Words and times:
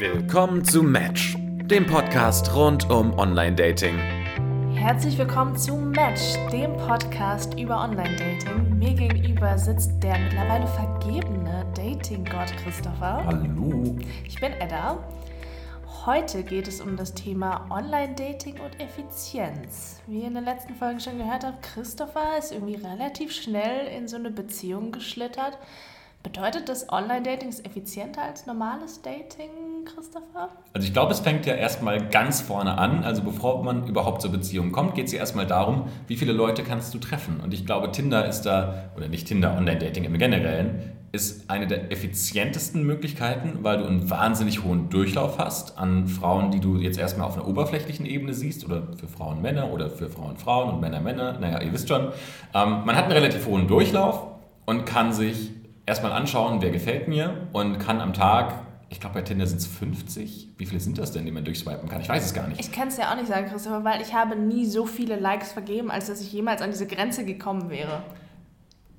Willkommen 0.00 0.64
zu 0.64 0.84
Match, 0.84 1.36
dem 1.64 1.84
Podcast 1.84 2.54
rund 2.54 2.88
um 2.88 3.18
Online-Dating. 3.18 3.98
Herzlich 4.72 5.18
willkommen 5.18 5.56
zu 5.56 5.74
Match, 5.74 6.34
dem 6.52 6.76
Podcast 6.76 7.58
über 7.58 7.82
Online-Dating. 7.82 8.78
Mir 8.78 8.94
gegenüber 8.94 9.58
sitzt 9.58 10.00
der 10.00 10.16
mittlerweile 10.20 10.68
vergebene 10.68 11.66
Dating-Gott 11.74 12.56
Christopher. 12.62 13.24
Hallo. 13.26 13.96
Ich 14.24 14.38
bin 14.38 14.52
Edda. 14.52 15.02
Heute 16.06 16.44
geht 16.44 16.68
es 16.68 16.80
um 16.80 16.96
das 16.96 17.12
Thema 17.12 17.66
Online-Dating 17.68 18.60
und 18.60 18.80
Effizienz. 18.80 20.00
Wie 20.06 20.20
ihr 20.20 20.28
in 20.28 20.34
den 20.34 20.44
letzten 20.44 20.76
Folgen 20.76 21.00
schon 21.00 21.18
gehört 21.18 21.42
habt, 21.44 21.64
Christopher 21.74 22.38
ist 22.38 22.52
irgendwie 22.52 22.76
relativ 22.76 23.32
schnell 23.32 23.88
in 23.88 24.06
so 24.06 24.14
eine 24.14 24.30
Beziehung 24.30 24.92
geschlittert. 24.92 25.58
Bedeutet 26.22 26.68
das 26.68 26.88
Online-Dating 26.88 27.48
ist 27.48 27.64
effizienter 27.64 28.22
als 28.22 28.44
normales 28.46 29.02
Dating, 29.02 29.50
Christopher? 29.94 30.50
Also 30.72 30.86
ich 30.86 30.92
glaube, 30.92 31.12
es 31.12 31.20
fängt 31.20 31.46
ja 31.46 31.54
erstmal 31.54 32.08
ganz 32.08 32.40
vorne 32.40 32.78
an. 32.78 33.04
Also 33.04 33.22
bevor 33.22 33.64
man 33.64 33.86
überhaupt 33.86 34.22
zur 34.22 34.30
Beziehung 34.30 34.72
kommt, 34.72 34.94
geht 34.94 35.06
es 35.06 35.12
ja 35.12 35.18
erstmal 35.18 35.46
darum, 35.46 35.88
wie 36.06 36.16
viele 36.16 36.32
Leute 36.32 36.62
kannst 36.62 36.94
du 36.94 36.98
treffen. 36.98 37.40
Und 37.40 37.52
ich 37.54 37.66
glaube, 37.66 37.90
Tinder 37.90 38.26
ist 38.26 38.42
da, 38.42 38.90
oder 38.96 39.08
nicht 39.08 39.26
Tinder, 39.26 39.56
Online-Dating 39.56 40.04
im 40.04 40.16
Generellen, 40.18 40.92
ist 41.10 41.50
eine 41.50 41.66
der 41.66 41.90
effizientesten 41.90 42.82
Möglichkeiten, 42.84 43.60
weil 43.62 43.78
du 43.78 43.86
einen 43.86 44.10
wahnsinnig 44.10 44.62
hohen 44.62 44.90
Durchlauf 44.90 45.38
hast 45.38 45.78
an 45.78 46.06
Frauen, 46.06 46.50
die 46.50 46.60
du 46.60 46.76
jetzt 46.76 46.98
erstmal 46.98 47.26
auf 47.26 47.34
einer 47.34 47.48
oberflächlichen 47.48 48.04
Ebene 48.04 48.34
siehst, 48.34 48.64
oder 48.64 48.82
für 48.94 49.08
Frauen 49.08 49.40
Männer 49.40 49.72
oder 49.72 49.88
für 49.88 50.10
Frauen 50.10 50.36
Frauen 50.36 50.74
und 50.74 50.80
Männer 50.80 51.00
Männer. 51.00 51.38
Naja, 51.40 51.62
ihr 51.62 51.72
wisst 51.72 51.88
schon. 51.88 52.08
Ähm, 52.54 52.82
man 52.84 52.94
hat 52.94 53.04
einen 53.04 53.12
relativ 53.12 53.46
hohen 53.46 53.66
Durchlauf 53.66 54.26
und 54.66 54.84
kann 54.84 55.14
sich 55.14 55.50
erstmal 55.86 56.12
anschauen, 56.12 56.60
wer 56.60 56.70
gefällt 56.70 57.08
mir 57.08 57.48
und 57.52 57.78
kann 57.78 58.02
am 58.02 58.12
Tag, 58.12 58.52
ich 58.90 59.00
glaube 59.00 59.14
bei 59.14 59.22
Tinder 59.22 59.46
sind 59.46 59.58
es 59.58 59.66
50, 59.66 60.48
wie 60.56 60.66
viele 60.66 60.80
sind 60.80 60.98
das 60.98 61.12
denn, 61.12 61.24
die 61.26 61.32
man 61.32 61.44
durchswipen 61.44 61.88
kann? 61.88 62.00
Ich 62.00 62.08
weiß 62.08 62.24
es 62.24 62.34
gar 62.34 62.48
nicht. 62.48 62.60
Ich 62.60 62.72
kann 62.72 62.88
es 62.88 62.96
ja 62.96 63.10
auch 63.10 63.16
nicht 63.16 63.28
sagen, 63.28 63.48
Christopher, 63.48 63.84
weil 63.84 64.00
ich 64.00 64.14
habe 64.14 64.36
nie 64.36 64.64
so 64.64 64.86
viele 64.86 65.16
Likes 65.16 65.52
vergeben, 65.52 65.90
als 65.90 66.06
dass 66.06 66.20
ich 66.20 66.32
jemals 66.32 66.62
an 66.62 66.70
diese 66.70 66.86
Grenze 66.86 67.24
gekommen 67.24 67.70
wäre. 67.70 68.02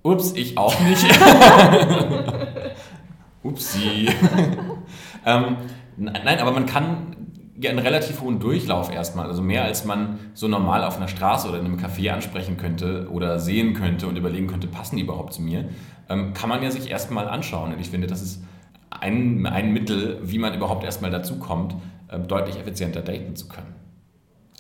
Ups, 0.04 0.34
ich 0.36 0.58
auch 0.58 0.80
nicht. 0.80 1.06
Upsi. 3.44 4.10
ähm, 5.26 5.58
nein, 5.98 6.40
aber 6.40 6.52
man 6.52 6.66
kann 6.66 7.16
ja 7.60 7.70
einen 7.70 7.80
relativ 7.80 8.22
hohen 8.22 8.40
Durchlauf 8.40 8.92
erstmal, 8.92 9.28
also 9.28 9.42
mehr 9.42 9.64
als 9.64 9.84
man 9.84 10.20
so 10.34 10.48
normal 10.48 10.84
auf 10.84 10.98
einer 10.98 11.08
Straße 11.08 11.50
oder 11.50 11.60
in 11.60 11.66
einem 11.66 11.78
Café 11.78 12.12
ansprechen 12.12 12.58
könnte 12.58 13.10
oder 13.12 13.40
sehen 13.40 13.74
könnte 13.74 14.08
und 14.08 14.18
überlegen 14.18 14.48
könnte, 14.48 14.68
passen 14.68 14.96
die 14.96 15.02
überhaupt 15.04 15.34
zu 15.34 15.42
mir, 15.42 15.66
ähm, 16.10 16.34
kann 16.34 16.48
man 16.48 16.64
ja 16.64 16.72
sich 16.72 16.90
erstmal 16.90 17.28
anschauen. 17.28 17.74
Und 17.74 17.80
ich 17.80 17.90
finde, 17.90 18.08
das 18.08 18.22
ist 18.22 18.44
ein, 18.90 19.46
ein 19.46 19.72
Mittel, 19.72 20.20
wie 20.24 20.40
man 20.40 20.54
überhaupt 20.54 20.84
erstmal 20.84 21.12
dazu 21.12 21.38
kommt, 21.40 21.76
äh, 22.08 22.20
deutlich 22.20 22.58
effizienter 22.58 23.02
daten 23.02 23.36
zu 23.36 23.48
können. 23.48 23.76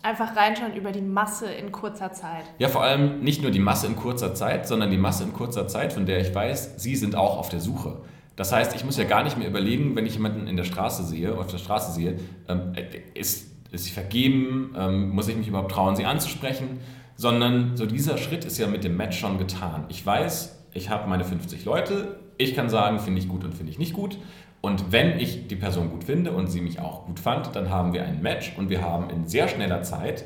Einfach 0.01 0.35
reinschauen 0.35 0.73
über 0.75 0.91
die 0.91 1.01
Masse 1.01 1.51
in 1.51 1.73
kurzer 1.73 2.13
Zeit. 2.13 2.45
Ja, 2.57 2.69
vor 2.69 2.83
allem 2.83 3.19
nicht 3.19 3.41
nur 3.41 3.51
die 3.51 3.59
Masse 3.59 3.87
in 3.87 3.97
kurzer 3.97 4.33
Zeit, 4.33 4.65
sondern 4.65 4.91
die 4.91 4.97
Masse 4.97 5.25
in 5.25 5.33
kurzer 5.33 5.67
Zeit, 5.67 5.91
von 5.91 6.05
der 6.05 6.21
ich 6.21 6.33
weiß, 6.33 6.81
Sie 6.81 6.95
sind 6.95 7.15
auch 7.15 7.37
auf 7.37 7.49
der 7.49 7.59
Suche. 7.59 7.97
Das 8.37 8.53
heißt, 8.53 8.73
ich 8.73 8.85
muss 8.85 8.95
ja 8.95 9.03
gar 9.03 9.23
nicht 9.23 9.37
mehr 9.37 9.49
überlegen, 9.49 9.97
wenn 9.97 10.05
ich 10.05 10.13
jemanden 10.13 10.47
in 10.47 10.55
der 10.55 10.63
Straße 10.63 11.03
sehe, 11.03 11.37
auf 11.37 11.47
der 11.47 11.57
Straße 11.57 11.91
sehe, 11.91 12.17
ähm, 12.47 12.71
ist, 13.13 13.51
ist 13.71 13.83
sie 13.83 13.91
vergeben, 13.91 14.73
ähm, 14.77 15.09
muss 15.09 15.27
ich 15.27 15.35
mich 15.35 15.49
überhaupt 15.49 15.71
trauen, 15.71 15.97
sie 15.97 16.05
anzusprechen, 16.05 16.79
sondern 17.17 17.75
so 17.75 17.85
dieser 17.85 18.17
Schritt 18.17 18.45
ist 18.45 18.57
ja 18.57 18.67
mit 18.67 18.85
dem 18.85 18.95
Match 18.95 19.19
schon 19.19 19.37
getan. 19.37 19.83
Ich 19.89 20.05
weiß, 20.05 20.67
ich 20.73 20.89
habe 20.89 21.09
meine 21.09 21.25
50 21.25 21.65
Leute, 21.65 22.19
ich 22.39 22.55
kann 22.55 22.69
sagen, 22.69 22.99
finde 22.99 23.19
ich 23.19 23.27
gut 23.27 23.43
und 23.43 23.53
finde 23.53 23.71
ich 23.71 23.77
nicht 23.77 23.93
gut. 23.93 24.17
Und 24.61 24.91
wenn 24.91 25.19
ich 25.19 25.47
die 25.47 25.55
Person 25.55 25.89
gut 25.89 26.05
finde 26.05 26.31
und 26.31 26.47
sie 26.47 26.61
mich 26.61 26.79
auch 26.79 27.05
gut 27.05 27.19
fand, 27.19 27.55
dann 27.55 27.69
haben 27.69 27.93
wir 27.93 28.03
ein 28.03 28.21
Match 28.21 28.53
und 28.57 28.69
wir 28.69 28.81
haben 28.81 29.09
in 29.09 29.27
sehr 29.27 29.47
schneller 29.47 29.83
Zeit, 29.83 30.23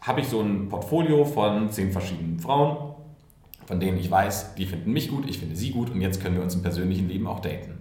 habe 0.00 0.20
ich 0.20 0.28
so 0.28 0.40
ein 0.40 0.68
Portfolio 0.68 1.24
von 1.24 1.70
zehn 1.70 1.92
verschiedenen 1.92 2.38
Frauen, 2.38 2.94
von 3.66 3.80
denen 3.80 3.98
ich 3.98 4.10
weiß, 4.10 4.54
die 4.54 4.66
finden 4.66 4.92
mich 4.92 5.08
gut, 5.08 5.28
ich 5.28 5.38
finde 5.38 5.56
sie 5.56 5.70
gut 5.70 5.90
und 5.90 6.00
jetzt 6.00 6.22
können 6.22 6.36
wir 6.36 6.42
uns 6.42 6.54
im 6.54 6.62
persönlichen 6.62 7.08
Leben 7.08 7.26
auch 7.26 7.40
daten. 7.40 7.78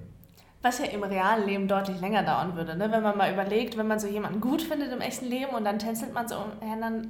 Was 0.62 0.79
ja 0.79 0.85
im 0.85 1.03
realen 1.03 1.45
Leben 1.45 1.68
deutlich 1.68 2.01
länger 2.01 2.23
dauern 2.23 2.56
würde, 2.56 2.75
ne? 2.75 2.91
wenn 2.91 3.03
man 3.03 3.16
mal 3.16 3.31
überlegt, 3.31 3.78
wenn 3.78 3.88
man 3.88 4.00
so 4.00 4.07
jemanden 4.07 4.41
gut 4.41 4.63
findet 4.63 4.91
im 4.91 5.01
echten 5.01 5.25
Leben 5.28 5.56
und 5.56 5.63
dann 5.63 5.78
tänzelt 5.78 6.13
man 6.13 6.28
so 6.28 6.35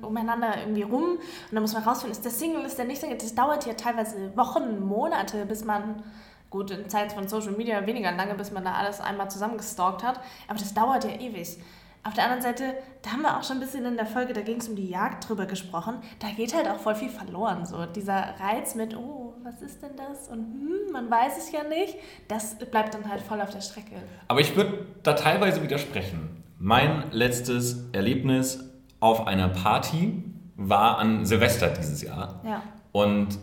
umeinander 0.02 0.58
irgendwie 0.60 0.82
rum 0.82 1.12
und 1.12 1.54
dann 1.54 1.62
muss 1.62 1.74
man 1.74 1.84
rausfinden, 1.84 2.12
ist 2.12 2.26
der 2.26 2.32
Single, 2.32 2.64
ist 2.64 2.78
der 2.78 2.86
nicht 2.86 3.00
Single. 3.00 3.18
Das 3.18 3.34
dauert 3.34 3.66
ja 3.66 3.74
teilweise 3.74 4.36
Wochen, 4.36 4.86
Monate, 4.86 5.46
bis 5.46 5.64
man, 5.64 6.04
gut, 6.50 6.72
in 6.72 6.90
Zeiten 6.90 7.12
von 7.12 7.30
Social 7.30 7.54
Media 7.54 7.88
weniger 7.88 8.12
lange, 8.12 8.36
bis 8.36 8.52
man 8.52 8.66
da 8.66 8.74
alles 8.74 9.00
einmal 9.00 9.32
zusammengestalkt 9.32 10.04
hat, 10.04 10.20
aber 10.50 10.60
das 10.60 10.74
dauert 10.74 11.06
ja 11.06 11.12
ewig. 11.12 11.58
Auf 12.08 12.14
der 12.14 12.24
anderen 12.24 12.42
Seite, 12.42 12.64
da 13.02 13.12
haben 13.12 13.22
wir 13.24 13.38
auch 13.38 13.44
schon 13.44 13.58
ein 13.58 13.60
bisschen 13.60 13.86
in 13.86 13.98
der 13.98 14.06
Folge, 14.06 14.32
da 14.32 14.40
ging 14.40 14.62
es 14.62 14.70
um 14.70 14.78
die 14.78 14.88
Jagd 14.88 15.28
drüber 15.28 15.46
gesprochen, 15.46 15.96
da 16.20 16.28
geht 16.30 16.56
halt 16.56 16.66
auch 16.70 16.80
voll 16.80 16.96
viel 16.96 17.10
verloren. 17.10 17.66
So 17.66 17.86
dieser 17.86 18.36
Reiz 18.40 18.76
mit, 18.76 18.96
oh, 18.96 19.34
was 19.44 19.62
ist 19.62 19.84
denn 19.84 19.92
das? 19.98 20.30
Und 20.30 20.40
hm, 20.40 20.94
man 20.94 21.12
weiß 21.12 21.38
es 21.38 21.52
ja 21.52 21.66
nicht, 21.66 21.96
das 22.30 22.56
bleibt 22.60 22.94
dann 22.94 23.10
halt 23.10 23.20
voll 23.20 23.42
auf 23.42 23.50
der 23.50 23.60
Strecke. 23.60 23.96
Aber 24.30 24.40
ich 24.40 24.56
würde 24.56 24.86
da 25.04 25.14
teilweise 25.14 25.62
widersprechen. 25.62 26.44
Mein 26.58 27.12
letztes 27.12 27.90
Erlebnis 27.92 28.64
auf 29.02 29.28
einer 29.28 29.50
Party 29.50 30.24
war 30.56 31.00
an 31.00 31.26
Silvester 31.26 31.68
dieses 31.68 32.02
Jahr. 32.02 32.40
Ja. 32.46 32.64
Und 32.94 33.38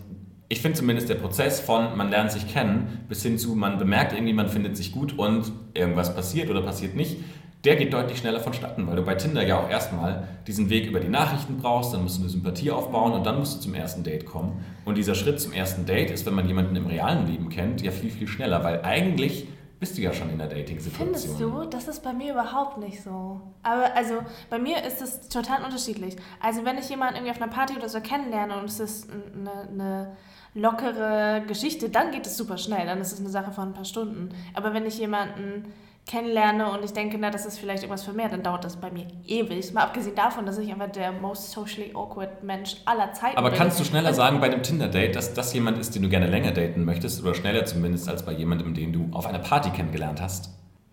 ich 0.49 0.63
finde 0.63 0.79
zumindest 0.79 1.11
der 1.11 1.17
Prozess 1.17 1.61
von 1.61 1.97
man 1.99 2.09
lernt 2.11 2.33
sich 2.33 2.49
kennen 2.49 3.05
bis 3.09 3.23
hin 3.23 3.39
zu 3.39 3.55
man 3.55 3.79
bemerkt 3.79 4.13
irgendwie, 4.13 4.33
man 4.33 4.49
findet 4.49 4.77
sich 4.77 4.93
gut 4.93 5.19
und 5.19 5.53
irgendwas 5.75 6.15
passiert 6.15 6.49
oder 6.49 6.63
passiert 6.63 6.95
nicht, 6.95 7.17
der 7.65 7.77
geht 7.77 7.93
deutlich 7.93 8.19
schneller 8.19 8.41
vonstatten, 8.41 8.87
weil 8.87 8.97
du 8.97 9.03
bei 9.03 9.15
Tinder 9.15 9.43
ja 9.47 9.59
auch 9.59 9.71
erstmal 9.71 10.29
diesen 10.47 10.69
Weg 10.69 10.87
über 10.87 11.01
die 11.01 11.09
Nachrichten 11.09 11.57
brauchst, 11.57 11.95
dann 11.95 12.03
musst 12.03 12.19
du 12.19 12.23
eine 12.23 12.31
Sympathie 12.31 12.71
aufbauen 12.71 13.13
und 13.13 13.25
dann 13.25 13.39
musst 13.39 13.57
du 13.57 13.61
zum 13.61 13.75
ersten 13.75 14.03
Date 14.03 14.27
kommen. 14.27 14.65
Und 14.85 14.99
dieser 14.99 15.15
Schritt 15.15 15.41
zum 15.41 15.53
ersten 15.53 15.87
Date 15.87 16.11
ist, 16.11 16.27
wenn 16.27 16.35
man 16.35 16.47
jemanden 16.47 16.77
im 16.77 16.87
realen 16.87 17.27
Leben 17.27 17.49
kennt, 17.49 17.81
ja 17.81 17.91
viel, 17.91 18.11
viel 18.11 18.29
schneller, 18.29 18.63
weil 18.63 18.83
eigentlich 18.83 19.49
bist 19.81 19.97
du 19.99 20.03
ja 20.03 20.13
schon 20.13 20.31
in 20.31 20.39
der 20.39 20.47
Dating-Situation. 20.49 21.13
Findest 21.13 21.41
du? 21.41 21.65
Das 21.69 21.89
ist 21.89 22.03
bei 22.03 22.13
mir 22.13 22.33
überhaupt 22.33 22.79
nicht 22.79 23.03
so. 23.03 23.41
Aber 23.63 23.95
also 23.95 24.15
bei 24.51 24.59
mir 24.59 24.85
ist 24.85 25.03
es 25.03 25.29
total 25.29 25.65
unterschiedlich. 25.65 26.17
Also 26.41 26.65
wenn 26.65 26.79
ich 26.79 26.89
jemanden 26.89 27.17
irgendwie 27.17 27.33
auf 27.33 27.43
einer 27.43 27.51
Party 27.51 27.75
oder 27.77 27.89
so 27.89 28.01
kennenlerne 28.01 28.59
und 28.59 28.67
es 28.67 28.81
ist 28.81 29.11
eine, 29.11 29.69
eine 29.69 30.17
lockere 30.55 31.43
Geschichte, 31.47 31.91
dann 31.91 32.13
geht 32.13 32.27
es 32.27 32.37
super 32.37 32.57
schnell. 32.57 32.87
Dann 32.87 33.01
ist 33.01 33.13
es 33.13 33.21
eine 33.21 33.29
Sache 33.29 33.53
von 33.53 33.69
ein 33.69 33.75
paar 33.75 33.85
Stunden. 33.85 34.31
Aber 34.55 34.73
wenn 34.73 34.87
ich 34.87 34.99
jemanden 34.99 35.65
kennenlerne 36.07 36.71
und 36.71 36.85
ich 36.85 36.93
denke, 36.93 37.17
na, 37.19 37.31
das 37.31 37.47
ist 37.47 37.59
vielleicht 37.59 37.83
irgendwas 37.83 38.05
für 38.05 38.13
mehr, 38.13 38.29
dann 38.29 38.43
dauert 38.43 38.63
das 38.65 38.77
bei 38.77 38.91
mir 38.91 39.07
ewig. 39.27 39.73
Mal 39.73 39.85
abgesehen 39.85 40.15
davon, 40.15 40.45
dass 40.45 40.59
ich 40.59 40.71
einfach 40.71 40.91
der 40.91 41.13
most 41.13 41.51
socially 41.51 41.93
awkward 41.95 42.43
Mensch 42.43 42.77
aller 42.85 43.13
Zeiten 43.15 43.39
Aber 43.39 43.49
bin. 43.51 43.59
kannst 43.59 43.81
du 43.81 43.85
schneller 43.85 44.09
Also- 44.09 44.19
sagen 44.19 44.39
bei 44.41 44.47
einem 44.47 44.63
Tinder-Date, 44.63 45.17
dass 45.17 45.33
das 45.33 45.55
jemand 45.55 45.79
ist, 45.79 45.95
den 45.95 46.03
du 46.03 46.09
gerne 46.11 46.27
länger 46.27 46.53
daten 46.53 46.85
möchtest 46.85 47.23
oder 47.23 47.35
schneller 47.35 47.65
zumindest 47.65 48.09
als 48.09 48.23
bei 48.25 48.33
jemandem, 48.33 48.75
den 48.75 48.93
du 48.93 49.09
auf 49.13 49.27
einer 49.27 49.39
Party 49.39 49.71
kennengelernt 49.71 50.21
hast? 50.21 50.51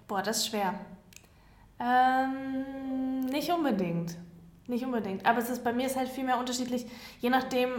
Boah, 0.07 0.22
das 0.22 0.38
ist 0.38 0.47
schwer. 0.47 0.75
Ähm, 1.79 3.22
nicht 3.31 3.51
unbedingt. 3.51 4.16
Nicht 4.67 4.85
unbedingt. 4.85 5.25
Aber 5.25 5.39
es 5.39 5.49
ist 5.49 5.63
bei 5.63 5.73
mir 5.73 5.88
ist 5.88 5.97
halt 5.97 6.07
viel 6.07 6.23
mehr 6.23 6.38
unterschiedlich. 6.39 6.85
Je 7.19 7.29
nachdem, 7.29 7.69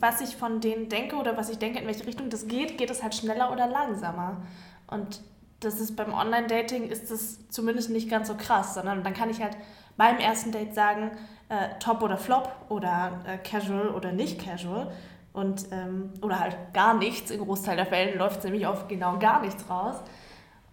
was 0.00 0.20
ich 0.20 0.36
von 0.36 0.60
denen 0.60 0.88
denke 0.88 1.16
oder 1.16 1.36
was 1.36 1.48
ich 1.48 1.58
denke, 1.58 1.78
in 1.78 1.86
welche 1.86 2.06
Richtung 2.06 2.28
das 2.28 2.46
geht, 2.46 2.76
geht 2.76 2.90
es 2.90 3.02
halt 3.02 3.14
schneller 3.14 3.50
oder 3.52 3.66
langsamer. 3.68 4.42
Und 4.88 5.22
das 5.64 5.80
ist 5.80 5.96
beim 5.96 6.12
Online-Dating 6.12 6.88
ist 6.88 7.10
das 7.10 7.48
zumindest 7.48 7.90
nicht 7.90 8.10
ganz 8.10 8.28
so 8.28 8.34
krass, 8.34 8.74
sondern 8.74 9.02
dann 9.02 9.14
kann 9.14 9.30
ich 9.30 9.42
halt 9.42 9.56
beim 9.96 10.18
ersten 10.18 10.52
Date 10.52 10.74
sagen, 10.74 11.12
äh, 11.48 11.78
top 11.78 12.02
oder 12.02 12.16
flop 12.16 12.50
oder 12.68 13.20
äh, 13.26 13.38
casual 13.38 13.88
oder 13.88 14.12
nicht 14.12 14.44
casual. 14.44 14.90
Und, 15.32 15.66
ähm, 15.72 16.10
oder 16.22 16.38
halt 16.38 16.56
gar 16.72 16.94
nichts. 16.94 17.32
Im 17.32 17.44
Großteil 17.44 17.76
der 17.76 17.86
Fälle 17.86 18.16
läuft 18.16 18.38
es 18.38 18.44
nämlich 18.44 18.66
auf 18.66 18.86
genau 18.86 19.18
gar 19.18 19.40
nichts 19.40 19.68
raus. 19.68 19.96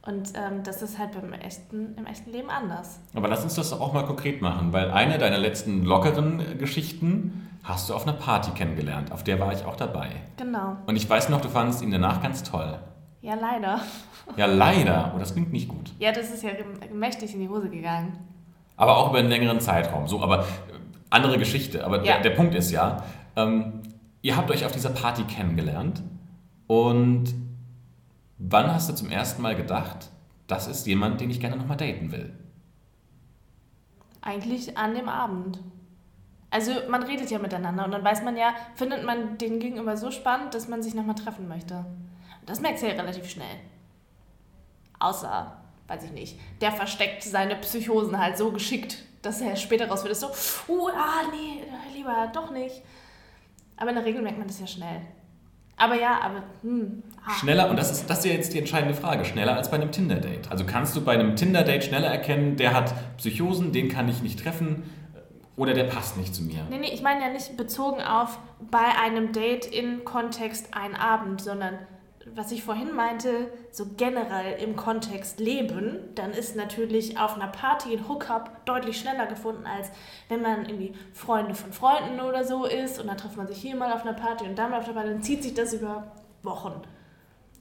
Und 0.03 0.33
ähm, 0.35 0.63
das 0.63 0.81
ist 0.81 0.97
halt 0.97 1.13
beim 1.13 1.33
echten, 1.33 1.95
im 1.97 2.05
echten 2.05 2.31
Leben 2.31 2.49
anders. 2.49 2.99
Aber 3.13 3.27
lass 3.27 3.43
uns 3.43 3.55
das 3.55 3.73
auch 3.73 3.93
mal 3.93 4.05
konkret 4.05 4.41
machen, 4.41 4.73
weil 4.73 4.91
eine 4.91 5.17
deiner 5.17 5.37
letzten 5.37 5.83
lockeren 5.83 6.57
Geschichten 6.57 7.49
hast 7.63 7.89
du 7.89 7.93
auf 7.93 8.07
einer 8.07 8.17
Party 8.17 8.51
kennengelernt. 8.51 9.11
Auf 9.11 9.23
der 9.23 9.39
war 9.39 9.53
ich 9.53 9.63
auch 9.65 9.75
dabei. 9.75 10.09
Genau. 10.37 10.77
Und 10.87 10.95
ich 10.95 11.07
weiß 11.07 11.29
noch, 11.29 11.41
du 11.41 11.49
fandest 11.49 11.81
ihn 11.83 11.91
danach 11.91 12.21
ganz 12.21 12.43
toll. 12.43 12.79
Ja, 13.21 13.35
leider. 13.35 13.81
Ja, 14.37 14.45
leider. 14.45 15.13
Oh, 15.15 15.19
das 15.19 15.33
klingt 15.33 15.51
nicht 15.51 15.67
gut. 15.67 15.91
Ja, 15.99 16.11
das 16.11 16.31
ist 16.31 16.43
ja 16.43 16.51
mächtig 16.93 17.33
in 17.33 17.41
die 17.41 17.49
Hose 17.49 17.69
gegangen. 17.69 18.17
Aber 18.77 18.97
auch 18.97 19.09
über 19.09 19.19
einen 19.19 19.29
längeren 19.29 19.59
Zeitraum. 19.59 20.07
So, 20.07 20.21
aber 20.21 20.39
äh, 20.39 20.43
andere 21.09 21.37
Geschichte. 21.37 21.83
Aber 21.85 21.97
Ja. 21.97 22.13
der, 22.13 22.21
der 22.21 22.29
Punkt 22.31 22.55
ist 22.55 22.71
ja, 22.71 23.03
ähm, 23.35 23.81
ihr 24.21 24.35
habt 24.37 24.49
euch 24.51 24.65
auf 24.65 24.71
dieser 24.71 24.89
Party 24.89 25.23
kennengelernt 25.23 26.01
und 26.67 27.33
wann 28.37 28.73
hast 28.73 28.89
du 28.89 28.95
zum 28.95 29.09
ersten 29.09 29.41
Mal 29.41 29.55
gedacht, 29.55 30.09
das 30.47 30.67
ist 30.67 30.87
jemand, 30.87 31.21
den 31.21 31.29
ich 31.29 31.39
gerne 31.39 31.57
nochmal 31.57 31.77
daten 31.77 32.11
will? 32.11 32.33
Eigentlich 34.21 34.77
an 34.77 34.93
dem 34.95 35.09
Abend. 35.09 35.59
Also 36.49 36.71
man 36.89 37.03
redet 37.03 37.31
ja 37.31 37.39
miteinander 37.39 37.85
und 37.85 37.91
dann 37.91 38.03
weiß 38.03 38.23
man 38.23 38.35
ja, 38.35 38.53
findet 38.75 39.05
man 39.05 39.37
den 39.37 39.59
Gegenüber 39.59 39.95
so 39.97 40.11
spannend, 40.11 40.53
dass 40.53 40.67
man 40.67 40.83
sich 40.83 40.93
nochmal 40.93 41.15
treffen 41.15 41.47
möchte. 41.47 41.75
Und 42.41 42.49
das 42.49 42.59
merkst 42.61 42.83
du 42.83 42.87
ja 42.87 42.93
relativ 42.93 43.29
schnell. 43.29 43.45
Außer 45.01 45.57
weiß 45.87 46.03
ich 46.03 46.11
nicht, 46.11 46.39
der 46.61 46.71
versteckt 46.71 47.23
seine 47.23 47.55
Psychosen 47.57 48.17
halt 48.17 48.37
so 48.37 48.51
geschickt, 48.51 48.97
dass 49.21 49.41
er 49.41 49.55
später 49.55 49.87
raus 49.89 50.03
wird, 50.03 50.13
ist 50.13 50.21
so, 50.21 50.27
uh, 50.71 50.87
ah, 50.87 51.23
nee, 51.31 51.63
lieber 51.93 52.31
doch 52.33 52.51
nicht. 52.51 52.81
Aber 53.77 53.89
in 53.89 53.95
der 53.95 54.05
Regel 54.05 54.21
merkt 54.21 54.37
man 54.37 54.47
das 54.47 54.59
ja 54.59 54.67
schnell. 54.67 55.01
Aber 55.75 55.95
ja, 55.95 56.19
aber. 56.21 56.43
Hm, 56.61 57.01
ah. 57.25 57.31
Schneller, 57.31 57.69
und 57.69 57.77
das 57.77 57.91
ist, 57.91 58.09
das 58.09 58.19
ist 58.19 58.25
ja 58.25 58.31
jetzt 58.33 58.53
die 58.53 58.59
entscheidende 58.59 58.93
Frage, 58.93 59.25
schneller 59.25 59.55
als 59.55 59.71
bei 59.71 59.77
einem 59.77 59.91
Tinder-Date. 59.91 60.51
Also 60.51 60.65
kannst 60.65 60.95
du 60.95 61.01
bei 61.01 61.13
einem 61.13 61.35
Tinder-Date 61.35 61.83
schneller 61.83 62.07
erkennen, 62.07 62.55
der 62.55 62.73
hat 62.73 62.93
Psychosen, 63.17 63.71
den 63.71 63.89
kann 63.89 64.07
ich 64.07 64.21
nicht 64.21 64.39
treffen 64.39 64.83
oder 65.57 65.73
der 65.73 65.85
passt 65.85 66.17
nicht 66.17 66.35
zu 66.35 66.43
mir? 66.43 66.65
Nee, 66.69 66.77
nee, 66.77 66.91
ich 66.93 67.01
meine 67.01 67.21
ja 67.21 67.29
nicht 67.29 67.57
bezogen 67.57 68.01
auf 68.01 68.37
bei 68.69 68.95
einem 69.03 69.33
Date 69.33 69.65
in 69.65 70.05
Kontext 70.05 70.69
ein 70.71 70.95
Abend, 70.95 71.41
sondern 71.41 71.79
was 72.35 72.51
ich 72.51 72.63
vorhin 72.63 72.93
meinte, 72.93 73.51
so 73.71 73.85
generell 73.97 74.61
im 74.61 74.75
Kontext 74.75 75.39
Leben, 75.39 75.99
dann 76.15 76.31
ist 76.31 76.55
natürlich 76.55 77.19
auf 77.19 77.35
einer 77.35 77.47
Party 77.47 77.93
ein 77.95 78.07
Hookup 78.07 78.65
deutlich 78.65 78.99
schneller 78.99 79.25
gefunden, 79.25 79.65
als 79.65 79.89
wenn 80.29 80.41
man 80.41 80.65
irgendwie 80.65 80.93
Freunde 81.13 81.55
von 81.55 81.73
Freunden 81.73 82.19
oder 82.21 82.43
so 82.43 82.65
ist 82.65 82.99
und 82.99 83.07
dann 83.07 83.17
trifft 83.17 83.37
man 83.37 83.47
sich 83.47 83.57
hier 83.57 83.75
mal 83.75 83.91
auf 83.93 84.03
einer 84.03 84.13
Party 84.13 84.45
und 84.45 84.57
dann 84.57 84.71
mal 84.71 84.79
auf 84.79 84.85
der 84.85 84.93
Party, 84.93 85.09
dann 85.09 85.23
zieht 85.23 85.43
sich 85.43 85.53
das 85.53 85.73
über 85.73 86.11
Wochen. 86.43 86.81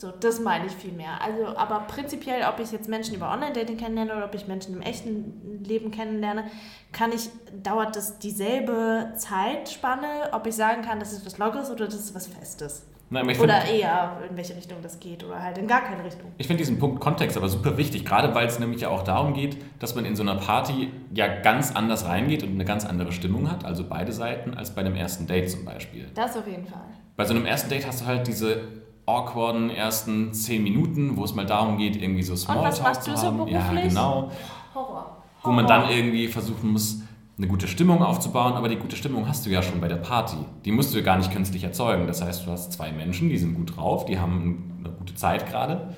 So, 0.01 0.11
das 0.11 0.41
meine 0.41 0.65
ich 0.65 0.73
viel 0.73 0.93
mehr. 0.93 1.21
Also, 1.21 1.55
aber 1.59 1.81
prinzipiell, 1.81 2.49
ob 2.49 2.59
ich 2.59 2.73
jetzt 2.73 2.89
Menschen 2.89 3.15
über 3.15 3.31
Online-Dating 3.31 3.77
kennenlerne 3.77 4.17
oder 4.17 4.25
ob 4.25 4.35
ich 4.35 4.49
Menschen 4.49 4.75
im 4.75 4.81
echten 4.81 5.63
Leben 5.63 5.91
kennenlerne, 5.91 6.45
kann 6.91 7.13
ich, 7.13 7.29
dauert 7.63 7.97
das 7.97 8.19
dieselbe 8.19 9.13
Zeitspanne, 9.17 10.31
ob 10.33 10.47
ich 10.47 10.57
sagen 10.57 10.81
kann, 10.81 11.01
das 11.01 11.13
ist 11.13 11.27
was 11.27 11.37
Lockeres 11.37 11.71
oder 11.71 11.85
das 11.85 11.97
ist 11.97 12.15
was 12.15 12.29
Festes. 12.29 12.87
Nein, 13.13 13.25
oder 13.25 13.61
find, 13.61 13.81
eher, 13.81 14.19
in 14.31 14.37
welche 14.37 14.55
Richtung 14.55 14.79
das 14.83 15.01
geht 15.01 15.25
oder 15.25 15.43
halt 15.43 15.59
in 15.59 15.67
gar 15.67 15.81
keine 15.81 16.05
Richtung. 16.05 16.31
Ich 16.39 16.47
finde 16.47 16.59
diesen 16.59 16.79
Punkt 16.79 17.01
Kontext 17.01 17.37
aber 17.37 17.49
super 17.49 17.77
wichtig, 17.77 18.05
gerade 18.05 18.33
weil 18.37 18.47
es 18.47 18.61
nämlich 18.61 18.83
ja 18.83 18.89
auch 18.89 19.03
darum 19.03 19.35
geht, 19.35 19.57
dass 19.81 19.97
man 19.97 20.05
in 20.05 20.15
so 20.15 20.23
einer 20.23 20.37
Party 20.37 20.93
ja 21.13 21.27
ganz 21.27 21.75
anders 21.75 22.07
reingeht 22.07 22.45
und 22.45 22.51
eine 22.51 22.65
ganz 22.65 22.87
andere 22.87 23.11
Stimmung 23.11 23.51
hat, 23.51 23.65
also 23.65 23.85
beide 23.89 24.13
Seiten, 24.13 24.55
als 24.55 24.77
bei 24.77 24.83
einem 24.83 24.95
ersten 24.95 25.27
Date 25.27 25.51
zum 25.51 25.65
Beispiel. 25.65 26.09
Das 26.15 26.37
auf 26.37 26.47
jeden 26.47 26.67
Fall. 26.67 26.85
Bei 27.17 27.25
so 27.25 27.35
einem 27.35 27.47
ersten 27.47 27.69
Date 27.69 27.85
hast 27.85 28.03
du 28.03 28.07
halt 28.07 28.29
diese 28.29 28.61
awkwarden 29.07 29.71
ersten 29.71 30.33
zehn 30.33 30.63
Minuten, 30.63 31.17
wo 31.17 31.25
es 31.25 31.35
mal 31.35 31.47
darum 31.47 31.79
geht, 31.79 32.01
irgendwie 32.01 32.23
so 32.23 32.37
Smalltalk 32.37 32.75
zu 32.75 32.85
haben. 32.85 32.91
Und 32.91 32.97
was 32.97 33.07
machst 33.07 33.09
du 33.09 33.27
so 33.27 33.33
beruflich? 33.33 33.85
Ja, 33.85 33.89
genau. 33.89 34.31
Horror. 34.73 34.87
Horror. 34.89 35.17
Wo 35.43 35.51
man 35.51 35.67
dann 35.67 35.91
irgendwie 35.91 36.29
versuchen 36.29 36.71
muss, 36.71 37.01
eine 37.41 37.49
gute 37.49 37.67
Stimmung 37.67 38.03
aufzubauen, 38.03 38.53
aber 38.53 38.69
die 38.69 38.77
gute 38.77 38.97
Stimmung 38.97 39.27
hast 39.27 39.47
du 39.47 39.51
ja 39.51 39.63
schon 39.63 39.81
bei 39.81 39.89
der 39.89 39.97
Party. 39.97 40.37
Die 40.67 40.73
musst 40.73 40.93
du 40.93 40.99
ja 40.99 41.05
gar 41.05 41.17
nicht 41.17 41.33
künstlich 41.33 41.65
erzeugen. 41.65 42.07
Das 42.07 42.21
heißt, 42.21 42.47
du 42.47 42.51
hast 42.51 42.71
zwei 42.75 42.93
Menschen, 42.93 43.31
die 43.31 43.39
sind 43.39 43.55
gut 43.55 43.77
drauf, 43.77 44.05
die 44.05 44.19
haben 44.19 44.83
eine 44.85 44.95
gute 44.95 45.15
Zeit 45.15 45.49
gerade. 45.49 45.95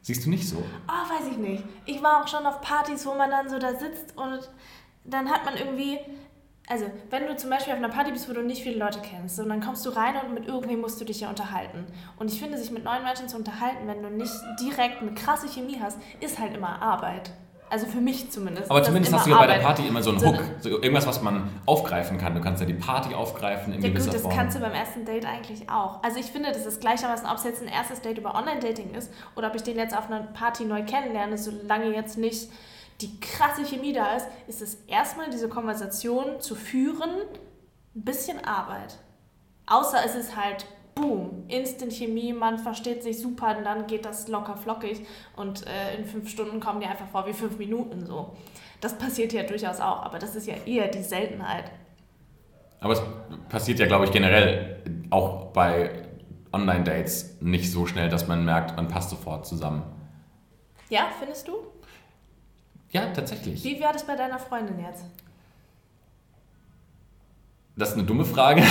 Siehst 0.00 0.24
du 0.24 0.30
nicht 0.30 0.48
so? 0.48 0.58
Oh, 0.58 1.12
weiß 1.12 1.32
ich 1.32 1.38
nicht. 1.38 1.64
Ich 1.86 2.00
war 2.04 2.22
auch 2.22 2.28
schon 2.28 2.46
auf 2.46 2.60
Partys, 2.60 3.04
wo 3.04 3.14
man 3.14 3.30
dann 3.30 3.48
so 3.48 3.58
da 3.58 3.74
sitzt 3.74 4.16
und 4.16 4.48
dann 5.04 5.28
hat 5.28 5.44
man 5.44 5.56
irgendwie, 5.56 5.98
also 6.68 6.84
wenn 7.10 7.26
du 7.26 7.36
zum 7.36 7.50
Beispiel 7.50 7.72
auf 7.72 7.80
einer 7.80 7.88
Party 7.88 8.12
bist, 8.12 8.28
wo 8.28 8.32
du 8.32 8.42
nicht 8.42 8.62
viele 8.62 8.78
Leute 8.78 9.00
kennst, 9.00 9.40
und 9.40 9.48
dann 9.48 9.60
kommst 9.60 9.84
du 9.84 9.90
rein 9.90 10.14
und 10.24 10.34
mit 10.34 10.46
irgendwem 10.46 10.80
musst 10.80 11.00
du 11.00 11.04
dich 11.04 11.18
ja 11.18 11.28
unterhalten. 11.28 11.84
Und 12.16 12.30
ich 12.30 12.38
finde, 12.38 12.58
sich 12.58 12.70
mit 12.70 12.84
neuen 12.84 13.02
Menschen 13.02 13.28
zu 13.28 13.36
unterhalten, 13.36 13.88
wenn 13.88 14.04
du 14.04 14.10
nicht 14.10 14.32
direkt 14.60 15.02
eine 15.02 15.14
krasse 15.14 15.48
Chemie 15.48 15.80
hast, 15.82 15.98
ist 16.20 16.38
halt 16.38 16.54
immer 16.54 16.80
Arbeit. 16.80 17.32
Also 17.68 17.86
für 17.86 18.00
mich 18.00 18.30
zumindest. 18.30 18.70
Aber 18.70 18.82
zumindest 18.82 19.12
hast 19.12 19.26
du 19.26 19.30
ja 19.30 19.38
bei 19.38 19.46
der 19.46 19.58
Party 19.58 19.86
immer 19.86 20.02
so 20.02 20.10
einen 20.10 20.24
Hook. 20.24 20.42
So 20.60 20.68
irgendwas, 20.68 21.06
was 21.06 21.20
man 21.22 21.48
aufgreifen 21.66 22.16
kann. 22.16 22.34
Du 22.34 22.40
kannst 22.40 22.60
ja 22.60 22.66
die 22.66 22.74
Party 22.74 23.14
aufgreifen 23.14 23.72
in 23.72 23.82
ja, 23.82 23.88
gewisser 23.88 24.06
gut, 24.06 24.14
das 24.14 24.22
Form. 24.22 24.30
das 24.30 24.38
kannst 24.38 24.56
du 24.56 24.60
beim 24.60 24.72
ersten 24.72 25.04
Date 25.04 25.26
eigentlich 25.26 25.68
auch. 25.68 26.02
Also 26.02 26.20
ich 26.20 26.26
finde, 26.26 26.52
das 26.52 26.64
ist 26.64 26.80
gleichermaßen, 26.80 27.28
ob 27.28 27.38
es 27.38 27.44
jetzt 27.44 27.62
ein 27.62 27.68
erstes 27.68 28.00
Date 28.02 28.18
über 28.18 28.34
Online-Dating 28.34 28.94
ist 28.94 29.12
oder 29.34 29.48
ob 29.48 29.56
ich 29.56 29.62
den 29.62 29.76
jetzt 29.76 29.96
auf 29.96 30.06
einer 30.06 30.20
Party 30.20 30.64
neu 30.64 30.84
kennenlerne, 30.84 31.36
solange 31.38 31.86
jetzt 31.86 32.16
nicht 32.18 32.48
die 33.00 33.20
krasse 33.20 33.64
Chemie 33.64 33.92
da 33.92 34.16
ist, 34.16 34.26
ist 34.46 34.62
es 34.62 34.78
erstmal 34.86 35.28
diese 35.30 35.48
Konversation 35.48 36.40
zu 36.40 36.54
führen, 36.54 37.10
ein 37.94 38.04
bisschen 38.04 38.44
Arbeit. 38.44 38.98
Außer 39.66 39.98
es 40.04 40.14
ist 40.14 40.36
halt 40.36 40.66
boom, 40.96 41.44
Instant 41.46 41.92
Chemie, 41.92 42.32
man 42.32 42.58
versteht 42.58 43.04
sich 43.04 43.20
super 43.20 43.56
und 43.56 43.64
dann 43.64 43.86
geht 43.86 44.04
das 44.04 44.26
locker 44.26 44.56
flockig 44.56 45.06
und 45.36 45.64
äh, 45.66 45.96
in 45.96 46.04
fünf 46.04 46.28
Stunden 46.28 46.58
kommen 46.58 46.80
die 46.80 46.86
einfach 46.86 47.06
vor 47.06 47.26
wie 47.26 47.32
fünf 47.32 47.56
Minuten 47.58 48.04
so. 48.04 48.36
Das 48.80 48.98
passiert 48.98 49.32
ja 49.32 49.44
durchaus 49.44 49.78
auch, 49.80 50.02
aber 50.02 50.18
das 50.18 50.34
ist 50.34 50.46
ja 50.46 50.54
eher 50.66 50.88
die 50.88 51.02
Seltenheit. 51.02 51.70
Aber 52.80 52.94
es 52.94 53.02
passiert 53.48 53.78
ja, 53.78 53.86
glaube 53.86 54.06
ich, 54.06 54.10
generell 54.10 54.82
auch 55.10 55.52
bei 55.52 56.02
Online-Dates 56.52 57.38
nicht 57.40 57.70
so 57.70 57.86
schnell, 57.86 58.08
dass 58.08 58.26
man 58.26 58.44
merkt, 58.44 58.76
man 58.76 58.88
passt 58.88 59.10
sofort 59.10 59.46
zusammen. 59.46 59.82
Ja, 60.88 61.08
findest 61.18 61.48
du? 61.48 61.54
Ja, 62.90 63.12
tatsächlich. 63.12 63.62
Wie 63.64 63.80
war 63.80 63.92
das 63.92 64.06
bei 64.06 64.16
deiner 64.16 64.38
Freundin 64.38 64.78
jetzt? 64.80 65.04
Das 67.78 67.90
ist 67.90 67.96
eine 67.96 68.04
dumme 68.04 68.24
Frage. 68.24 68.62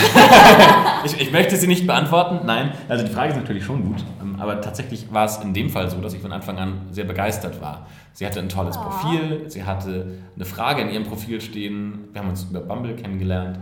ich, 1.05 1.21
ich, 1.21 1.31
möchte 1.31 1.55
sie 1.57 1.67
nicht 1.67 1.85
beantworten. 1.85 2.39
Nein, 2.43 2.71
also 2.89 3.05
die 3.05 3.13
Frage 3.13 3.33
ist 3.33 3.35
natürlich 3.35 3.63
schon 3.63 3.83
gut. 3.83 4.03
Ähm, 4.19 4.37
aber 4.39 4.61
tatsächlich 4.61 5.13
war 5.13 5.25
es 5.25 5.37
in 5.37 5.53
dem 5.53 5.69
Fall 5.69 5.91
so, 5.91 6.01
dass 6.01 6.15
ich 6.15 6.21
von 6.21 6.31
Anfang 6.31 6.57
an 6.57 6.81
sehr 6.89 7.03
begeistert 7.03 7.61
war. 7.61 7.85
Sie 8.13 8.25
hatte 8.25 8.39
ein 8.39 8.49
tolles 8.49 8.77
Profil, 8.77 9.43
sie 9.47 9.63
hatte 9.63 10.07
eine 10.35 10.45
Frage 10.45 10.81
in 10.81 10.89
ihrem 10.89 11.03
Profil 11.03 11.39
stehen. 11.39 12.09
Wir 12.13 12.21
haben 12.21 12.29
uns 12.29 12.45
über 12.45 12.61
Bumble 12.61 12.95
kennengelernt 12.95 13.59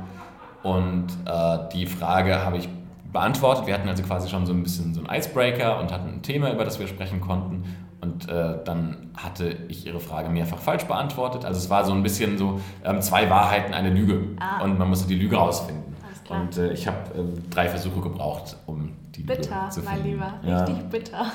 und 0.63 1.07
äh, 1.25 1.57
die 1.73 1.87
Frage 1.87 2.41
habe 2.41 2.59
ich 2.59 2.69
beantwortet. 3.11 3.67
Wir 3.67 3.73
hatten 3.73 3.89
also 3.89 4.01
quasi 4.01 4.29
schon 4.29 4.45
so 4.45 4.53
ein 4.53 4.63
bisschen 4.63 4.93
so 4.93 5.03
einen 5.03 5.13
Icebreaker 5.13 5.77
und 5.81 5.91
hatten 5.91 6.07
ein 6.07 6.21
Thema, 6.21 6.53
über 6.53 6.63
das 6.63 6.79
wir 6.79 6.87
sprechen 6.87 7.19
konnten. 7.19 7.65
Und 8.03 8.27
äh, 8.27 8.57
dann 8.65 9.11
hatte 9.15 9.55
ich 9.69 9.85
ihre 9.85 10.01
Frage 10.01 10.27
mehrfach 10.27 10.59
falsch 10.59 10.83
beantwortet. 10.83 11.45
Also 11.45 11.57
es 11.57 11.69
war 11.69 11.85
so 11.85 11.93
ein 11.93 12.03
bisschen 12.03 12.37
so 12.37 12.59
ähm, 12.83 13.01
zwei 13.01 13.29
Wahrheiten, 13.29 13.73
eine 13.73 13.91
Lüge. 13.91 14.35
Ah. 14.41 14.61
Und 14.61 14.77
man 14.77 14.89
musste 14.89 15.07
die 15.07 15.15
Lüge 15.15 15.37
rausfinden. 15.37 15.95
Und 16.27 16.57
äh, 16.57 16.73
ich 16.73 16.85
habe 16.85 16.97
äh, 17.17 17.49
drei 17.49 17.69
Versuche 17.69 18.01
gebraucht, 18.01 18.57
um 18.65 18.91
die 19.15 19.23
bitter, 19.23 19.61
Lüge 19.61 19.69
zu 19.69 19.81
finden. 19.81 20.03
Bitter, 20.03 20.19
mein 20.19 20.43
Lieber. 20.43 20.59
Richtig 20.59 20.77
ja, 20.77 20.89
bitter. 20.89 21.25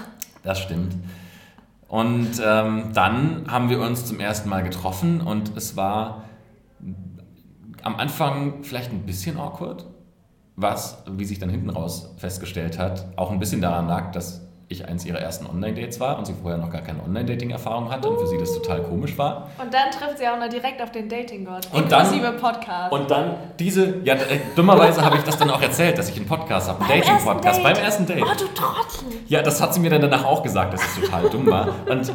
Das 0.43 0.61
stimmt. 0.61 0.95
Und 1.89 2.33
ähm, 2.45 2.91
dann 2.93 3.51
haben 3.51 3.71
wir 3.71 3.81
uns 3.81 4.05
zum 4.05 4.21
ersten 4.21 4.51
Mal 4.51 4.63
getroffen 4.63 5.23
und 5.23 5.57
es 5.57 5.75
war 5.75 6.25
am 7.83 7.97
Anfang 7.97 8.63
vielleicht 8.63 8.93
ein 8.93 9.07
bisschen 9.07 9.39
awkward, 9.39 9.87
was, 10.55 11.03
wie 11.11 11.25
sich 11.25 11.39
dann 11.39 11.49
hinten 11.49 11.71
raus 11.71 12.15
festgestellt 12.19 12.79
hat, 12.79 13.07
auch 13.17 13.31
ein 13.31 13.39
bisschen 13.39 13.63
daran 13.63 13.89
lag, 13.89 14.13
dass 14.13 14.48
ich 14.71 14.87
eins 14.87 15.07
ihrer 15.07 15.19
ersten 15.19 15.47
Online-Dates 15.47 15.99
war 15.99 16.19
und 16.19 16.27
sie 16.27 16.35
vorher 16.35 16.59
noch 16.59 16.71
gar 16.71 16.83
keine 16.83 17.03
Online-Dating-Erfahrung 17.03 17.91
hatte 17.91 18.09
und 18.09 18.21
für 18.21 18.27
sie 18.27 18.37
das 18.37 18.53
total 18.53 18.83
komisch 18.83 19.17
war. 19.17 19.51
Und 19.59 19.73
dann 19.73 19.91
trifft 19.91 20.19
sie 20.19 20.29
auch 20.29 20.39
noch 20.39 20.49
direkt 20.49 20.83
auf 20.83 20.93
den 20.93 21.09
Dating-Gott, 21.09 21.69
inklusive 21.75 22.33
Podcast. 22.33 22.93
Und 22.93 23.11
dann 23.11 23.37
diese, 23.59 23.97
ja, 24.05 24.15
dummerweise 24.57 25.03
habe 25.03 25.17
ich 25.17 25.23
das 25.23 25.39
dann 25.39 25.51
auch 25.51 25.63
erzählt, 25.63 25.97
dass 25.97 26.11
ich 26.11 26.17
einen 26.17 26.27
Podcast 26.27 26.69
habe, 26.69 26.85
einen 26.85 27.01
Dating-Podcast 27.01 27.63
beim 27.63 27.77
ersten 27.77 28.07
Date. 28.07 28.23
Oh, 28.23 28.35
du 28.39 28.47
Trottel! 28.55 29.19
Ja, 29.27 29.43
das 29.43 29.61
hat 29.63 29.73
sie 29.73 29.81
mir 29.81 29.91
dann 29.91 30.03
danach 30.03 30.25
auch 30.25 30.43
gesagt, 30.43 30.75
dass 30.75 30.83
es 30.85 31.03
total 31.03 31.31
dumm 31.31 31.47
war. 31.47 31.69
Und 31.89 32.13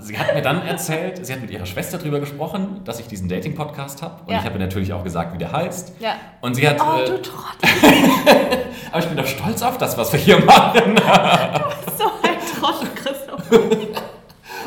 sie 0.00 0.18
hat 0.18 0.34
mir 0.34 0.42
dann 0.42 0.66
erzählt, 0.66 1.24
sie 1.24 1.32
hat 1.32 1.40
mit 1.40 1.50
ihrer 1.50 1.66
Schwester 1.66 1.98
darüber 1.98 2.20
gesprochen, 2.20 2.82
dass 2.84 2.98
ich 3.00 3.06
diesen 3.06 3.28
Dating-Podcast 3.28 4.02
habe. 4.02 4.22
Und 4.24 4.32
ja. 4.32 4.38
ich 4.38 4.44
habe 4.44 4.58
natürlich 4.58 4.92
auch 4.92 5.04
gesagt, 5.04 5.34
wie 5.34 5.38
der 5.38 5.52
heißt. 5.52 6.00
Ja. 6.00 6.14
Und 6.40 6.54
sie 6.54 6.68
hat. 6.68 6.78
Oh, 6.80 7.00
äh, 7.00 7.06
du 7.06 7.22
Trottel! 7.22 7.68
Aber 8.90 8.98
ich 9.00 9.06
bin 9.06 9.16
doch 9.16 9.26
stolz 9.26 9.62
auf 9.62 9.78
das, 9.78 9.96
was 9.96 10.12
wir 10.12 10.20
hier 10.20 10.44
machen. 10.44 10.96
so 11.98 12.04
ein 12.22 12.38
Trottel, 12.58 12.88
Christoph. 12.94 13.50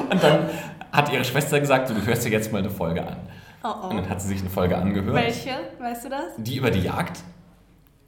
Und 0.10 0.24
dann 0.24 0.50
hat 0.92 1.12
ihre 1.12 1.26
Schwester 1.26 1.60
gesagt, 1.60 1.90
du 1.90 2.06
hörst 2.06 2.26
dir 2.26 2.30
jetzt 2.30 2.52
mal 2.52 2.60
eine 2.60 2.70
Folge 2.70 3.06
an. 3.06 3.18
Oh 3.64 3.68
oh. 3.68 3.88
Und 3.88 3.98
dann 3.98 4.10
hat 4.10 4.22
sie 4.22 4.28
sich 4.28 4.42
eine 4.42 4.50
Folge 4.50 4.78
angehört. 4.78 5.16
Welche? 5.16 5.52
Weißt 5.80 6.06
du 6.06 6.10
das? 6.10 6.24
Die 6.38 6.58
über 6.58 6.70
die 6.70 6.82
Jagd. 6.82 7.20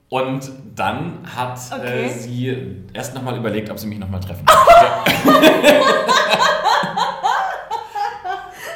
Und 0.10 0.51
dann 0.75 1.20
hat 1.36 1.58
äh, 1.72 1.75
okay. 1.75 2.05
äh, 2.05 2.10
sie 2.10 2.84
erst 2.94 3.15
nochmal 3.15 3.38
überlegt, 3.38 3.70
ob 3.70 3.79
sie 3.79 3.88
mich 3.88 3.98
nochmal 3.98 4.20
treffen 4.20 4.46
möchte. 5.25 5.82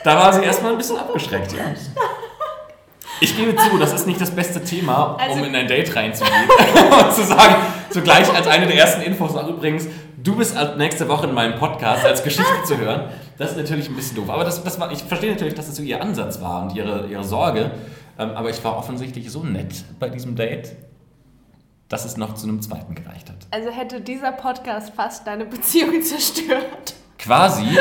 Da 0.10 0.18
war 0.20 0.34
sie 0.34 0.44
erstmal 0.44 0.72
ein 0.72 0.78
bisschen 0.78 0.98
abgeschreckt, 0.98 1.54
ja. 1.54 1.60
Ich 3.22 3.36
gebe 3.36 3.56
zu, 3.56 3.78
das 3.78 3.94
ist 3.94 4.08
nicht 4.08 4.20
das 4.20 4.32
beste 4.32 4.63
Thema, 4.63 5.18
also, 5.20 5.36
um 5.39 5.44
in 5.44 5.56
ein 5.56 5.68
Date 5.68 5.96
reinzugehen 5.96 6.50
und 7.06 7.13
zu 7.13 7.24
sagen, 7.24 7.56
zugleich 7.89 8.34
als 8.34 8.48
eine 8.48 8.66
der 8.66 8.78
ersten 8.78 9.01
Infos 9.01 9.36
auch 9.36 9.48
übrigens, 9.48 9.88
du 10.18 10.36
bist 10.36 10.56
nächste 10.78 11.08
Woche 11.10 11.28
in 11.28 11.34
meinem 11.34 11.60
Podcast 11.60 12.06
als 12.06 12.24
Geschichte 12.24 12.63
zu 12.66 12.78
hören. 12.78 13.10
Das 13.38 13.51
ist 13.51 13.58
natürlich 13.58 13.89
ein 13.89 13.96
bisschen 13.96 14.16
doof. 14.16 14.30
Aber 14.30 14.46
das, 14.46 14.63
das 14.63 14.80
war, 14.80 14.92
ich 14.92 15.04
verstehe 15.04 15.32
natürlich, 15.32 15.54
dass 15.54 15.68
das 15.68 15.75
so 15.75 15.84
ihr 15.84 16.01
Ansatz 16.01 16.42
war 16.42 16.63
und 16.63 16.75
ihre, 16.75 17.08
ihre 17.08 17.24
Sorge. 17.24 17.72
Ähm, 18.18 18.32
aber 18.32 18.50
ich 18.50 18.63
war 18.63 18.78
offensichtlich 18.78 19.30
so 19.30 19.44
nett 19.44 19.84
bei 20.00 20.10
diesem 20.10 20.36
Date, 20.36 20.75
dass 21.88 22.06
es 22.06 22.18
noch 22.18 22.36
zu 22.36 22.48
einem 22.48 22.62
zweiten 22.62 22.96
gereicht 22.96 23.30
hat. 23.30 23.38
Also 23.51 23.70
hätte 23.70 24.01
dieser 24.01 24.32
Podcast 24.32 24.94
fast 24.96 25.28
deine 25.28 25.46
Beziehung 25.46 26.01
zerstört. 26.04 26.96
Quasi. 27.18 27.78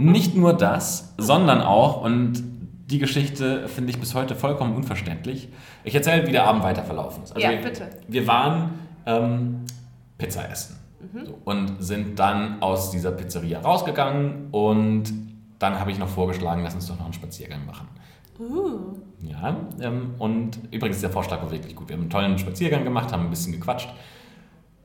Nicht 0.00 0.36
nur 0.36 0.52
das, 0.52 1.14
sondern 1.18 1.60
auch, 1.60 2.02
und 2.02 2.42
die 2.90 2.98
Geschichte 2.98 3.68
finde 3.68 3.90
ich 3.90 4.00
bis 4.00 4.14
heute 4.14 4.34
vollkommen 4.34 4.74
unverständlich. 4.74 5.48
Ich 5.84 5.94
erzähle, 5.94 6.26
wie 6.26 6.32
der 6.32 6.44
Abend 6.44 6.62
weiter 6.62 6.82
verlaufen 6.82 7.22
ist. 7.22 7.32
Also 7.32 7.46
ja, 7.46 7.52
wir, 7.52 7.60
bitte. 7.60 7.88
Wir 8.08 8.26
waren 8.26 8.70
ähm, 9.06 9.60
Pizza 10.18 10.50
essen. 10.50 10.76
So, 11.24 11.38
und 11.44 11.82
sind 11.82 12.18
dann 12.18 12.60
aus 12.62 12.90
dieser 12.90 13.10
Pizzeria 13.10 13.60
rausgegangen 13.60 14.48
und 14.50 15.04
dann 15.58 15.80
habe 15.80 15.90
ich 15.90 15.98
noch 15.98 16.08
vorgeschlagen, 16.08 16.62
lass 16.62 16.74
uns 16.74 16.88
doch 16.88 16.96
noch 16.98 17.06
einen 17.06 17.14
Spaziergang 17.14 17.64
machen. 17.64 17.88
Uh. 18.38 18.96
Ja, 19.22 19.56
ähm, 19.80 20.14
und 20.18 20.58
übrigens, 20.70 21.00
der 21.00 21.10
Vorschlag 21.10 21.42
war 21.42 21.50
wirklich 21.50 21.74
gut. 21.74 21.88
Wir 21.88 21.96
haben 21.96 22.02
einen 22.02 22.10
tollen 22.10 22.38
Spaziergang 22.38 22.84
gemacht, 22.84 23.12
haben 23.12 23.24
ein 23.24 23.30
bisschen 23.30 23.52
gequatscht. 23.52 23.88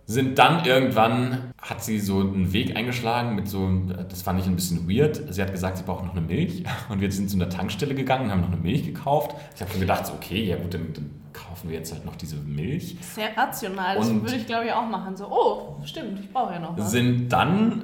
Sind 0.08 0.38
dann 0.38 0.66
irgendwann, 0.66 1.52
hat 1.60 1.84
sie 1.84 2.00
so 2.00 2.20
einen 2.20 2.54
Weg 2.54 2.76
eingeschlagen 2.78 3.34
mit 3.36 3.48
so, 3.48 3.68
das 4.08 4.22
fand 4.22 4.40
ich 4.40 4.46
ein 4.46 4.56
bisschen 4.56 4.88
weird. 4.88 5.22
Sie 5.34 5.42
hat 5.42 5.52
gesagt, 5.52 5.78
sie 5.78 5.84
braucht 5.84 6.06
noch 6.06 6.12
eine 6.12 6.22
Milch. 6.22 6.64
Und 6.90 7.02
wir 7.02 7.12
sind 7.12 7.30
zu 7.30 7.38
einer 7.38 7.50
Tankstelle 7.50 7.96
gegangen 7.96 8.26
und 8.26 8.32
haben 8.32 8.42
noch 8.42 8.52
eine 8.52 8.58
Milch 8.62 8.86
gekauft. 8.86 9.36
Ich 9.56 9.62
habe 9.62 9.72
schon 9.72 9.80
gedacht, 9.80 10.06
so, 10.06 10.14
okay, 10.14 10.44
ja 10.44 10.58
gut, 10.58 10.74
dann, 10.76 10.94
dann 10.94 11.10
kaufen 11.34 11.70
wir 11.70 11.78
jetzt 11.78 11.92
halt 11.92 12.06
noch 12.06 12.16
diese 12.16 12.36
Milch. 12.36 12.98
Sehr 13.02 13.36
rational. 13.36 13.96
Das 13.98 14.10
Und- 14.10 14.22
würde 14.22 14.36
ich, 14.36 14.46
glaube 14.46 14.66
ich, 14.66 14.74
auch 14.74 14.88
machen. 14.88 15.18
So, 15.18 15.28
oh, 15.28 15.84
stimmt, 15.84 16.20
ich 16.20 16.32
brauche 16.32 16.54
ja 16.54 16.60
noch 16.60 16.78
was. 16.78 16.92
Sind 16.92 17.30
dann 17.30 17.84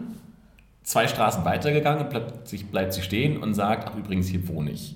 zwei 0.83 1.07
Straßen 1.07 1.43
weitergegangen 1.43 2.03
und 2.03 2.09
plötzlich 2.11 2.67
bleibt 2.67 2.93
sie 2.93 3.01
stehen 3.01 3.41
und 3.41 3.53
sagt, 3.55 3.89
ach 3.91 3.97
übrigens, 3.97 4.27
hier 4.27 4.47
wohne 4.47 4.71
ich. 4.71 4.95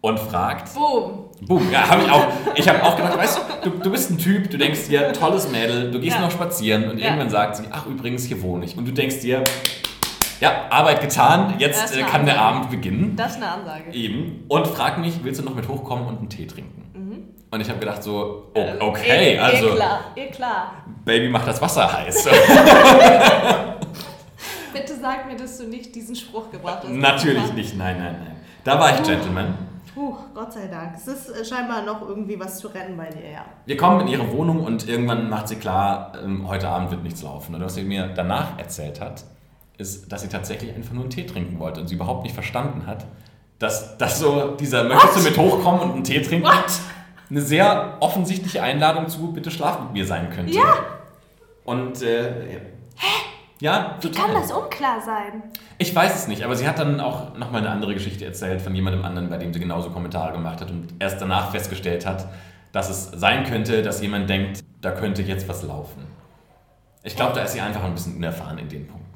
Und 0.00 0.18
fragt, 0.20 0.72
Boom. 0.74 1.24
Boom, 1.40 1.70
ja, 1.72 1.88
habe 1.88 2.02
ich 2.02 2.10
auch. 2.10 2.26
Ich 2.54 2.68
habe 2.68 2.82
auch 2.84 2.96
gedacht, 2.96 3.18
weißt 3.18 3.40
du, 3.64 3.70
du, 3.70 3.90
bist 3.90 4.10
ein 4.10 4.18
Typ, 4.18 4.48
du 4.50 4.56
denkst 4.56 4.88
dir, 4.88 5.12
tolles 5.12 5.50
Mädel, 5.50 5.90
du 5.90 5.98
gehst 6.00 6.16
Ja. 6.16 6.22
noch 6.22 6.30
spazieren 6.30 6.88
und 6.90 6.98
Ja. 6.98 7.06
irgendwann 7.06 7.30
sagt 7.30 7.56
sie, 7.56 7.64
ach 7.70 7.86
übrigens, 7.86 8.24
hier 8.24 8.40
wohne 8.42 8.64
ich. 8.64 8.76
Und 8.76 8.86
du 8.86 8.92
denkst 8.92 9.20
dir, 9.20 9.42
ja, 10.40 10.66
Arbeit 10.70 11.00
getan, 11.00 11.54
jetzt 11.58 11.96
äh, 11.96 12.02
kann 12.02 12.24
der 12.26 12.34
Ansage. 12.40 12.56
Abend 12.56 12.70
beginnen. 12.70 13.16
Das 13.16 13.32
ist 13.32 13.36
eine 13.38 13.50
Ansage. 13.50 13.90
Eben. 13.92 14.44
Und 14.48 14.66
frag 14.68 14.98
mich, 14.98 15.14
willst 15.24 15.40
du 15.40 15.44
noch 15.44 15.54
mit 15.56 15.66
hochkommen 15.68 16.06
und 16.06 16.18
einen 16.18 16.28
Tee 16.28 16.46
trinken? 16.46 16.84
Und 17.50 17.60
ich 17.62 17.68
habe 17.68 17.78
gedacht 17.80 18.02
so, 18.02 18.52
oh, 18.54 18.58
Äh, 18.58 18.74
okay, 18.78 19.34
eh, 19.34 19.38
also 19.38 19.70
Eh 19.70 19.74
klar, 19.74 20.00
eh 20.14 20.26
klar. 20.26 20.72
Baby 21.04 21.28
macht 21.30 21.48
das 21.48 21.60
Wasser 21.62 21.90
heiß. 21.90 22.24
Bitte 24.72 24.94
sag 25.00 25.26
mir, 25.26 25.36
dass 25.36 25.58
du 25.58 25.64
nicht 25.64 25.94
diesen 25.94 26.14
Spruch 26.14 26.50
gebracht 26.50 26.80
hast. 26.82 26.90
Natürlich 26.90 27.52
nicht, 27.54 27.76
nein, 27.76 27.96
nein, 27.98 28.16
nein. 28.22 28.36
Da 28.64 28.78
war 28.78 28.90
ich 28.94 29.02
Gentleman. 29.02 29.54
Puh, 29.98 30.14
Gott 30.32 30.52
sei 30.52 30.68
Dank. 30.68 30.92
Es 30.94 31.08
ist 31.08 31.28
äh, 31.28 31.44
scheinbar 31.44 31.82
noch 31.82 32.08
irgendwie 32.08 32.38
was 32.38 32.60
zu 32.60 32.68
retten 32.68 32.96
bei 32.96 33.10
dir, 33.10 33.32
ja. 33.32 33.44
Wir 33.66 33.76
kommen 33.76 34.02
in 34.02 34.06
ihre 34.06 34.30
Wohnung 34.30 34.62
und 34.62 34.88
irgendwann 34.88 35.28
macht 35.28 35.48
sie 35.48 35.56
klar, 35.56 36.12
ähm, 36.22 36.46
heute 36.46 36.68
Abend 36.68 36.92
wird 36.92 37.02
nichts 37.02 37.20
laufen. 37.22 37.56
Und 37.56 37.62
was 37.62 37.74
sie 37.74 37.82
mir 37.82 38.06
danach 38.14 38.56
erzählt 38.60 39.00
hat, 39.00 39.24
ist, 39.76 40.12
dass 40.12 40.22
sie 40.22 40.28
tatsächlich 40.28 40.72
einfach 40.72 40.92
nur 40.92 41.02
einen 41.02 41.10
Tee 41.10 41.26
trinken 41.26 41.58
wollte 41.58 41.80
und 41.80 41.88
sie 41.88 41.96
überhaupt 41.96 42.22
nicht 42.22 42.32
verstanden 42.32 42.86
hat, 42.86 43.06
dass, 43.58 43.98
dass 43.98 44.20
so 44.20 44.52
dieser 44.52 44.84
möchtest 44.84 45.16
du 45.16 45.22
mit 45.22 45.36
hochkommen 45.36 45.80
und 45.80 45.92
einen 45.94 46.04
Tee 46.04 46.22
trinken 46.22 46.46
What? 46.46 46.78
eine 47.28 47.40
sehr 47.40 47.96
offensichtliche 47.98 48.62
Einladung 48.62 49.08
zu 49.08 49.32
bitte 49.32 49.50
schlaf 49.50 49.80
mit 49.80 49.94
mir 49.94 50.06
sein 50.06 50.30
könnte. 50.30 50.52
Ja. 50.52 50.76
Und 51.64 52.02
äh, 52.02 52.60
ja, 53.60 53.96
Wie 54.00 54.08
total. 54.08 54.26
kann 54.26 54.34
das 54.34 54.52
unklar 54.52 55.00
sein? 55.00 55.42
Ich 55.78 55.94
weiß 55.94 56.14
es 56.14 56.28
nicht, 56.28 56.44
aber 56.44 56.56
sie 56.56 56.66
hat 56.68 56.78
dann 56.78 57.00
auch 57.00 57.36
nochmal 57.36 57.62
eine 57.62 57.70
andere 57.70 57.94
Geschichte 57.94 58.24
erzählt 58.24 58.62
von 58.62 58.74
jemandem 58.74 59.04
anderen, 59.04 59.28
bei 59.30 59.36
dem 59.36 59.52
sie 59.52 59.60
genauso 59.60 59.90
Kommentare 59.90 60.32
gemacht 60.32 60.60
hat 60.60 60.70
und 60.70 60.94
erst 60.98 61.20
danach 61.20 61.50
festgestellt 61.50 62.06
hat, 62.06 62.28
dass 62.72 62.90
es 62.90 63.10
sein 63.18 63.44
könnte, 63.44 63.82
dass 63.82 64.00
jemand 64.00 64.28
denkt, 64.28 64.62
da 64.80 64.92
könnte 64.92 65.22
jetzt 65.22 65.48
was 65.48 65.62
laufen. 65.62 66.06
Ich 67.02 67.16
glaube, 67.16 67.34
da 67.34 67.42
ist 67.42 67.52
sie 67.52 67.60
einfach 67.60 67.82
ein 67.84 67.94
bisschen 67.94 68.16
unerfahren 68.16 68.58
in 68.58 68.68
den 68.68 68.86
Punkten. 68.86 69.07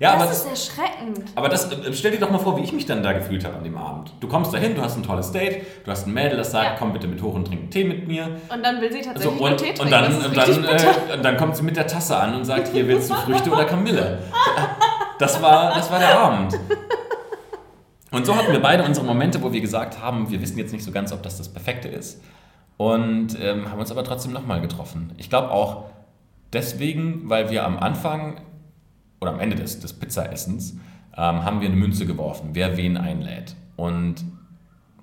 Ja, 0.00 0.12
aber 0.14 0.26
das 0.26 0.44
das, 0.44 0.52
ist 0.60 0.78
erschreckend. 0.78 1.24
aber 1.34 1.48
das, 1.48 1.72
äh, 1.72 1.92
stell 1.92 2.12
dir 2.12 2.20
doch 2.20 2.30
mal 2.30 2.38
vor, 2.38 2.56
wie 2.56 2.62
ich 2.62 2.72
mich 2.72 2.86
dann 2.86 3.02
da 3.02 3.12
gefühlt 3.12 3.44
habe 3.44 3.56
an 3.56 3.64
dem 3.64 3.76
Abend. 3.76 4.12
Du 4.20 4.28
kommst 4.28 4.54
dahin, 4.54 4.76
du 4.76 4.80
hast 4.82 4.96
ein 4.96 5.02
tolles 5.02 5.32
Date, 5.32 5.66
du 5.84 5.90
hast 5.90 6.06
ein 6.06 6.14
Mädel, 6.14 6.36
das 6.36 6.52
sagt, 6.52 6.64
Ja. 6.66 6.76
komm 6.78 6.92
bitte 6.92 7.08
mit 7.08 7.20
hoch 7.20 7.34
und 7.34 7.46
trink 7.46 7.70
Tee 7.72 7.82
mit 7.84 8.06
mir. 8.06 8.28
Und 8.48 8.64
dann 8.64 8.80
will 8.80 8.92
sie 8.92 9.00
tatsächlich 9.00 9.40
und, 9.40 9.48
nur 9.48 9.56
Tee 9.56 9.74
trinken. 9.74 9.82
und, 9.82 9.90
dann, 9.90 10.14
und, 10.24 10.36
dann, 10.36 10.64
äh, 10.64 11.14
und 11.14 11.24
dann 11.24 11.36
kommt 11.36 11.56
sie 11.56 11.62
mit 11.64 11.76
der 11.76 11.86
Tasse 11.88 12.16
an 12.16 12.34
und 12.36 12.44
sagt, 12.44 12.68
hier 12.68 12.86
willst 12.86 13.10
du 13.10 13.14
Früchte 13.14 13.50
oder 13.50 13.64
Kamille. 13.64 14.18
Das 15.18 15.42
war, 15.42 15.74
das 15.74 15.90
war 15.90 15.98
der 15.98 16.16
Abend. 16.16 16.56
Und 18.10 18.24
so 18.24 18.34
hatten 18.36 18.52
wir 18.52 18.62
beide 18.62 18.84
unsere 18.84 19.04
Momente, 19.04 19.42
wo 19.42 19.52
wir 19.52 19.60
gesagt 19.60 20.00
haben, 20.00 20.30
wir 20.30 20.40
wissen 20.40 20.56
jetzt 20.58 20.72
nicht 20.72 20.84
so 20.84 20.92
ganz, 20.92 21.12
ob 21.12 21.22
das 21.22 21.36
das 21.38 21.48
Perfekte 21.48 21.88
ist. 21.88 22.22
Und 22.76 23.36
ähm, 23.40 23.68
haben 23.70 23.80
uns 23.80 23.90
aber 23.90 24.04
trotzdem 24.04 24.32
nochmal 24.32 24.60
getroffen. 24.60 25.12
Ich 25.18 25.28
glaube 25.28 25.50
auch 25.50 25.86
deswegen, 26.52 27.28
weil 27.28 27.50
wir 27.50 27.64
am 27.66 27.76
Anfang 27.78 28.40
oder 29.20 29.32
am 29.32 29.40
Ende 29.40 29.56
des, 29.56 29.80
des 29.80 29.92
Pizzaessens 29.92 30.74
ähm, 31.16 31.44
haben 31.44 31.60
wir 31.60 31.68
eine 31.68 31.76
Münze 31.76 32.06
geworfen, 32.06 32.50
wer 32.52 32.76
wen 32.76 32.96
einlädt. 32.96 33.56
Und 33.76 34.24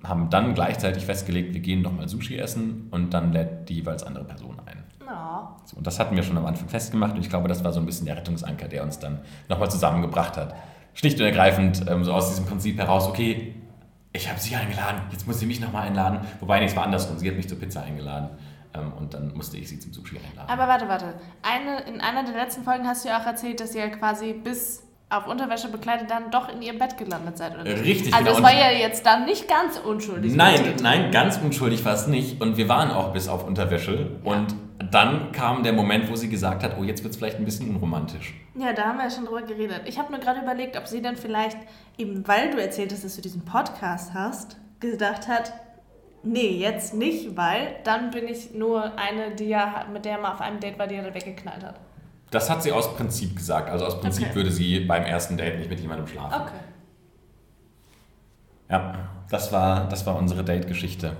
haben 0.04 0.30
dann 0.30 0.54
gleichzeitig 0.54 1.04
festgelegt, 1.04 1.54
wir 1.54 1.60
gehen 1.60 1.82
nochmal 1.82 2.08
Sushi 2.08 2.36
essen 2.38 2.88
und 2.90 3.12
dann 3.12 3.32
lädt 3.32 3.68
die 3.68 3.74
jeweils 3.74 4.02
andere 4.02 4.24
Person 4.24 4.56
ein. 4.66 4.84
Ja. 5.04 5.56
So, 5.64 5.76
und 5.76 5.86
das 5.86 5.98
hatten 5.98 6.14
wir 6.16 6.22
schon 6.22 6.36
am 6.36 6.46
Anfang 6.46 6.68
festgemacht 6.68 7.14
und 7.14 7.20
ich 7.20 7.28
glaube, 7.28 7.48
das 7.48 7.64
war 7.64 7.72
so 7.72 7.80
ein 7.80 7.86
bisschen 7.86 8.06
der 8.06 8.16
Rettungsanker, 8.16 8.68
der 8.68 8.82
uns 8.82 8.98
dann 8.98 9.20
nochmal 9.48 9.70
zusammengebracht 9.70 10.36
hat. 10.36 10.54
Schlicht 10.94 11.18
und 11.18 11.26
ergreifend 11.26 11.84
ähm, 11.88 12.04
so 12.04 12.12
aus 12.12 12.28
diesem 12.28 12.46
Prinzip 12.46 12.78
heraus, 12.78 13.08
okay, 13.08 13.54
ich 14.12 14.28
habe 14.28 14.40
sie 14.40 14.54
eingeladen, 14.54 15.02
jetzt 15.10 15.26
muss 15.26 15.40
sie 15.40 15.46
mich 15.46 15.60
nochmal 15.60 15.88
einladen. 15.88 16.20
Wobei, 16.40 16.62
es 16.64 16.74
war 16.76 16.84
andersrum, 16.84 17.18
sie 17.18 17.28
hat 17.28 17.36
mich 17.36 17.48
zur 17.48 17.58
Pizza 17.58 17.82
eingeladen 17.82 18.30
und 18.98 19.14
dann 19.14 19.32
musste 19.34 19.56
ich 19.56 19.68
sie 19.68 19.80
zum 19.80 19.92
Sushi 19.92 20.18
einladen. 20.18 20.48
Aber 20.48 20.68
warte, 20.68 20.88
warte. 20.88 21.14
Eine, 21.42 21.82
in 21.82 22.00
einer 22.00 22.24
der 22.24 22.34
letzten 22.34 22.64
Folgen 22.64 22.86
hast 22.86 23.04
du 23.04 23.08
ja 23.08 23.20
auch 23.20 23.26
erzählt, 23.26 23.60
dass 23.60 23.74
ihr 23.74 23.88
quasi 23.90 24.32
bis 24.32 24.82
auf 25.08 25.28
Unterwäsche 25.28 25.68
bekleidet 25.68 26.10
dann 26.10 26.30
doch 26.32 26.48
in 26.48 26.62
ihrem 26.62 26.78
Bett 26.78 26.98
gelandet 26.98 27.38
seid, 27.38 27.54
oder 27.54 27.62
nicht? 27.62 27.84
Richtig, 27.84 28.12
Also 28.12 28.26
genau. 28.26 28.38
es 28.38 28.42
war 28.42 28.52
ja 28.52 28.70
jetzt 28.72 29.06
dann 29.06 29.24
nicht 29.24 29.48
ganz 29.48 29.78
unschuldig. 29.78 30.34
Nein, 30.34 30.74
nein, 30.82 31.12
ganz 31.12 31.38
unschuldig 31.38 31.84
war 31.84 31.94
es 31.94 32.08
nicht. 32.08 32.40
Und 32.40 32.56
wir 32.56 32.68
waren 32.68 32.90
auch 32.90 33.12
bis 33.12 33.28
auf 33.28 33.46
Unterwäsche. 33.46 34.16
Und 34.24 34.54
dann 34.90 35.30
kam 35.30 35.62
der 35.62 35.72
Moment, 35.72 36.10
wo 36.10 36.16
sie 36.16 36.28
gesagt 36.28 36.64
hat, 36.64 36.76
oh, 36.78 36.82
jetzt 36.82 37.04
wird 37.04 37.12
es 37.12 37.18
vielleicht 37.18 37.36
ein 37.38 37.44
bisschen 37.44 37.70
unromantisch. 37.70 38.34
Ja, 38.56 38.72
da 38.72 38.86
haben 38.86 38.98
wir 38.98 39.04
ja 39.04 39.10
schon 39.10 39.26
drüber 39.26 39.42
geredet. 39.42 39.82
Ich 39.84 39.98
habe 39.98 40.10
nur 40.10 40.20
gerade 40.20 40.40
überlegt, 40.40 40.76
ob 40.76 40.88
sie 40.88 41.00
dann 41.00 41.16
vielleicht, 41.16 41.58
eben 41.98 42.26
weil 42.26 42.50
du 42.50 42.60
erzählt 42.60 42.92
hast, 42.92 43.04
dass 43.04 43.14
du 43.14 43.22
diesen 43.22 43.44
Podcast 43.44 44.12
hast, 44.12 44.56
gedacht 44.80 45.28
hat, 45.28 45.52
nee, 46.26 46.58
jetzt 46.58 46.94
nicht, 46.94 47.36
weil 47.36 47.76
dann 47.84 48.10
bin 48.10 48.28
ich 48.28 48.52
nur 48.54 48.98
eine, 48.98 49.34
die 49.34 49.46
ja, 49.46 49.86
mit 49.92 50.04
der 50.04 50.18
mal 50.18 50.32
auf 50.34 50.40
einem 50.40 50.60
Date 50.60 50.78
war, 50.78 50.86
die 50.86 50.96
er 50.96 51.04
dann 51.04 51.14
weggeknallt 51.14 51.64
hat. 51.64 51.80
Das 52.30 52.50
hat 52.50 52.62
sie 52.62 52.72
aus 52.72 52.94
Prinzip 52.96 53.36
gesagt. 53.36 53.70
Also 53.70 53.86
aus 53.86 54.00
Prinzip 54.00 54.26
Okay. 54.26 54.34
würde 54.34 54.50
sie 54.50 54.80
beim 54.80 55.04
ersten 55.04 55.36
Date 55.36 55.58
nicht 55.58 55.70
mit 55.70 55.80
jemandem 55.80 56.06
schlafen. 56.06 56.42
Okay. 56.42 56.58
Ja, 58.68 58.94
das 59.30 59.52
war, 59.52 59.88
das 59.88 60.04
war 60.06 60.16
unsere 60.16 60.44
Date-Geschichte. 60.44 61.12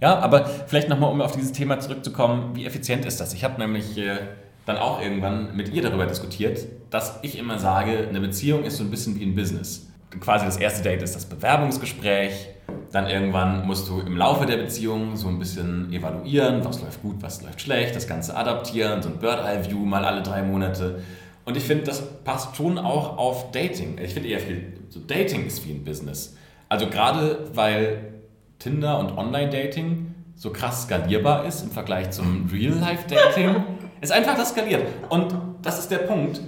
Ja, 0.00 0.18
aber 0.18 0.44
vielleicht 0.44 0.88
nochmal, 0.88 1.10
um 1.10 1.20
auf 1.20 1.32
dieses 1.32 1.52
Thema 1.52 1.78
zurückzukommen, 1.80 2.54
wie 2.54 2.66
effizient 2.66 3.04
ist 3.06 3.20
das? 3.20 3.32
Ich 3.32 3.44
habe 3.44 3.60
nämlich 3.60 3.96
äh, 3.96 4.18
dann 4.66 4.76
auch 4.76 5.00
irgendwann 5.00 5.56
mit 5.56 5.68
ihr 5.70 5.82
darüber 5.82 6.06
diskutiert, 6.06 6.66
dass 6.90 7.18
ich 7.22 7.38
immer 7.38 7.58
sage, 7.58 8.06
eine 8.08 8.20
Beziehung 8.20 8.64
ist 8.64 8.76
so 8.76 8.84
ein 8.84 8.90
bisschen 8.90 9.18
wie 9.18 9.24
ein 9.24 9.34
Business. 9.34 9.86
Quasi 10.20 10.44
das 10.44 10.56
erste 10.56 10.82
Date 10.82 11.02
ist 11.02 11.14
das 11.14 11.26
Bewerbungsgespräch, 11.26 12.48
dann 12.96 13.10
irgendwann 13.10 13.66
musst 13.66 13.90
du 13.90 14.00
im 14.00 14.16
Laufe 14.16 14.46
der 14.46 14.56
Beziehung 14.56 15.16
so 15.16 15.28
ein 15.28 15.38
bisschen 15.38 15.92
evaluieren, 15.92 16.64
was 16.64 16.80
läuft 16.80 17.02
gut, 17.02 17.16
was 17.20 17.42
läuft 17.42 17.60
schlecht, 17.60 17.94
das 17.94 18.08
Ganze 18.08 18.34
adaptieren, 18.34 19.02
so 19.02 19.10
ein 19.10 19.18
Bird-Eye-View 19.18 19.84
mal 19.84 20.06
alle 20.06 20.22
drei 20.22 20.40
Monate. 20.40 21.02
Und 21.44 21.58
ich 21.58 21.64
finde, 21.64 21.84
das 21.84 22.02
passt 22.24 22.56
schon 22.56 22.78
auch 22.78 23.18
auf 23.18 23.50
Dating. 23.50 23.98
Ich 24.02 24.14
finde 24.14 24.30
eher 24.30 24.40
viel, 24.40 24.78
so 24.88 24.98
Dating 24.98 25.46
ist 25.46 25.66
wie 25.66 25.72
ein 25.72 25.84
Business. 25.84 26.38
Also 26.70 26.86
gerade 26.86 27.50
weil 27.52 28.14
Tinder 28.58 28.98
und 28.98 29.18
Online-Dating 29.18 30.14
so 30.34 30.50
krass 30.50 30.84
skalierbar 30.84 31.44
ist 31.44 31.64
im 31.64 31.70
Vergleich 31.70 32.12
zum 32.12 32.48
Real-Life-Dating, 32.50 33.56
ist 34.00 34.10
einfach 34.10 34.36
das 34.36 34.50
skaliert. 34.50 34.86
Und 35.10 35.34
das 35.60 35.78
ist 35.78 35.90
der 35.90 35.98
Punkt. 35.98 36.40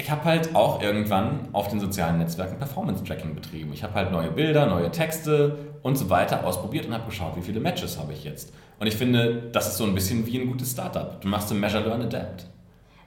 Ich 0.00 0.10
habe 0.10 0.24
halt 0.24 0.56
auch 0.56 0.80
irgendwann 0.80 1.48
auf 1.52 1.68
den 1.68 1.78
sozialen 1.78 2.16
Netzwerken 2.16 2.56
Performance-Tracking 2.56 3.34
betrieben. 3.34 3.70
Ich 3.74 3.82
habe 3.82 3.92
halt 3.92 4.10
neue 4.10 4.30
Bilder, 4.30 4.64
neue 4.64 4.90
Texte 4.90 5.58
und 5.82 5.98
so 5.98 6.08
weiter 6.08 6.42
ausprobiert 6.46 6.86
und 6.86 6.94
habe 6.94 7.04
geschaut, 7.04 7.36
wie 7.36 7.42
viele 7.42 7.60
Matches 7.60 7.98
habe 7.98 8.14
ich 8.14 8.24
jetzt. 8.24 8.54
Und 8.78 8.86
ich 8.86 8.96
finde, 8.96 9.50
das 9.52 9.68
ist 9.68 9.76
so 9.76 9.84
ein 9.84 9.94
bisschen 9.94 10.26
wie 10.26 10.40
ein 10.40 10.46
gutes 10.46 10.72
Startup. 10.72 11.20
Du 11.20 11.28
machst 11.28 11.52
ein 11.52 11.60
Measure, 11.60 11.86
Learn, 11.86 12.00
Adapt. 12.00 12.46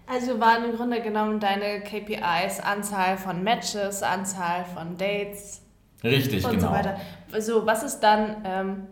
Also 0.05 0.39
waren 0.39 0.65
im 0.65 0.75
Grunde 0.75 1.01
genommen 1.01 1.39
deine 1.39 1.81
KPIs 1.81 2.59
Anzahl 2.59 3.17
von 3.17 3.43
Matches, 3.43 4.03
Anzahl 4.03 4.63
von 4.63 4.95
Dates 4.95 5.61
Richtig, 6.03 6.45
und 6.45 6.51
genau. 6.51 6.67
so 6.67 6.73
weiter. 6.73 6.97
So, 7.39 7.65
was 7.65 7.81
ist 7.81 8.01
dann, 8.01 8.35
ähm, 8.45 8.87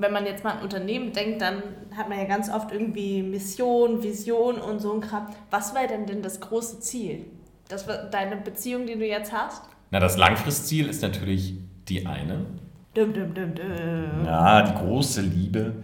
wenn 0.00 0.12
man 0.12 0.26
jetzt 0.26 0.44
mal 0.44 0.52
an 0.52 0.62
Unternehmen 0.62 1.12
denkt, 1.12 1.42
dann 1.42 1.62
hat 1.96 2.08
man 2.08 2.18
ja 2.18 2.24
ganz 2.24 2.50
oft 2.50 2.72
irgendwie 2.72 3.22
Mission, 3.22 4.02
Vision 4.02 4.58
und 4.60 4.80
so 4.80 4.92
ein 4.92 5.00
Kram. 5.00 5.26
Was 5.50 5.74
wäre 5.74 5.88
denn 5.88 6.06
denn 6.06 6.22
das 6.22 6.40
große 6.40 6.80
Ziel? 6.80 7.26
Das 7.68 7.86
war 7.88 8.04
deine 8.04 8.36
Beziehung, 8.36 8.86
die 8.86 8.94
du 8.94 9.06
jetzt 9.06 9.32
hast? 9.32 9.62
Na, 9.90 10.00
das 10.00 10.16
Langfristziel 10.16 10.88
ist 10.88 11.02
natürlich 11.02 11.54
die 11.88 12.06
eine. 12.06 12.46
Dum, 12.94 13.12
dum, 13.12 13.34
dum, 13.34 13.54
dum. 13.54 14.24
Ja, 14.24 14.62
die 14.62 14.74
große 14.74 15.20
Liebe. 15.22 15.74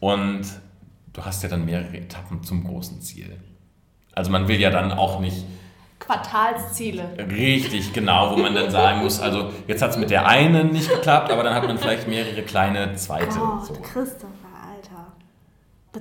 Und 0.00 0.42
du 1.12 1.24
hast 1.24 1.42
ja 1.42 1.48
dann 1.48 1.64
mehrere 1.64 1.96
Etappen 1.96 2.42
zum 2.42 2.64
großen 2.64 3.00
Ziel. 3.00 3.36
Also 4.14 4.30
man 4.30 4.48
will 4.48 4.60
ja 4.60 4.70
dann 4.70 4.92
auch 4.92 5.20
nicht 5.20 5.44
Quartalsziele. 6.08 7.16
richtig 7.30 7.92
genau, 7.92 8.30
wo 8.32 8.36
man 8.40 8.54
dann 8.54 8.70
sagen 8.70 9.02
muss, 9.02 9.20
also 9.20 9.50
jetzt 9.66 9.82
hat 9.82 9.90
es 9.90 9.98
mit 9.98 10.08
der 10.08 10.26
einen 10.26 10.70
nicht 10.72 10.88
geklappt, 10.88 11.30
aber 11.30 11.42
dann 11.42 11.54
hat 11.54 11.64
man 11.66 11.76
vielleicht 11.76 12.08
mehrere 12.08 12.42
kleine 12.42 12.94
zweite. 12.94 13.38
Gott, 13.38 13.66
So. 13.66 13.74
Christopher, 13.74 14.28
Alter. 14.74 15.12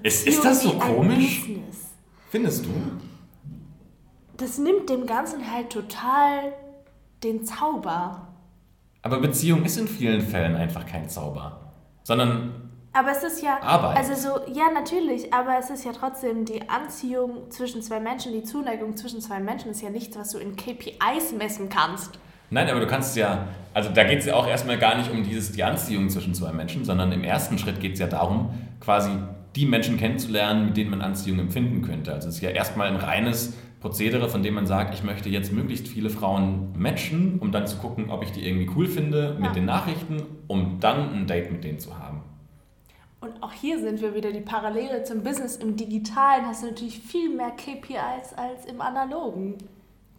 Ist- 0.03 0.25
ist 0.25 0.45
das 0.45 0.63
so 0.63 0.71
komisch? 0.73 1.41
Business. 1.41 1.89
Findest 2.29 2.65
du? 2.65 2.69
Das 4.37 4.57
nimmt 4.57 4.89
dem 4.89 5.05
Ganzen 5.05 5.51
halt 5.51 5.71
total 5.71 6.53
den 7.23 7.43
Zauber. 7.43 8.27
Aber 9.01 9.19
Beziehung 9.19 9.63
ist 9.65 9.77
in 9.77 9.87
vielen 9.89 10.21
Fällen 10.21 10.55
einfach 10.55 10.85
kein 10.85 11.09
Zauber. 11.09 11.71
Sondern 12.03 12.66
Aber 12.97 13.11
es 13.11 13.23
ist 13.23 13.43
ja. 13.43 13.59
Arbeit. 13.61 13.97
Also 13.97 14.13
so, 14.15 14.51
ja, 14.53 14.71
natürlich, 14.73 15.33
aber 15.33 15.57
es 15.59 15.69
ist 15.69 15.85
ja 15.85 15.91
trotzdem 15.91 16.45
die 16.45 16.67
Anziehung 16.69 17.51
zwischen 17.51 17.81
zwei 17.81 17.99
Menschen, 17.99 18.33
die 18.33 18.43
Zuneigung 18.43 18.97
zwischen 18.97 19.21
zwei 19.21 19.39
Menschen 19.39 19.71
ist 19.71 19.81
ja 19.81 19.89
nichts, 19.89 20.17
was 20.17 20.31
du 20.31 20.39
in 20.39 20.55
KPIs 20.55 21.33
messen 21.37 21.69
kannst. 21.69 22.17
Nein, 22.49 22.69
aber 22.69 22.79
du 22.79 22.87
kannst 22.87 23.15
ja, 23.17 23.47
also 23.73 23.89
da 23.93 24.03
geht 24.03 24.19
es 24.19 24.25
ja 24.25 24.35
auch 24.35 24.47
erstmal 24.47 24.77
gar 24.77 24.97
nicht 24.97 25.11
um 25.11 25.23
dieses, 25.23 25.51
die 25.51 25.63
Anziehung 25.63 26.09
zwischen 26.09 26.33
zwei 26.33 26.53
Menschen, 26.53 26.85
sondern 26.85 27.11
im 27.11 27.23
ersten 27.23 27.57
Schritt 27.57 27.79
geht 27.81 27.93
es 27.93 27.99
ja 27.99 28.07
darum, 28.07 28.49
quasi 28.79 29.11
die 29.55 29.65
Menschen 29.65 29.97
kennenzulernen, 29.97 30.67
mit 30.67 30.77
denen 30.77 30.89
man 30.91 31.01
Anziehung 31.01 31.39
empfinden 31.39 31.81
könnte. 31.81 32.13
Also 32.13 32.29
es 32.29 32.35
ist 32.35 32.41
ja 32.41 32.49
erstmal 32.51 32.87
ein 32.87 32.95
reines 32.95 33.53
Prozedere, 33.81 34.29
von 34.29 34.41
dem 34.43 34.53
man 34.55 34.65
sagt, 34.65 34.93
ich 34.93 35.03
möchte 35.03 35.29
jetzt 35.29 35.51
möglichst 35.51 35.87
viele 35.87 36.09
Frauen 36.09 36.73
matchen, 36.77 37.37
um 37.39 37.51
dann 37.51 37.67
zu 37.67 37.77
gucken, 37.77 38.09
ob 38.09 38.23
ich 38.23 38.31
die 38.31 38.47
irgendwie 38.47 38.69
cool 38.75 38.87
finde 38.87 39.35
mit 39.37 39.47
Ja. 39.47 39.53
den 39.53 39.65
Nachrichten, 39.65 40.23
um 40.47 40.79
dann 40.79 41.13
ein 41.13 41.27
Date 41.27 41.51
mit 41.51 41.63
denen 41.63 41.79
zu 41.79 41.99
haben. 41.99 42.21
Und 43.19 43.41
auch 43.41 43.51
hier 43.51 43.79
sind 43.79 44.01
wir 44.01 44.13
wieder 44.13 44.31
die 44.31 44.41
Parallele 44.41 45.03
zum 45.03 45.23
Business. 45.23 45.55
Im 45.57 45.75
Digitalen 45.75 46.45
hast 46.45 46.61
du 46.61 46.67
natürlich 46.67 46.99
viel 46.99 47.35
mehr 47.35 47.49
KPIs 47.49 48.33
als 48.35 48.65
im 48.67 48.79
Analogen. 48.79 49.57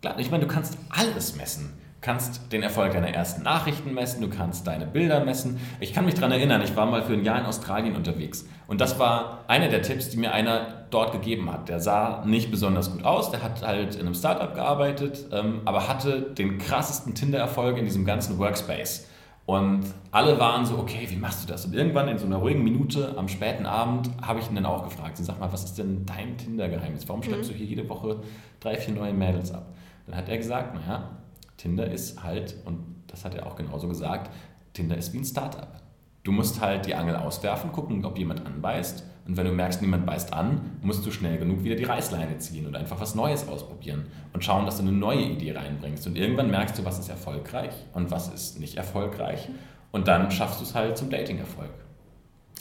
Klar, 0.00 0.18
ich 0.18 0.30
meine, 0.30 0.46
du 0.46 0.52
kannst 0.52 0.76
alles 0.90 1.36
messen. 1.36 1.78
Du 2.00 2.06
kannst 2.06 2.52
den 2.52 2.62
Erfolg 2.62 2.92
deiner 2.92 3.08
ersten 3.08 3.42
Nachrichten 3.42 3.92
messen, 3.92 4.20
du 4.20 4.28
kannst 4.28 4.66
deine 4.66 4.86
Bilder 4.86 5.24
messen. 5.24 5.60
Ich 5.80 5.92
kann 5.92 6.04
mich 6.04 6.14
daran 6.14 6.30
erinnern, 6.30 6.62
ich 6.62 6.76
war 6.76 6.86
mal 6.86 7.02
für 7.02 7.12
ein 7.12 7.24
Jahr 7.24 7.40
in 7.40 7.46
Australien 7.46 7.96
unterwegs. 7.96 8.46
Und 8.68 8.80
das 8.80 8.98
war 9.00 9.44
einer 9.48 9.68
der 9.68 9.82
Tipps, 9.82 10.08
die 10.08 10.16
mir 10.16 10.32
einer 10.32 10.86
dort 10.90 11.12
gegeben 11.12 11.52
hat. 11.52 11.68
Der 11.68 11.80
sah 11.80 12.24
nicht 12.24 12.50
besonders 12.52 12.92
gut 12.92 13.04
aus, 13.04 13.30
der 13.30 13.42
hat 13.42 13.66
halt 13.66 13.96
in 13.96 14.02
einem 14.02 14.14
Startup 14.14 14.54
gearbeitet, 14.54 15.26
ähm, 15.32 15.62
aber 15.64 15.88
hatte 15.88 16.22
den 16.22 16.58
krassesten 16.58 17.14
Tinder-Erfolg 17.14 17.78
in 17.78 17.84
diesem 17.84 18.04
ganzen 18.04 18.38
Workspace. 18.38 19.08
Und 19.48 19.86
alle 20.10 20.38
waren 20.38 20.66
so, 20.66 20.76
okay, 20.76 21.06
wie 21.08 21.16
machst 21.16 21.42
du 21.42 21.50
das? 21.50 21.64
Und 21.64 21.72
irgendwann 21.72 22.06
in 22.08 22.18
so 22.18 22.26
einer 22.26 22.36
ruhigen 22.36 22.62
Minute 22.62 23.14
am 23.16 23.28
späten 23.28 23.64
Abend 23.64 24.10
habe 24.20 24.40
ich 24.40 24.50
ihn 24.50 24.54
dann 24.54 24.66
auch 24.66 24.84
gefragt. 24.84 25.16
So, 25.16 25.24
sag 25.24 25.40
mal, 25.40 25.50
was 25.50 25.64
ist 25.64 25.78
denn 25.78 26.04
dein 26.04 26.36
Tinder-Geheimnis? 26.36 27.08
Warum 27.08 27.22
schleppst 27.22 27.48
du 27.48 27.54
hier 27.54 27.64
jede 27.64 27.88
Woche 27.88 28.20
drei, 28.60 28.76
vier 28.76 28.92
neue 28.92 29.14
Mädels 29.14 29.50
ab? 29.50 29.74
Dann 30.04 30.16
hat 30.16 30.28
er 30.28 30.36
gesagt, 30.36 30.74
naja, 30.74 31.16
Tinder 31.56 31.90
ist 31.90 32.22
halt, 32.22 32.56
und 32.66 32.78
das 33.06 33.24
hat 33.24 33.36
er 33.36 33.46
auch 33.46 33.56
genauso 33.56 33.88
gesagt, 33.88 34.30
Tinder 34.74 34.98
ist 34.98 35.14
wie 35.14 35.18
ein 35.20 35.24
Startup. 35.24 35.80
Du 36.24 36.32
musst 36.32 36.60
halt 36.60 36.84
die 36.84 36.94
Angel 36.94 37.16
auswerfen, 37.16 37.72
gucken, 37.72 38.04
ob 38.04 38.18
jemand 38.18 38.44
anbeißt. 38.44 39.02
Und 39.28 39.36
wenn 39.36 39.44
du 39.44 39.52
merkst, 39.52 39.82
niemand 39.82 40.06
beißt 40.06 40.32
an, 40.32 40.78
musst 40.80 41.04
du 41.04 41.10
schnell 41.10 41.36
genug 41.36 41.62
wieder 41.62 41.76
die 41.76 41.84
Reißleine 41.84 42.38
ziehen 42.38 42.66
und 42.66 42.74
einfach 42.74 42.98
was 42.98 43.14
Neues 43.14 43.46
ausprobieren 43.46 44.06
und 44.32 44.42
schauen, 44.42 44.64
dass 44.64 44.78
du 44.78 44.82
eine 44.82 44.92
neue 44.92 45.20
Idee 45.20 45.52
reinbringst. 45.52 46.06
Und 46.06 46.16
irgendwann 46.16 46.50
merkst 46.50 46.78
du, 46.78 46.84
was 46.86 46.98
ist 46.98 47.10
erfolgreich 47.10 47.74
und 47.92 48.10
was 48.10 48.32
ist 48.32 48.58
nicht 48.58 48.76
erfolgreich. 48.76 49.50
Und 49.92 50.08
dann 50.08 50.30
schaffst 50.30 50.60
du 50.60 50.64
es 50.64 50.74
halt 50.74 50.96
zum 50.96 51.10
Dating-Erfolg. 51.10 51.70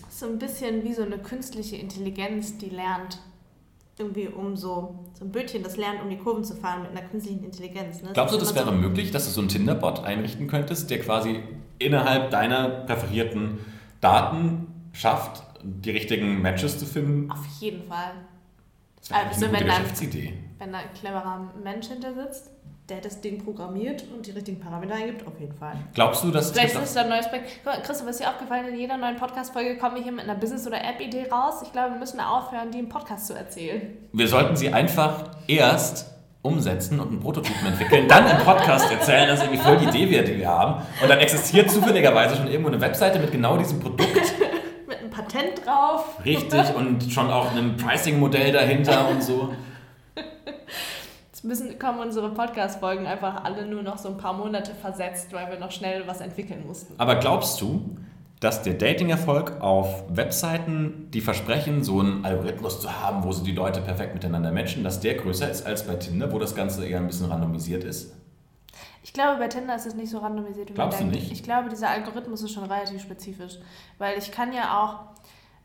So 0.09 0.25
ein 0.25 0.37
bisschen 0.39 0.83
wie 0.83 0.93
so 0.93 1.03
eine 1.03 1.19
künstliche 1.19 1.77
Intelligenz, 1.77 2.57
die 2.57 2.69
lernt, 2.69 3.19
irgendwie 3.97 4.27
um 4.27 4.57
so, 4.57 5.05
so 5.13 5.23
ein 5.23 5.31
Bötchen, 5.31 5.63
das 5.63 5.77
lernt, 5.77 6.01
um 6.03 6.09
die 6.09 6.17
Kurven 6.17 6.43
zu 6.43 6.53
fahren 6.53 6.81
mit 6.81 6.91
einer 6.91 7.07
künstlichen 7.07 7.45
Intelligenz. 7.45 8.01
Ne? 8.01 8.09
Glaubst 8.13 8.35
du, 8.35 8.39
das 8.39 8.53
wäre 8.53 8.65
so, 8.65 8.71
möglich, 8.73 9.11
dass 9.11 9.25
du 9.25 9.31
so 9.31 9.39
einen 9.39 9.49
Tinder-Bot 9.49 10.03
einrichten 10.03 10.47
könntest, 10.47 10.89
der 10.89 10.99
quasi 10.99 11.39
innerhalb 11.79 12.29
deiner 12.29 12.67
präferierten 12.67 13.59
Daten 14.01 14.67
schafft, 14.91 15.43
die 15.63 15.91
richtigen 15.91 16.41
Matches 16.41 16.79
zu 16.79 16.85
finden? 16.85 17.31
Auf 17.31 17.45
jeden 17.59 17.87
Fall. 17.87 18.11
Das 18.99 19.09
wäre 19.09 19.21
Also 19.27 19.45
eine 19.45 19.59
wenn 19.59 19.65
Geschäftsidee. 19.67 20.33
Wenn 20.59 20.71
da 20.71 20.79
ein 20.79 20.93
cleverer 20.99 21.53
Mensch 21.63 21.87
hinter 21.87 22.13
sitzt, 22.13 22.51
der 22.89 23.01
das 23.01 23.19
Ding 23.19 23.43
programmiert 23.43 24.05
und 24.15 24.25
die 24.25 24.31
richtigen 24.31 24.59
Parameter 24.59 24.95
eingibt, 24.95 25.27
auf 25.27 25.37
jeden 25.39 25.53
Fall. 25.53 25.75
Glaubst 25.93 26.23
du, 26.23 26.31
dass 26.31 26.51
Vielleicht 26.51 26.75
ist 26.81 26.95
da 26.95 27.01
ein 27.01 27.09
neues 27.09 27.27
Projekt. 27.27 27.59
Christoph, 27.83 28.07
ist 28.07 28.21
dir 28.21 28.29
aufgefallen, 28.29 28.69
in 28.69 28.79
jeder 28.79 28.97
neuen 28.97 29.17
Podcast-Folge 29.17 29.77
kommen 29.77 29.95
wir 29.95 30.03
hier 30.03 30.13
mit 30.13 30.23
einer 30.23 30.35
Business- 30.35 30.65
oder 30.65 30.81
App-Idee 30.83 31.27
raus. 31.29 31.61
Ich 31.63 31.71
glaube, 31.73 31.91
wir 31.91 31.99
müssen 31.99 32.19
aufhören, 32.19 32.71
die 32.71 32.79
im 32.79 32.89
Podcast 32.89 33.27
zu 33.27 33.33
erzählen. 33.33 33.81
wir 34.13 34.27
sollten 34.27 34.55
sie 34.55 34.71
einfach 34.71 35.31
erst 35.47 36.17
umsetzen 36.43 36.99
und 36.99 37.09
einen 37.09 37.19
Prototypen 37.19 37.67
entwickeln, 37.67 38.07
dann 38.07 38.25
im 38.29 38.37
Podcast 38.37 38.89
erzählen, 38.89 39.27
dass 39.27 39.41
irgendwie 39.41 39.59
voll 39.59 39.77
die 39.77 39.85
Idee 39.85 40.09
wird, 40.09 40.27
die 40.29 40.37
wir 40.37 40.47
haben. 40.47 40.81
Und 41.01 41.09
dann 41.09 41.19
existiert 41.19 41.69
zufälligerweise 41.69 42.37
schon 42.37 42.47
irgendwo 42.47 42.69
eine 42.69 42.79
Webseite 42.79 43.19
mit 43.19 43.31
genau 43.31 43.57
diesem 43.57 43.79
Produkt. 43.79 44.33
Drauf. 45.67 46.23
Richtig 46.23 46.75
und 46.75 47.11
schon 47.11 47.29
auch 47.29 47.51
einem 47.51 47.75
Pricing-Modell 47.75 48.53
dahinter 48.53 49.09
und 49.09 49.21
so. 49.21 49.53
Jetzt 51.27 51.43
müssen, 51.43 51.77
kommen 51.77 51.99
unsere 51.99 52.29
Podcast-Folgen 52.29 53.05
einfach 53.05 53.43
alle 53.43 53.65
nur 53.65 53.83
noch 53.83 53.97
so 53.97 54.09
ein 54.09 54.17
paar 54.17 54.33
Monate 54.33 54.73
versetzt, 54.73 55.33
weil 55.33 55.51
wir 55.51 55.59
noch 55.59 55.71
schnell 55.71 56.07
was 56.07 56.21
entwickeln 56.21 56.65
mussten. 56.65 56.93
Aber 56.97 57.17
glaubst 57.17 57.59
du, 57.59 57.97
dass 58.39 58.63
der 58.63 58.75
Dating-Erfolg 58.75 59.61
auf 59.61 60.03
Webseiten, 60.09 61.09
die 61.11 61.21
versprechen, 61.21 61.83
so 61.83 61.99
einen 61.99 62.23
Algorithmus 62.23 62.79
zu 62.79 63.01
haben, 63.01 63.23
wo 63.23 63.31
sie 63.31 63.43
die 63.43 63.51
Leute 63.51 63.81
perfekt 63.81 64.13
miteinander 64.13 64.51
matchen, 64.51 64.83
dass 64.83 64.99
der 64.99 65.15
größer 65.15 65.49
ist 65.49 65.65
als 65.65 65.85
bei 65.85 65.95
Tinder, 65.95 66.31
wo 66.31 66.39
das 66.39 66.55
Ganze 66.55 66.85
eher 66.87 66.99
ein 66.99 67.07
bisschen 67.07 67.25
randomisiert 67.29 67.83
ist? 67.83 68.13
Ich 69.03 69.13
glaube, 69.13 69.39
bei 69.39 69.47
Tinder 69.47 69.75
ist 69.75 69.85
es 69.85 69.95
nicht 69.95 70.09
so 70.09 70.19
randomisiert, 70.19 70.69
wie 70.69 70.73
Glaubst 70.73 70.99
du 70.99 71.03
man 71.03 71.11
denkt. 71.11 71.29
nicht? 71.29 71.39
Ich 71.39 71.43
glaube, 71.43 71.69
dieser 71.69 71.89
Algorithmus 71.89 72.41
ist 72.41 72.51
schon 72.53 72.63
relativ 72.65 73.01
spezifisch. 73.01 73.57
Weil 73.97 74.17
ich 74.17 74.31
kann 74.31 74.53
ja 74.53 74.81
auch, 74.83 74.99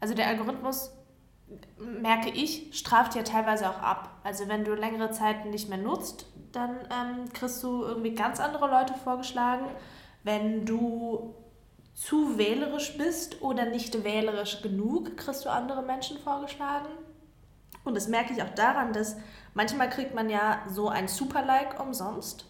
also 0.02 0.14
der 0.14 0.26
Algorithmus, 0.26 0.90
merke 1.78 2.28
ich, 2.28 2.76
straft 2.76 3.14
ja 3.14 3.22
teilweise 3.22 3.70
auch 3.70 3.78
ab. 3.78 4.18
Also 4.24 4.48
wenn 4.48 4.64
du 4.64 4.74
längere 4.74 5.12
Zeit 5.12 5.46
nicht 5.46 5.68
mehr 5.68 5.78
nutzt, 5.78 6.26
dann 6.50 6.80
ähm, 6.90 7.32
kriegst 7.32 7.62
du 7.62 7.84
irgendwie 7.84 8.12
ganz 8.16 8.40
andere 8.40 8.68
Leute 8.68 8.94
vorgeschlagen. 8.94 9.66
Wenn 10.24 10.66
du 10.66 11.36
zu 11.94 12.36
wählerisch 12.36 12.98
bist 12.98 13.42
oder 13.42 13.66
nicht 13.66 14.02
wählerisch 14.02 14.60
genug, 14.60 15.16
kriegst 15.16 15.44
du 15.44 15.50
andere 15.50 15.82
Menschen 15.82 16.18
vorgeschlagen. 16.18 16.88
Und 17.84 17.94
das 17.94 18.08
merke 18.08 18.32
ich 18.32 18.42
auch 18.42 18.54
daran, 18.56 18.92
dass 18.92 19.16
manchmal 19.54 19.88
kriegt 19.88 20.16
man 20.16 20.28
ja 20.28 20.62
so 20.68 20.88
ein 20.88 21.06
Super-Like 21.06 21.78
umsonst. 21.78 22.46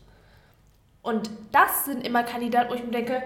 Und 1.02 1.28
das 1.50 1.84
sind 1.84 2.06
immer 2.06 2.22
Kandidaten, 2.22 2.70
wo 2.70 2.74
ich 2.76 2.84
mir 2.84 2.92
denke, 2.92 3.22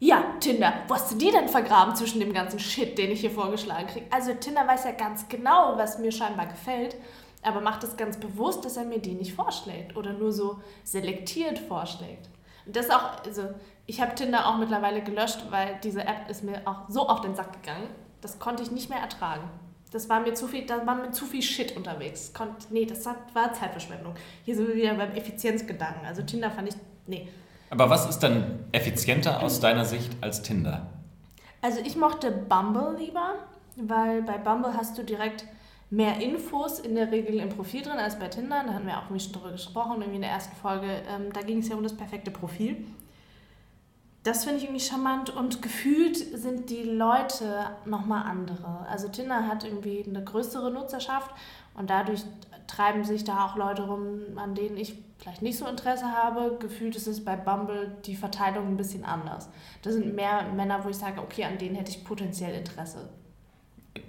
ja, 0.00 0.22
Tinder, 0.38 0.72
wo 0.86 0.94
hast 0.94 1.10
du 1.10 1.16
die 1.16 1.30
denn 1.30 1.48
vergraben 1.48 1.96
zwischen 1.96 2.20
dem 2.20 2.32
ganzen 2.32 2.60
Shit, 2.60 2.96
den 2.98 3.10
ich 3.10 3.20
hier 3.20 3.30
vorgeschlagen 3.30 3.88
kriege? 3.88 4.06
Also 4.10 4.32
Tinder 4.34 4.66
weiß 4.66 4.84
ja 4.84 4.92
ganz 4.92 5.28
genau, 5.28 5.76
was 5.76 5.98
mir 5.98 6.12
scheinbar 6.12 6.46
gefällt, 6.46 6.96
aber 7.42 7.60
macht 7.60 7.82
es 7.82 7.96
ganz 7.96 8.18
bewusst, 8.18 8.64
dass 8.64 8.76
er 8.76 8.84
mir 8.84 9.00
die 9.00 9.14
nicht 9.14 9.34
vorschlägt 9.34 9.96
oder 9.96 10.12
nur 10.12 10.32
so 10.32 10.60
selektiert 10.84 11.58
vorschlägt. 11.58 12.28
Und 12.64 12.76
das 12.76 12.90
auch, 12.90 13.24
also 13.24 13.48
ich 13.86 14.00
habe 14.00 14.14
Tinder 14.14 14.46
auch 14.46 14.58
mittlerweile 14.58 15.02
gelöscht, 15.02 15.46
weil 15.50 15.78
diese 15.82 16.02
App 16.02 16.28
ist 16.28 16.44
mir 16.44 16.62
auch 16.66 16.88
so 16.88 17.08
auf 17.08 17.20
den 17.20 17.34
Sack 17.34 17.54
gegangen, 17.62 17.88
das 18.20 18.38
konnte 18.38 18.62
ich 18.62 18.70
nicht 18.70 18.90
mehr 18.90 19.00
ertragen. 19.00 19.48
Das 19.90 20.08
war 20.08 20.20
mir 20.20 20.34
zu 20.34 20.46
viel, 20.46 20.66
da 20.66 20.86
war 20.86 20.96
mir 20.96 21.10
zu 21.10 21.24
viel 21.24 21.42
Shit 21.42 21.76
unterwegs. 21.76 22.32
Konnt, 22.34 22.70
nee, 22.70 22.84
das 22.84 23.06
war 23.06 23.52
Zeitverschwendung. 23.54 24.14
Hier 24.44 24.54
sind 24.54 24.68
wir 24.68 24.74
wieder 24.74 24.94
beim 24.94 25.12
Effizienzgedanken. 25.12 26.04
Also 26.04 26.22
Tinder 26.22 26.50
fand 26.50 26.68
ich, 26.68 26.74
nee. 27.06 27.28
Aber 27.70 27.90
was 27.90 28.08
ist 28.08 28.20
dann 28.20 28.64
effizienter 28.72 29.42
aus 29.42 29.60
deiner 29.60 29.84
Sicht 29.84 30.12
als 30.20 30.42
Tinder? 30.42 30.86
Also 31.60 31.80
ich 31.84 31.96
mochte 31.96 32.30
Bumble 32.30 32.96
lieber, 32.98 33.34
weil 33.76 34.22
bei 34.22 34.38
Bumble 34.38 34.74
hast 34.74 34.96
du 34.96 35.02
direkt 35.02 35.44
mehr 35.90 36.20
Infos 36.20 36.78
in 36.78 36.94
der 36.94 37.10
Regel 37.10 37.40
im 37.40 37.48
Profil 37.48 37.82
drin 37.82 37.98
als 37.98 38.18
bei 38.18 38.28
Tinder. 38.28 38.62
Da 38.66 38.74
hatten 38.74 38.86
wir 38.86 38.98
auch 38.98 39.08
schon 39.08 39.32
drüber 39.32 39.52
gesprochen, 39.52 39.96
irgendwie 40.00 40.16
in 40.16 40.22
der 40.22 40.30
ersten 40.30 40.54
Folge. 40.56 40.86
Ähm, 40.86 41.32
da 41.32 41.42
ging 41.42 41.58
es 41.58 41.68
ja 41.68 41.76
um 41.76 41.82
das 41.82 41.96
perfekte 41.96 42.30
Profil. 42.30 42.86
Das 44.22 44.44
finde 44.44 44.58
ich 44.58 44.64
irgendwie 44.64 44.84
charmant 44.84 45.30
und 45.30 45.62
gefühlt 45.62 46.16
sind 46.16 46.70
die 46.70 46.82
Leute 46.82 47.66
nochmal 47.86 48.24
andere. 48.24 48.86
Also 48.90 49.08
Tinder 49.08 49.46
hat 49.46 49.64
irgendwie 49.64 50.04
eine 50.06 50.22
größere 50.22 50.70
Nutzerschaft 50.70 51.30
und 51.74 51.88
dadurch 51.88 52.24
treiben 52.66 53.04
sich 53.04 53.24
da 53.24 53.46
auch 53.46 53.56
Leute 53.56 53.82
rum, 53.86 54.20
an 54.36 54.54
denen 54.54 54.76
ich 54.76 54.96
vielleicht 55.18 55.42
nicht 55.42 55.58
so 55.58 55.66
Interesse 55.66 56.06
habe. 56.12 56.56
Gefühlt 56.60 56.96
ist 56.96 57.06
es 57.06 57.24
bei 57.24 57.36
Bumble 57.36 57.96
die 58.04 58.16
Verteilung 58.16 58.68
ein 58.68 58.76
bisschen 58.76 59.04
anders. 59.04 59.48
Da 59.82 59.90
sind 59.90 60.14
mehr 60.14 60.44
Männer, 60.54 60.84
wo 60.84 60.88
ich 60.88 60.96
sage, 60.96 61.20
okay, 61.20 61.44
an 61.44 61.58
denen 61.58 61.74
hätte 61.74 61.90
ich 61.90 62.04
potenziell 62.04 62.54
Interesse. 62.54 63.08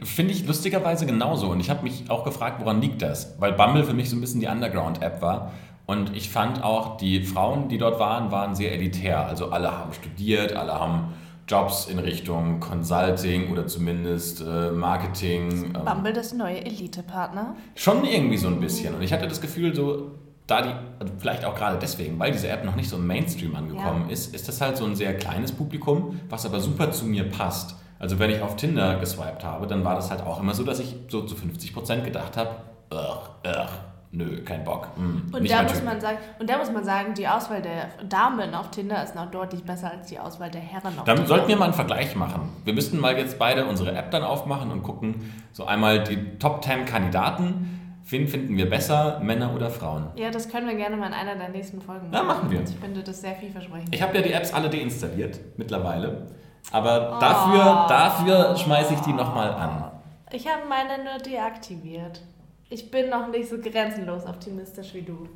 Finde 0.03 0.33
ich 0.33 0.45
lustigerweise 0.45 1.05
genauso. 1.05 1.49
Und 1.49 1.59
ich 1.59 1.69
habe 1.69 1.83
mich 1.83 2.09
auch 2.09 2.23
gefragt, 2.23 2.61
woran 2.61 2.79
liegt 2.79 3.01
das? 3.01 3.35
Weil 3.39 3.53
Bumble 3.53 3.83
für 3.83 3.93
mich 3.93 4.09
so 4.09 4.15
ein 4.15 4.21
bisschen 4.21 4.39
die 4.39 4.47
Underground-App 4.47 5.21
war. 5.21 5.51
Und 5.87 6.15
ich 6.15 6.29
fand 6.29 6.63
auch, 6.63 6.97
die 6.97 7.23
Frauen, 7.23 7.67
die 7.67 7.79
dort 7.79 7.99
waren, 7.99 8.31
waren 8.31 8.53
sehr 8.53 8.71
elitär. 8.71 9.25
Also 9.25 9.49
alle 9.49 9.71
haben 9.75 9.91
studiert, 9.93 10.53
alle 10.53 10.79
haben 10.79 11.15
Jobs 11.47 11.87
in 11.87 11.97
Richtung 11.97 12.59
Consulting 12.59 13.51
oder 13.51 13.65
zumindest 13.65 14.41
äh, 14.41 14.69
Marketing. 14.69 15.73
ähm, 15.75 15.85
Bumble 15.85 16.13
das 16.13 16.31
neue 16.31 16.63
Elite-Partner. 16.63 17.55
Schon 17.73 18.05
irgendwie 18.05 18.37
so 18.37 18.47
ein 18.47 18.59
bisschen. 18.59 18.93
Und 18.93 19.01
ich 19.01 19.11
hatte 19.11 19.27
das 19.27 19.41
Gefühl, 19.41 19.73
so, 19.73 20.11
da 20.49 20.61
die, 20.61 20.69
also 20.99 21.13
vielleicht 21.19 21.45
auch 21.45 21.55
gerade 21.55 21.77
deswegen, 21.79 22.17
weil 22.19 22.31
diese 22.31 22.47
App 22.49 22.63
noch 22.65 22.75
nicht 22.75 22.89
so 22.89 22.95
im 22.97 23.05
Mainstream 23.07 23.55
angekommen 23.55 24.05
Ja. 24.07 24.13
ist, 24.13 24.33
ist 24.33 24.47
das 24.47 24.61
halt 24.61 24.77
so 24.77 24.85
ein 24.85 24.95
sehr 24.95 25.15
kleines 25.17 25.51
Publikum, 25.51 26.19
was 26.29 26.45
aber 26.45 26.59
super 26.59 26.91
zu 26.91 27.05
mir 27.05 27.29
passt. 27.29 27.75
Also 27.99 28.17
wenn 28.19 28.29
ich 28.29 28.41
auf 28.41 28.55
Tinder 28.55 28.97
geswiped 28.99 29.43
habe, 29.43 29.67
dann 29.67 29.83
war 29.83 29.95
das 29.95 30.09
halt 30.09 30.21
auch 30.21 30.39
immer 30.39 30.53
so, 30.53 30.63
dass 30.63 30.79
ich 30.79 30.95
so 31.09 31.21
zu 31.23 31.35
50% 31.35 32.01
gedacht 32.03 32.37
habe, 32.37 32.49
ugh, 32.91 33.29
ugh, 33.45 33.67
nö, 34.11 34.41
kein 34.43 34.63
Bock. 34.63 34.87
Mm, 34.97 35.35
Und 35.35 35.41
nicht 35.43 35.53
da 35.53 35.63
muss 35.63 35.73
Typ. 35.73 35.83
man 35.83 35.99
sagen, 35.99 36.17
und 36.39 36.49
da 36.49 36.57
muss 36.57 36.71
man 36.71 36.83
sagen, 36.85 37.13
die 37.13 37.27
Auswahl 37.27 37.61
der 37.61 37.89
Damen 38.07 38.55
auf 38.55 38.71
Tinder 38.71 39.03
ist 39.03 39.15
noch 39.15 39.29
deutlich 39.29 39.63
besser 39.65 39.91
als 39.91 40.07
die 40.07 40.17
Auswahl 40.17 40.49
der 40.49 40.61
Herren 40.61 40.97
auf 40.97 41.03
Dann 41.03 41.17
Tinder. 41.17 41.27
sollten 41.27 41.49
wir 41.49 41.57
mal 41.57 41.65
einen 41.65 41.73
Vergleich 41.73 42.15
machen. 42.15 42.49
Wir 42.63 42.73
müssten 42.73 42.99
mal 42.99 43.17
jetzt 43.17 43.37
beide 43.37 43.65
unsere 43.65 43.91
App 43.91 44.11
dann 44.11 44.23
aufmachen 44.23 44.71
und 44.71 44.81
gucken, 44.81 45.31
so 45.51 45.65
einmal 45.65 46.03
die 46.03 46.37
Top 46.39 46.63
10 46.63 46.85
Kandidaten. 46.85 47.78
Wen 48.09 48.27
finden 48.27 48.57
wir 48.57 48.69
besser, 48.69 49.19
Männer 49.21 49.53
oder 49.53 49.69
Frauen? 49.69 50.07
Ja, 50.15 50.31
das 50.31 50.49
können 50.49 50.67
wir 50.67 50.75
gerne 50.75 50.97
mal 50.97 51.07
in 51.07 51.13
einer 51.13 51.35
der 51.35 51.49
nächsten 51.49 51.79
Folgen 51.81 52.11
Ja, 52.11 52.23
machen 52.23 52.49
wir. 52.49 52.61
Ich 52.61 52.75
finde 52.81 53.03
das 53.03 53.21
sehr 53.21 53.35
vielversprechend. 53.35 53.93
Ich 53.93 54.01
habe 54.01 54.15
ja 54.17 54.23
die 54.23 54.33
Apps 54.33 54.51
alle 54.53 54.69
deinstalliert 54.69 55.39
mittlerweile. 55.57 56.27
Aber 56.71 57.15
Oh. 57.17 57.19
dafür, 57.19 57.85
dafür 57.87 58.55
schmeiße 58.57 58.95
ich 58.95 58.99
die 59.01 59.13
nochmal 59.13 59.51
an. 59.51 59.91
Ich 60.31 60.47
habe 60.47 60.61
meine 60.67 61.03
nur 61.03 61.17
deaktiviert. 61.23 62.21
Ich 62.69 62.89
bin 62.91 63.09
noch 63.09 63.27
nicht 63.29 63.49
so 63.49 63.57
grenzenlos 63.59 64.25
optimistisch 64.25 64.93
wie 64.93 65.01
du. 65.03 65.27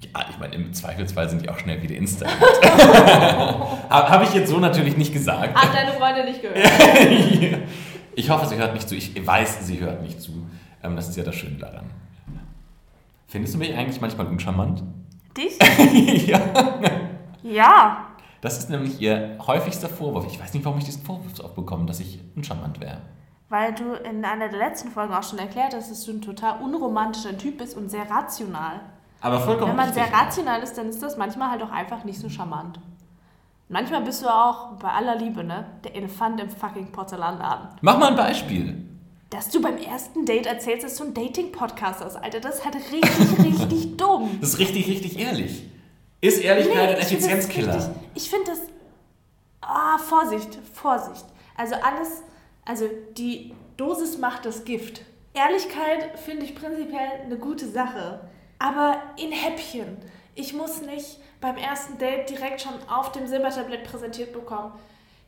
Ja, 0.00 0.26
ich 0.28 0.38
meine, 0.38 0.54
im 0.56 0.72
Zweifelsfall 0.74 1.28
sind 1.28 1.42
die 1.42 1.48
auch 1.48 1.58
schnell 1.58 1.80
wieder 1.82 1.94
installiert. 1.94 2.38
habe 3.88 4.08
hab 4.10 4.22
ich 4.22 4.34
jetzt 4.34 4.50
so 4.50 4.58
natürlich 4.58 4.96
nicht 4.96 5.12
gesagt. 5.12 5.54
Hat 5.54 5.74
deine 5.74 5.92
Freundin 5.92 6.24
nicht 6.26 6.42
gehört? 6.42 6.58
Ich 8.18 8.30
hoffe, 8.30 8.46
sie 8.46 8.56
hört 8.56 8.72
nicht 8.72 8.88
zu. 8.88 8.94
Ich 8.94 9.26
weiß, 9.26 9.66
sie 9.66 9.78
hört 9.78 10.00
nicht 10.02 10.22
zu. 10.22 10.32
Ähm, 10.82 10.96
Das 10.96 11.06
ist 11.08 11.16
ja 11.18 11.22
das 11.22 11.34
Schöne 11.34 11.56
daran. 11.58 11.90
Findest 13.26 13.54
du 13.54 13.58
mich 13.58 13.74
eigentlich 13.74 14.00
manchmal 14.00 14.26
uncharmant? 14.26 14.82
Dich? 15.36 15.58
ja. 16.28 16.40
Ja. 17.42 18.06
Das 18.40 18.58
ist 18.58 18.70
nämlich 18.70 19.00
ihr 19.00 19.38
häufigster 19.46 19.88
Vorwurf. 19.88 20.26
Ich 20.26 20.40
weiß 20.40 20.54
nicht, 20.54 20.64
warum 20.64 20.78
ich 20.78 20.84
diesen 20.84 21.04
Vorwurf 21.04 21.34
so 21.34 21.44
oft 21.44 21.54
bekomme, 21.56 21.86
dass 21.86 22.00
ich 22.00 22.20
uncharmant 22.36 22.80
wäre. 22.80 22.98
Weil 23.48 23.74
du 23.74 23.94
in 23.94 24.24
einer 24.24 24.48
der 24.48 24.58
letzten 24.58 24.90
Folgen 24.90 25.14
auch 25.14 25.22
schon 25.22 25.38
erklärt 25.38 25.74
hast, 25.74 25.90
dass 25.90 26.04
du 26.04 26.12
ein 26.12 26.22
total 26.22 26.60
unromantischer 26.60 27.36
Typ 27.36 27.58
bist 27.58 27.76
und 27.76 27.90
sehr 27.90 28.08
rational. 28.10 28.80
Aber 29.20 29.40
vollkommen 29.40 29.70
Wenn 29.70 29.76
man 29.76 29.88
richtig. 29.88 30.04
sehr 30.04 30.12
rational 30.12 30.62
ist, 30.62 30.76
dann 30.76 30.88
ist 30.88 31.02
das 31.02 31.16
manchmal 31.16 31.50
halt 31.50 31.62
auch 31.62 31.70
einfach 31.70 32.04
nicht 32.04 32.18
so 32.18 32.28
charmant. 32.28 32.80
Manchmal 33.68 34.02
bist 34.02 34.22
du 34.22 34.28
auch, 34.28 34.74
bei 34.74 34.88
aller 34.90 35.16
Liebe, 35.16 35.42
ne, 35.42 35.66
der 35.82 35.96
Elefant 35.96 36.40
im 36.40 36.50
fucking 36.50 36.92
Porzellanladen. 36.92 37.68
Mach 37.80 37.98
mal 37.98 38.10
ein 38.10 38.16
Beispiel. 38.16 38.85
Dass 39.30 39.48
du 39.48 39.60
beim 39.60 39.76
ersten 39.78 40.24
Date 40.24 40.46
erzählst, 40.46 40.84
dass 40.84 40.96
du 40.96 41.04
ein 41.04 41.14
Dating-Podcast 41.14 42.00
hast, 42.00 42.16
Alter, 42.16 42.40
das 42.40 42.56
ist 42.56 42.64
halt 42.64 42.76
richtig, 42.76 43.44
richtig 43.44 43.96
dumm. 43.96 44.38
Das 44.40 44.50
ist 44.50 44.58
richtig, 44.58 44.86
richtig 44.86 45.18
ehrlich. 45.18 45.64
Ist 46.20 46.42
Ehrlichkeit 46.42 46.96
ein 46.96 47.00
ich 47.00 47.06
find 47.06 47.20
das 47.22 47.28
Effizienzkiller? 47.28 47.94
Ich 48.14 48.30
finde 48.30 48.46
das. 48.52 48.60
Ah, 49.60 49.98
Vorsicht, 49.98 50.58
Vorsicht. 50.72 51.24
Also 51.56 51.74
alles, 51.74 52.22
also 52.64 52.88
die 53.16 53.52
Dosis 53.76 54.18
macht 54.18 54.46
das 54.46 54.64
Gift. 54.64 55.02
Ehrlichkeit 55.34 56.18
finde 56.18 56.44
ich 56.44 56.54
prinzipiell 56.54 57.20
eine 57.24 57.36
gute 57.36 57.68
Sache. 57.68 58.20
Aber 58.58 59.02
in 59.18 59.32
Häppchen. 59.32 59.98
Ich 60.34 60.54
muss 60.54 60.82
nicht 60.82 61.18
beim 61.40 61.56
ersten 61.56 61.98
Date 61.98 62.30
direkt 62.30 62.62
schon 62.62 62.72
auf 62.88 63.12
dem 63.12 63.26
Silbertablett 63.26 63.84
präsentiert 63.84 64.32
bekommen. 64.32 64.72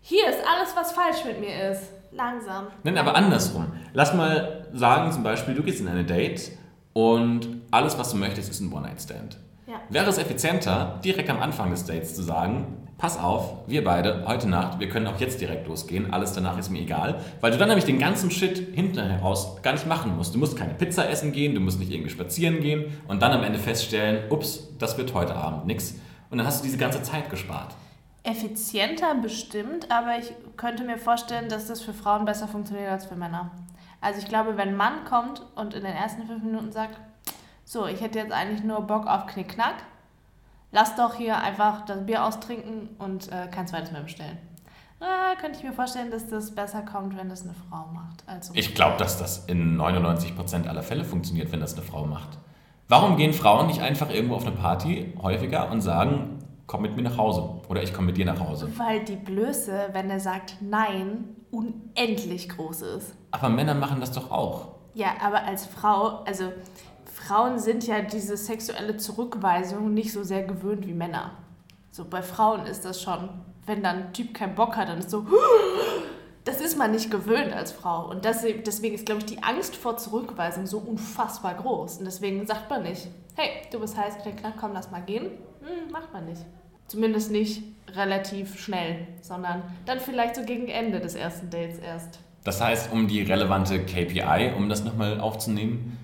Hier 0.00 0.28
ist 0.28 0.38
alles, 0.46 0.74
was 0.74 0.92
falsch 0.92 1.24
mit 1.24 1.40
mir 1.40 1.70
ist. 1.70 1.82
Langsam. 2.10 2.68
Nein, 2.84 2.96
aber 2.96 3.14
andersrum. 3.14 3.66
Lass 3.92 4.14
mal 4.14 4.66
sagen, 4.72 5.12
zum 5.12 5.22
Beispiel, 5.22 5.54
du 5.54 5.62
gehst 5.62 5.80
in 5.80 5.88
eine 5.88 6.04
Date 6.04 6.52
und 6.92 7.46
alles, 7.70 7.98
was 7.98 8.10
du 8.10 8.16
möchtest, 8.16 8.50
ist 8.50 8.60
ein 8.60 8.72
One-Night-Stand. 8.72 9.38
Ja. 9.66 9.74
Wäre 9.90 10.08
es 10.08 10.16
effizienter, 10.16 10.98
direkt 11.04 11.28
am 11.28 11.40
Anfang 11.40 11.70
des 11.70 11.84
Dates 11.84 12.14
zu 12.14 12.22
sagen, 12.22 12.88
pass 12.96 13.18
auf, 13.18 13.68
wir 13.68 13.84
beide, 13.84 14.24
heute 14.26 14.48
Nacht, 14.48 14.80
wir 14.80 14.88
können 14.88 15.06
auch 15.06 15.20
jetzt 15.20 15.40
direkt 15.40 15.68
losgehen, 15.68 16.12
alles 16.12 16.32
danach 16.32 16.58
ist 16.58 16.70
mir 16.70 16.80
egal, 16.80 17.20
weil 17.40 17.52
du 17.52 17.58
dann 17.58 17.68
nämlich 17.68 17.84
den 17.84 17.98
ganzen 17.98 18.30
Shit 18.30 18.74
hinterher 18.74 19.20
raus 19.20 19.58
gar 19.62 19.72
nicht 19.72 19.86
machen 19.86 20.16
musst. 20.16 20.34
Du 20.34 20.38
musst 20.38 20.56
keine 20.56 20.74
Pizza 20.74 21.08
essen 21.08 21.32
gehen, 21.32 21.54
du 21.54 21.60
musst 21.60 21.78
nicht 21.78 21.92
irgendwie 21.92 22.10
spazieren 22.10 22.60
gehen 22.60 22.86
und 23.06 23.20
dann 23.20 23.32
am 23.32 23.44
Ende 23.44 23.58
feststellen, 23.58 24.30
ups, 24.30 24.68
das 24.78 24.96
wird 24.96 25.14
heute 25.14 25.36
Abend 25.36 25.66
nix. 25.66 25.94
Und 26.30 26.38
dann 26.38 26.46
hast 26.46 26.60
du 26.60 26.64
diese 26.64 26.78
ganze 26.78 27.02
Zeit 27.02 27.30
gespart. 27.30 27.74
Effizienter 28.28 29.14
bestimmt, 29.14 29.90
aber 29.90 30.18
ich 30.18 30.32
könnte 30.56 30.84
mir 30.84 30.98
vorstellen, 30.98 31.48
dass 31.48 31.66
das 31.66 31.80
für 31.80 31.94
Frauen 31.94 32.24
besser 32.26 32.46
funktioniert 32.46 32.90
als 32.90 33.06
für 33.06 33.16
Männer. 33.16 33.50
Also 34.00 34.20
ich 34.20 34.28
glaube, 34.28 34.56
wenn 34.56 34.68
ein 34.68 34.76
Mann 34.76 35.04
kommt 35.04 35.42
und 35.56 35.74
in 35.74 35.82
den 35.82 35.94
ersten 35.94 36.26
fünf 36.26 36.44
Minuten 36.44 36.70
sagt, 36.70 37.00
so, 37.64 37.86
ich 37.86 38.00
hätte 38.00 38.18
jetzt 38.18 38.32
eigentlich 38.32 38.64
nur 38.64 38.82
Bock 38.82 39.06
auf 39.06 39.26
Knickknack, 39.26 39.76
lass 40.72 40.94
doch 40.94 41.14
hier 41.14 41.38
einfach 41.38 41.84
das 41.86 42.04
Bier 42.04 42.24
austrinken 42.24 42.90
und 42.98 43.32
äh, 43.32 43.48
kein 43.48 43.66
zweites 43.66 43.92
mehr 43.92 44.02
bestellen. 44.02 44.38
Äh, 45.00 45.40
könnte 45.40 45.58
ich 45.58 45.64
mir 45.64 45.72
vorstellen, 45.72 46.10
dass 46.10 46.28
das 46.28 46.54
besser 46.54 46.82
kommt, 46.82 47.16
wenn 47.16 47.28
das 47.28 47.42
eine 47.42 47.54
Frau 47.54 47.86
macht. 47.92 48.24
Also, 48.26 48.52
Ich 48.54 48.74
glaube, 48.74 48.96
dass 48.98 49.18
das 49.18 49.46
in 49.46 49.80
99% 49.80 50.66
aller 50.66 50.82
Fälle 50.82 51.04
funktioniert, 51.04 51.50
wenn 51.52 51.60
das 51.60 51.74
eine 51.74 51.82
Frau 51.82 52.04
macht. 52.04 52.38
Warum 52.88 53.16
gehen 53.16 53.32
Frauen 53.32 53.68
nicht 53.68 53.80
einfach 53.80 54.10
irgendwo 54.10 54.36
auf 54.36 54.46
eine 54.46 54.56
Party 54.56 55.14
häufiger 55.20 55.70
und 55.70 55.82
sagen, 55.82 56.37
komm 56.68 56.82
mit 56.82 56.94
mir 56.94 57.02
nach 57.02 57.16
Hause 57.16 57.42
oder 57.68 57.82
ich 57.82 57.92
komme 57.92 58.08
mit 58.08 58.16
dir 58.16 58.26
nach 58.26 58.38
Hause? 58.38 58.70
weil 58.76 59.02
die 59.04 59.16
Blöße, 59.16 59.88
wenn 59.92 60.08
er 60.08 60.20
sagt 60.20 60.58
Nein, 60.60 61.34
unendlich 61.50 62.48
groß 62.48 62.82
ist. 62.82 63.14
Aber 63.32 63.48
Männer 63.48 63.74
machen 63.74 63.98
das 63.98 64.12
doch 64.12 64.30
auch. 64.30 64.68
Ja, 64.94 65.14
aber 65.20 65.42
als 65.44 65.66
Frau, 65.66 66.22
also 66.24 66.52
Frauen 67.06 67.58
sind 67.58 67.86
ja 67.86 68.02
diese 68.02 68.36
sexuelle 68.36 68.96
Zurückweisung 68.96 69.92
nicht 69.94 70.12
so 70.12 70.22
sehr 70.22 70.44
gewöhnt 70.44 70.86
wie 70.86 70.92
Männer. 70.92 71.32
So 71.90 72.04
bei 72.04 72.22
Frauen 72.22 72.66
ist 72.66 72.84
das 72.84 73.02
schon, 73.02 73.30
wenn 73.66 73.82
dann 73.82 73.96
ein 73.96 74.12
Typ 74.12 74.34
keinen 74.34 74.54
Bock 74.54 74.76
hat, 74.76 74.88
dann 74.88 74.98
ist 74.98 75.10
so, 75.10 75.24
das 76.44 76.60
ist 76.60 76.76
man 76.76 76.90
nicht 76.90 77.10
gewöhnt 77.10 77.52
als 77.52 77.72
Frau. 77.72 78.10
Und 78.10 78.24
das, 78.24 78.42
deswegen 78.42 78.94
ist, 78.94 79.06
glaube 79.06 79.20
ich, 79.20 79.26
die 79.26 79.42
Angst 79.42 79.74
vor 79.74 79.96
Zurückweisung 79.96 80.66
so 80.66 80.78
unfassbar 80.78 81.54
groß. 81.54 81.98
Und 81.98 82.04
deswegen 82.04 82.46
sagt 82.46 82.68
man 82.68 82.82
nicht, 82.82 83.08
hey, 83.36 83.50
du 83.72 83.80
bist 83.80 83.96
heiß, 83.96 84.18
knack, 84.22 84.54
komm, 84.60 84.72
lass 84.74 84.90
mal 84.90 85.02
gehen. 85.02 85.30
Hm, 85.60 85.90
macht 85.90 86.12
man 86.12 86.26
nicht. 86.26 86.42
Zumindest 86.86 87.30
nicht 87.30 87.62
relativ 87.94 88.58
schnell, 88.58 89.06
sondern 89.20 89.62
dann 89.86 90.00
vielleicht 90.00 90.36
so 90.36 90.42
gegen 90.42 90.68
Ende 90.68 91.00
des 91.00 91.14
ersten 91.14 91.50
Dates 91.50 91.78
erst. 91.78 92.18
Das 92.44 92.60
heißt, 92.60 92.92
um 92.92 93.08
die 93.08 93.22
relevante 93.22 93.80
KPI, 93.84 94.52
um 94.56 94.68
das 94.68 94.84
nochmal 94.84 95.20
aufzunehmen, 95.20 95.98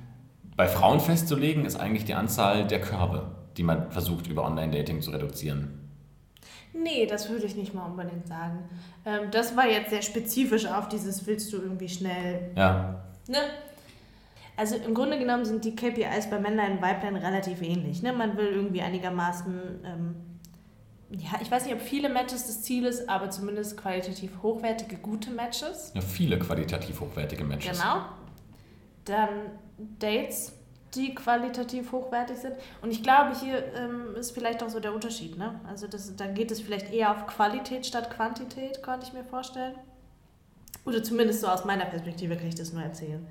bei 0.57 0.69
Frauen 0.69 1.01
festzulegen, 1.01 1.65
ist 1.65 1.77
eigentlich 1.77 2.05
die 2.05 2.15
Anzahl 2.15 2.67
der 2.67 2.81
Körbe, 2.81 3.31
die 3.57 3.63
man 3.63 3.91
versucht 3.91 4.27
über 4.27 4.45
Online-Dating 4.45 5.01
zu 5.01 5.11
reduzieren. 5.11 5.81
Nee, 6.73 7.07
das 7.07 7.31
würde 7.31 7.47
ich 7.47 7.55
nicht 7.57 7.73
mal 7.73 7.87
unbedingt 7.87 8.27
sagen. 8.27 8.59
Ähm, 9.07 9.31
das 9.31 9.57
war 9.57 9.67
jetzt 9.69 9.91
sehr 9.91 10.03
spezifisch 10.03 10.67
auf 10.67 10.89
dieses 10.89 11.27
willst 11.27 11.53
du 11.53 11.59
irgendwie 11.59 11.89
schnell, 11.89 12.51
Ja, 12.57 13.05
ne? 13.29 13.39
Also 14.57 14.77
im 14.77 14.95
Grunde 14.95 15.19
genommen 15.19 15.45
sind 15.45 15.65
die 15.65 15.75
KPIs 15.75 16.31
bei 16.31 16.39
Männlein 16.39 16.73
und 16.73 16.83
Weiblein 16.83 17.17
relativ 17.17 17.61
ähnlich. 17.63 18.03
Ne? 18.03 18.13
Man 18.13 18.37
will 18.37 18.47
irgendwie 18.47 18.83
einigermaßen, 18.83 19.85
ähm, 19.85 20.15
ja, 21.11 21.41
ich 21.41 21.51
weiß 21.51 21.65
nicht, 21.65 21.75
ob 21.75 21.81
viele 21.81 22.09
Matches 22.09 22.47
das 22.47 22.63
Ziel 22.63 22.85
ist, 22.85 23.09
aber 23.09 23.31
zumindest 23.31 23.77
qualitativ 23.77 24.31
hochwertige, 24.43 24.97
gute 24.97 25.31
Matches. 25.31 25.93
ja 25.95 26.01
viele 26.01 26.39
qualitativ 26.39 27.01
hochwertige 27.01 27.45
Matches. 27.45 27.81
Genau. 27.81 28.05
Dann 29.05 29.29
Dates, 29.99 30.53
die 30.95 31.15
qualitativ 31.15 31.91
hochwertig 31.91 32.37
sind. 32.37 32.55
Und 32.81 32.91
ich 32.91 33.03
glaube, 33.03 33.37
hier 33.39 33.73
ähm, 33.75 34.15
ist 34.17 34.31
vielleicht 34.31 34.63
auch 34.63 34.69
so 34.69 34.79
der 34.79 34.95
Unterschied. 34.95 35.37
Ne? 35.37 35.61
Also 35.69 35.89
das, 35.89 36.15
dann 36.15 36.35
geht 36.35 36.51
es 36.51 36.61
vielleicht 36.61 36.93
eher 36.93 37.11
auf 37.11 37.27
Qualität 37.27 37.87
statt 37.87 38.11
Quantität, 38.11 38.83
konnte 38.83 39.07
ich 39.07 39.13
mir 39.13 39.25
vorstellen. 39.25 39.75
Oder 40.85 41.03
zumindest 41.03 41.41
so 41.41 41.49
aus 41.49 41.65
meiner 41.65 41.87
Perspektive 41.87 42.37
kann 42.37 42.47
ich 42.47 42.55
das 42.55 42.73
nur 42.73 42.83
erzählen. 42.83 43.27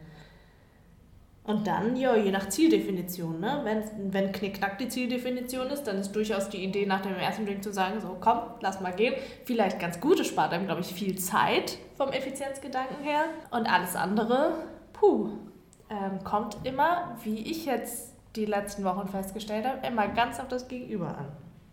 Und 1.45 1.67
dann, 1.67 1.97
ja, 1.97 2.15
je 2.15 2.31
nach 2.31 2.47
Zieldefinition, 2.47 3.41
ne? 3.41 3.59
Wenn, 3.63 4.13
wenn 4.13 4.31
Knickknack 4.31 4.77
die 4.77 4.87
Zieldefinition 4.87 5.67
ist, 5.67 5.83
dann 5.83 5.97
ist 5.97 6.13
durchaus 6.13 6.47
die 6.47 6.63
Idee, 6.63 6.85
nach 6.85 7.01
dem 7.01 7.15
ersten 7.15 7.45
Drink 7.45 7.61
zu 7.63 7.73
sagen, 7.73 7.99
so 7.99 8.15
komm, 8.21 8.39
lass 8.61 8.79
mal 8.79 8.93
gehen. 8.93 9.13
Vielleicht 9.43 9.77
ganz 9.77 9.99
gut, 9.99 10.21
es 10.21 10.27
spart 10.27 10.53
einem, 10.53 10.65
glaube 10.65 10.81
ich, 10.81 10.87
viel 10.87 11.17
Zeit 11.17 11.79
vom 11.97 12.11
Effizienzgedanken 12.11 13.03
her. 13.03 13.25
Und 13.51 13.65
alles 13.65 13.97
andere, 13.97 14.53
puh, 14.93 15.31
ähm, 15.89 16.23
kommt 16.23 16.57
immer, 16.63 17.17
wie 17.23 17.39
ich 17.39 17.65
jetzt 17.65 18.15
die 18.37 18.45
letzten 18.45 18.85
Wochen 18.85 19.09
festgestellt 19.09 19.65
habe, 19.65 19.85
immer 19.85 20.07
ganz 20.07 20.39
auf 20.39 20.47
das 20.47 20.69
Gegenüber 20.69 21.09
an. 21.09 21.27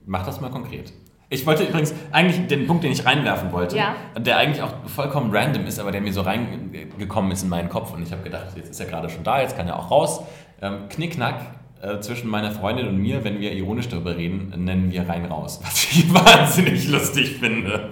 Mach 0.05 0.27
das 0.27 0.41
mal 0.41 0.51
konkret. 0.51 0.93
Ich 1.33 1.47
wollte 1.47 1.63
übrigens 1.63 1.95
eigentlich 2.11 2.49
den 2.49 2.67
Punkt, 2.67 2.83
den 2.83 2.91
ich 2.91 3.07
reinwerfen 3.07 3.53
wollte, 3.53 3.77
Ja. 3.77 3.95
der 4.19 4.37
eigentlich 4.37 4.63
auch 4.63 4.73
vollkommen 4.87 5.31
random 5.35 5.65
ist, 5.65 5.79
aber 5.79 5.93
der 5.93 6.01
mir 6.01 6.13
so 6.13 6.23
reingekommen 6.23 7.31
ist 7.31 7.45
in 7.45 7.49
meinen 7.49 7.69
Kopf 7.69 7.95
und 7.95 8.03
ich 8.03 8.11
habe 8.11 8.23
gedacht, 8.25 8.47
jetzt 8.57 8.71
ist 8.71 8.81
er 8.81 8.87
gerade 8.87 9.09
schon 9.09 9.23
da, 9.23 9.41
jetzt 9.41 9.57
kann 9.57 9.69
er 9.69 9.79
auch 9.79 9.91
raus. 9.93 10.23
Ähm, 10.61 10.89
Knickknack 10.89 11.37
äh, 11.83 12.01
zwischen 12.01 12.29
meiner 12.29 12.51
Freundin 12.51 12.89
und 12.89 12.97
mir, 12.99 13.23
wenn 13.23 13.41
wir 13.41 13.53
ironisch 13.53 13.89
darüber 13.89 14.17
reden, 14.17 14.53
nennen 14.57 14.91
wir 14.91 15.09
rein 15.09 15.25
raus, 15.25 15.61
was 15.65 15.85
ich 15.85 16.13
wahnsinnig 16.13 16.89
lustig 16.89 17.37
finde. 17.39 17.91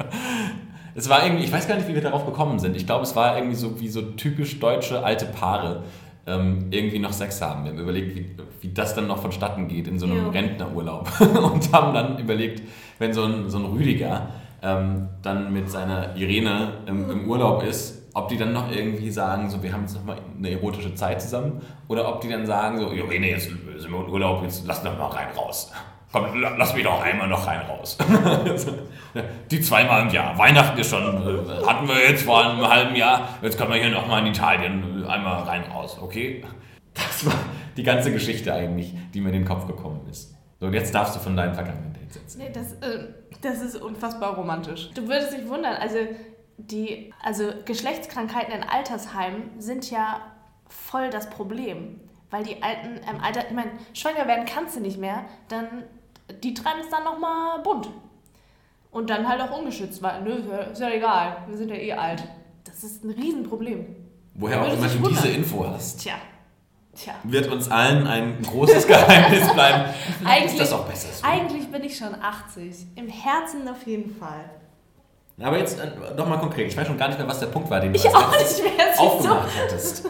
Es 0.97 1.09
war 1.09 1.25
irgendwie, 1.25 1.45
ich 1.45 1.53
weiß 1.53 1.69
gar 1.69 1.77
nicht, 1.77 1.87
wie 1.89 1.95
wir 1.95 2.03
darauf 2.03 2.27
gekommen 2.27 2.59
sind. 2.59 2.75
Ich 2.77 2.87
glaube, 2.87 3.05
es 3.05 3.15
war 3.15 3.37
irgendwie 3.37 3.55
so 3.55 3.81
wie 3.81 3.87
so 3.89 4.03
typisch 4.03 4.59
deutsche 4.59 5.05
alte 5.05 5.27
Paare 5.27 5.85
ähm, 6.27 6.67
irgendwie 6.71 6.99
noch 6.99 7.13
Sex 7.13 7.41
haben. 7.41 7.63
Wir 7.65 7.71
haben 7.71 7.79
überlegt, 7.79 8.17
wie, 8.17 8.27
wie 8.63 8.75
das 8.75 8.97
dann 8.97 9.07
noch 9.07 9.19
vonstatten 9.23 9.69
geht 9.69 9.87
in 9.87 10.01
so 10.01 10.07
einem 10.07 10.25
Jo. 10.25 10.31
Rentnerurlaub 10.31 11.09
und 11.21 11.73
haben 11.73 11.95
dann 11.95 12.19
überlegt, 12.19 12.63
wenn 12.99 13.13
so 13.13 13.25
ein, 13.25 13.49
so 13.49 13.59
ein 13.59 13.65
Rüdiger 13.65 14.29
ähm, 14.63 15.09
dann 15.23 15.53
mit 15.53 15.71
seiner 15.71 16.17
Irene 16.17 16.73
im, 16.87 17.11
im 17.11 17.29
Urlaub 17.29 17.63
ist, 17.63 17.99
ob 18.15 18.29
die 18.29 18.37
dann 18.37 18.53
noch 18.53 18.71
irgendwie 18.71 19.11
sagen, 19.11 19.49
so 19.49 19.63
wir 19.63 19.73
haben 19.73 19.83
jetzt 19.83 19.95
noch 19.95 20.05
mal 20.05 20.19
eine 20.37 20.51
erotische 20.51 20.95
Zeit 20.95 21.23
zusammen, 21.23 21.61
oder 21.87 22.09
ob 22.09 22.21
die 22.21 22.29
dann 22.29 22.47
sagen, 22.47 22.79
so, 22.79 22.91
Irene, 22.91 23.31
jetzt 23.31 23.49
sind 23.49 23.61
wir 23.67 23.85
im 23.87 24.11
Urlaub, 24.11 24.43
jetzt 24.43 24.65
lass 24.67 24.83
doch 24.83 24.97
mal 24.99 25.07
rein 25.07 25.29
raus. 25.37 25.73
Komm, 26.11 26.25
lass 26.41 26.75
mich 26.75 26.85
doch 26.85 27.03
einmal 27.03 27.29
noch 27.29 27.47
rein 27.47 27.61
raus. 27.69 27.99
die 29.51 29.61
zweimal 29.61 30.07
im 30.07 30.09
Jahr. 30.09 30.39
Weihnachten 30.39 30.79
ist 30.81 30.89
schon, 30.89 31.03
äh, 31.03 31.67
hatten 31.67 31.87
wir 31.87 31.99
jetzt 32.09 32.25
vor 32.25 32.43
einem 32.43 32.67
halben 32.67 32.97
Jahr, 32.97 33.29
jetzt 33.43 33.59
können 33.59 33.73
wir 33.73 33.81
hier 33.81 33.91
nochmal 33.91 34.23
in 34.23 34.29
Italien 34.29 35.05
einmal 35.07 35.43
rein 35.43 35.65
raus, 35.71 35.99
okay? 36.01 36.43
Das 36.95 37.27
war 37.27 37.35
die 37.77 37.83
ganze 37.83 38.11
Geschichte 38.11 38.53
eigentlich, 38.55 38.95
die 39.13 39.21
mir 39.21 39.29
in 39.29 39.35
den 39.35 39.45
Kopf 39.45 39.67
gekommen 39.67 40.01
ist. 40.11 40.38
So, 40.61 40.67
und 40.67 40.75
jetzt 40.75 40.95
darfst 40.95 41.15
du 41.15 41.21
von 41.21 41.37
deinem 41.37 41.55
vergangenen 41.55 41.93
Date 41.93 42.13
setzen. 42.13 42.39
Nee, 42.39 42.51
das, 42.53 42.73
äh, 42.75 43.09
das 43.43 43.61
ist 43.63 43.77
unfassbar 43.77 44.35
romantisch. 44.35 44.91
Du 44.95 45.07
würdest 45.07 45.33
dich 45.33 45.49
wundern, 45.49 45.75
also 45.75 45.99
die, 46.57 47.13
also 47.23 47.53
Geschlechtskrankheiten 47.65 48.53
in 48.53 48.63
Altersheimen 48.65 49.61
sind 49.61 49.91
ja 49.91 50.21
voll 50.69 51.11
das 51.11 51.31
Problem. 51.31 52.01
Weil 52.31 52.45
die 52.45 52.63
Alten 52.63 53.01
im 53.09 53.23
Alter, 53.23 53.47
ich 53.49 53.55
meine, 53.55 53.71
schwanger 53.95 54.27
werden 54.27 54.45
kannst 54.45 54.77
du 54.77 54.81
nicht 54.81 54.99
mehr, 54.99 55.25
dann, 55.49 55.85
die 56.43 56.53
treiben 56.53 56.81
es 56.83 56.91
dann 56.91 57.05
nochmal 57.05 57.61
bunt. 57.61 57.89
Und 58.91 59.09
dann 59.09 59.29
halt 59.29 59.41
auch 59.41 59.57
ungeschützt, 59.57 60.03
weil, 60.03 60.23
nö, 60.23 60.43
ist 60.71 60.81
ja 60.81 60.91
egal, 60.91 61.45
wir 61.47 61.57
sind 61.57 61.71
ja 61.71 61.77
eh 61.77 61.93
alt. 61.93 62.25
Das 62.65 62.83
ist 62.85 63.05
ein 63.05 63.11
Riesenproblem. 63.11 63.87
Woher 64.35 64.63
auch 64.63 64.73
immer 64.73 64.89
du 64.89 65.09
diese 65.09 65.29
Info 65.29 65.67
hast. 65.67 66.01
Tja. 66.01 66.15
Tja. 66.99 67.15
Wird 67.23 67.49
uns 67.49 67.71
allen 67.71 68.07
ein 68.09 68.43
großes 68.43 68.87
Geheimnis 68.87 69.53
bleiben. 69.53 69.95
Eigentlich, 70.25 70.53
ist 70.53 70.61
das 70.61 70.73
auch 70.73 70.85
besser. 70.85 71.09
So. 71.13 71.25
Eigentlich 71.25 71.71
bin 71.71 71.85
ich 71.85 71.97
schon 71.97 72.15
80. 72.15 72.87
Im 72.97 73.09
Herzen 73.09 73.69
auf 73.69 73.87
jeden 73.87 74.17
Fall. 74.17 74.51
Aber 75.41 75.59
jetzt 75.59 75.79
äh, 75.79 75.87
doch 76.17 76.29
mal 76.29 76.39
konkret. 76.39 76.67
Ich 76.67 76.77
weiß 76.77 76.89
schon 76.89 76.99
gar 76.99 77.07
nicht 77.07 77.19
mehr, 77.19 77.29
was 77.29 77.39
der 77.39 77.47
Punkt 77.47 77.71
war, 77.71 77.79
den 77.79 77.93
du 77.93 77.99
ich 77.99 78.13
als 78.13 78.61
letztes 78.61 78.99
aufgemacht 78.99 79.49
so. 79.51 79.59
hättest. 79.61 80.09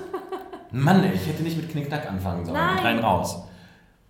Mann, 0.70 1.04
ey, 1.04 1.12
ich 1.12 1.26
hätte 1.26 1.42
nicht 1.42 1.58
mit 1.58 1.70
Knickknack 1.70 2.08
anfangen 2.08 2.46
sollen. 2.46 2.56
Nein. 2.56 2.78
Rein 2.78 2.98
raus. 3.00 3.42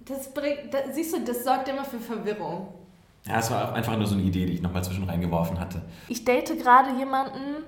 Das 0.01 0.33
bringt, 0.33 0.73
das, 0.73 0.95
siehst 0.95 1.17
du, 1.17 1.25
das 1.25 1.43
sorgt 1.43 1.69
immer 1.69 1.85
für 1.85 1.99
Verwirrung. 1.99 2.69
Ja, 3.27 3.41
es 3.41 3.51
war 3.51 3.75
einfach 3.75 3.97
nur 3.97 4.07
so 4.07 4.14
eine 4.14 4.23
Idee, 4.23 4.47
die 4.47 4.55
ich 4.55 4.62
nochmal 4.62 4.85
zwischen 4.85 5.05
reingeworfen 5.05 5.59
hatte. 5.59 5.83
Ich 6.07 6.25
date 6.25 6.57
gerade 6.62 6.97
jemanden 6.97 7.64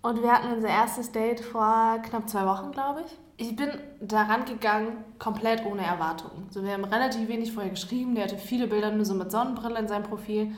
und 0.00 0.22
wir 0.22 0.32
hatten 0.32 0.52
unser 0.52 0.68
erstes 0.68 1.12
Date 1.12 1.40
vor 1.40 1.98
knapp 2.02 2.28
zwei 2.28 2.46
Wochen, 2.46 2.72
glaube 2.72 3.02
ich. 3.06 3.12
Ich 3.38 3.54
bin 3.54 3.68
daran 4.00 4.46
gegangen, 4.46 5.04
komplett 5.18 5.66
ohne 5.66 5.84
Erwartungen. 5.84 6.46
So, 6.50 6.64
wir 6.64 6.72
haben 6.72 6.84
relativ 6.84 7.28
wenig 7.28 7.52
vorher 7.52 7.70
geschrieben. 7.70 8.14
Der 8.14 8.24
hatte 8.24 8.38
viele 8.38 8.66
Bilder 8.66 8.90
nur 8.90 9.04
so 9.04 9.14
mit 9.14 9.30
Sonnenbrille 9.30 9.78
in 9.78 9.88
seinem 9.88 10.04
Profil. 10.04 10.52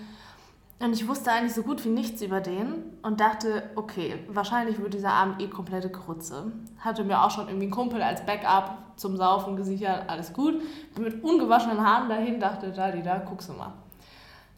Und 0.81 0.93
ich 0.93 1.09
wusste 1.09 1.33
eigentlich 1.33 1.55
so 1.55 1.63
gut 1.63 1.85
wie 1.85 1.89
nichts 1.89 2.23
über 2.23 2.41
den 2.41 2.85
und 3.03 3.19
dachte, 3.19 3.69
okay, 3.75 4.15
wahrscheinlich 4.29 4.81
wird 4.81 4.95
dieser 4.95 5.11
Abend 5.11 5.43
eh 5.43 5.49
komplette 5.49 5.91
Grütze. 5.91 6.53
Hatte 6.79 7.03
mir 7.03 7.21
auch 7.21 7.33
schon 7.33 7.49
irgendwie 7.49 7.65
einen 7.65 7.73
Kumpel 7.73 8.01
als 8.01 8.25
Backup 8.25 8.79
zum 8.95 9.17
Saufen 9.17 9.57
gesichert, 9.57 10.09
alles 10.09 10.33
gut. 10.33 10.63
Bin 10.95 11.03
mit 11.03 11.25
ungewaschenen 11.25 11.85
Haaren 11.85 12.09
dahin, 12.09 12.39
dachte, 12.39 12.71
da, 12.71 12.93
die 12.93 13.03
da, 13.03 13.19
guckst 13.19 13.49
du 13.49 13.55
mal. 13.55 13.73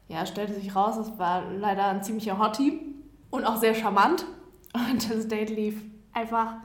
Ja, 0.08 0.26
stellte 0.26 0.52
sich 0.52 0.76
raus, 0.76 0.98
es 0.98 1.18
war 1.18 1.42
leider 1.58 1.86
ein 1.86 2.02
ziemlicher 2.02 2.38
Hottie 2.38 2.80
und 3.30 3.46
auch 3.46 3.56
sehr 3.56 3.74
charmant. 3.74 4.26
Und 4.74 5.10
das 5.10 5.26
Date 5.26 5.50
lief 5.50 5.82
einfach, 6.12 6.56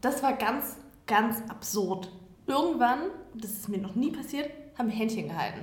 das 0.00 0.22
war 0.22 0.34
ganz, 0.34 0.76
ganz 1.06 1.42
absurd. 1.48 2.10
Irgendwann, 2.46 3.00
das 3.34 3.50
ist 3.50 3.68
mir 3.68 3.78
noch 3.78 3.94
nie 3.94 4.10
passiert, 4.12 4.50
haben 4.78 4.88
wir 4.88 4.96
Händchen 4.96 5.28
gehalten. 5.28 5.60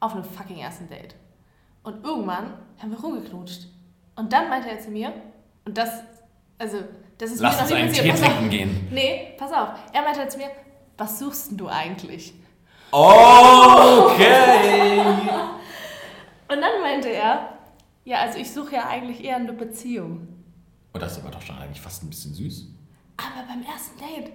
Auf 0.00 0.14
einem 0.14 0.24
fucking 0.24 0.58
ersten 0.58 0.88
Date. 0.88 1.14
Und 1.82 2.04
irgendwann 2.04 2.54
haben 2.80 2.90
wir 2.90 3.00
rumgeknutscht. 3.00 3.68
Und 4.16 4.32
dann 4.32 4.48
meinte 4.48 4.70
er 4.70 4.78
zu 4.80 4.90
mir, 4.90 5.12
und 5.64 5.76
das, 5.76 5.90
also, 6.58 6.78
das 7.18 7.32
ist 7.32 7.40
Lass 7.40 7.56
mir 7.56 7.60
uns 7.62 7.70
noch 7.70 7.76
nie 7.76 7.82
einen 7.82 7.88
passiert. 7.90 8.04
Tee 8.06 8.10
Pass 8.12 8.22
auf. 8.22 8.28
trinken 8.28 8.50
gehen. 8.50 8.88
Nee, 8.90 9.34
pass 9.38 9.52
auf. 9.52 9.68
Er 9.92 10.02
meinte 10.02 10.28
zu 10.28 10.38
mir, 10.38 10.50
was 10.96 11.18
suchst 11.18 11.50
denn 11.50 11.58
du 11.58 11.68
eigentlich? 11.68 12.32
Okay! 12.92 15.00
Und 16.48 16.60
dann 16.60 16.80
meinte 16.82 17.08
er, 17.08 17.58
ja, 18.04 18.18
also 18.18 18.38
ich 18.38 18.52
suche 18.52 18.74
ja 18.76 18.86
eigentlich 18.88 19.24
eher 19.24 19.36
eine 19.36 19.52
Beziehung. 19.52 20.28
Und 20.92 21.02
das 21.02 21.12
ist 21.12 21.18
aber 21.24 21.30
doch 21.32 21.42
schon 21.42 21.58
eigentlich 21.58 21.80
fast 21.80 22.04
ein 22.04 22.10
bisschen 22.10 22.34
süß. 22.34 22.68
Aber 23.16 23.46
beim 23.48 23.62
ersten 23.62 23.98
Date, 23.98 24.32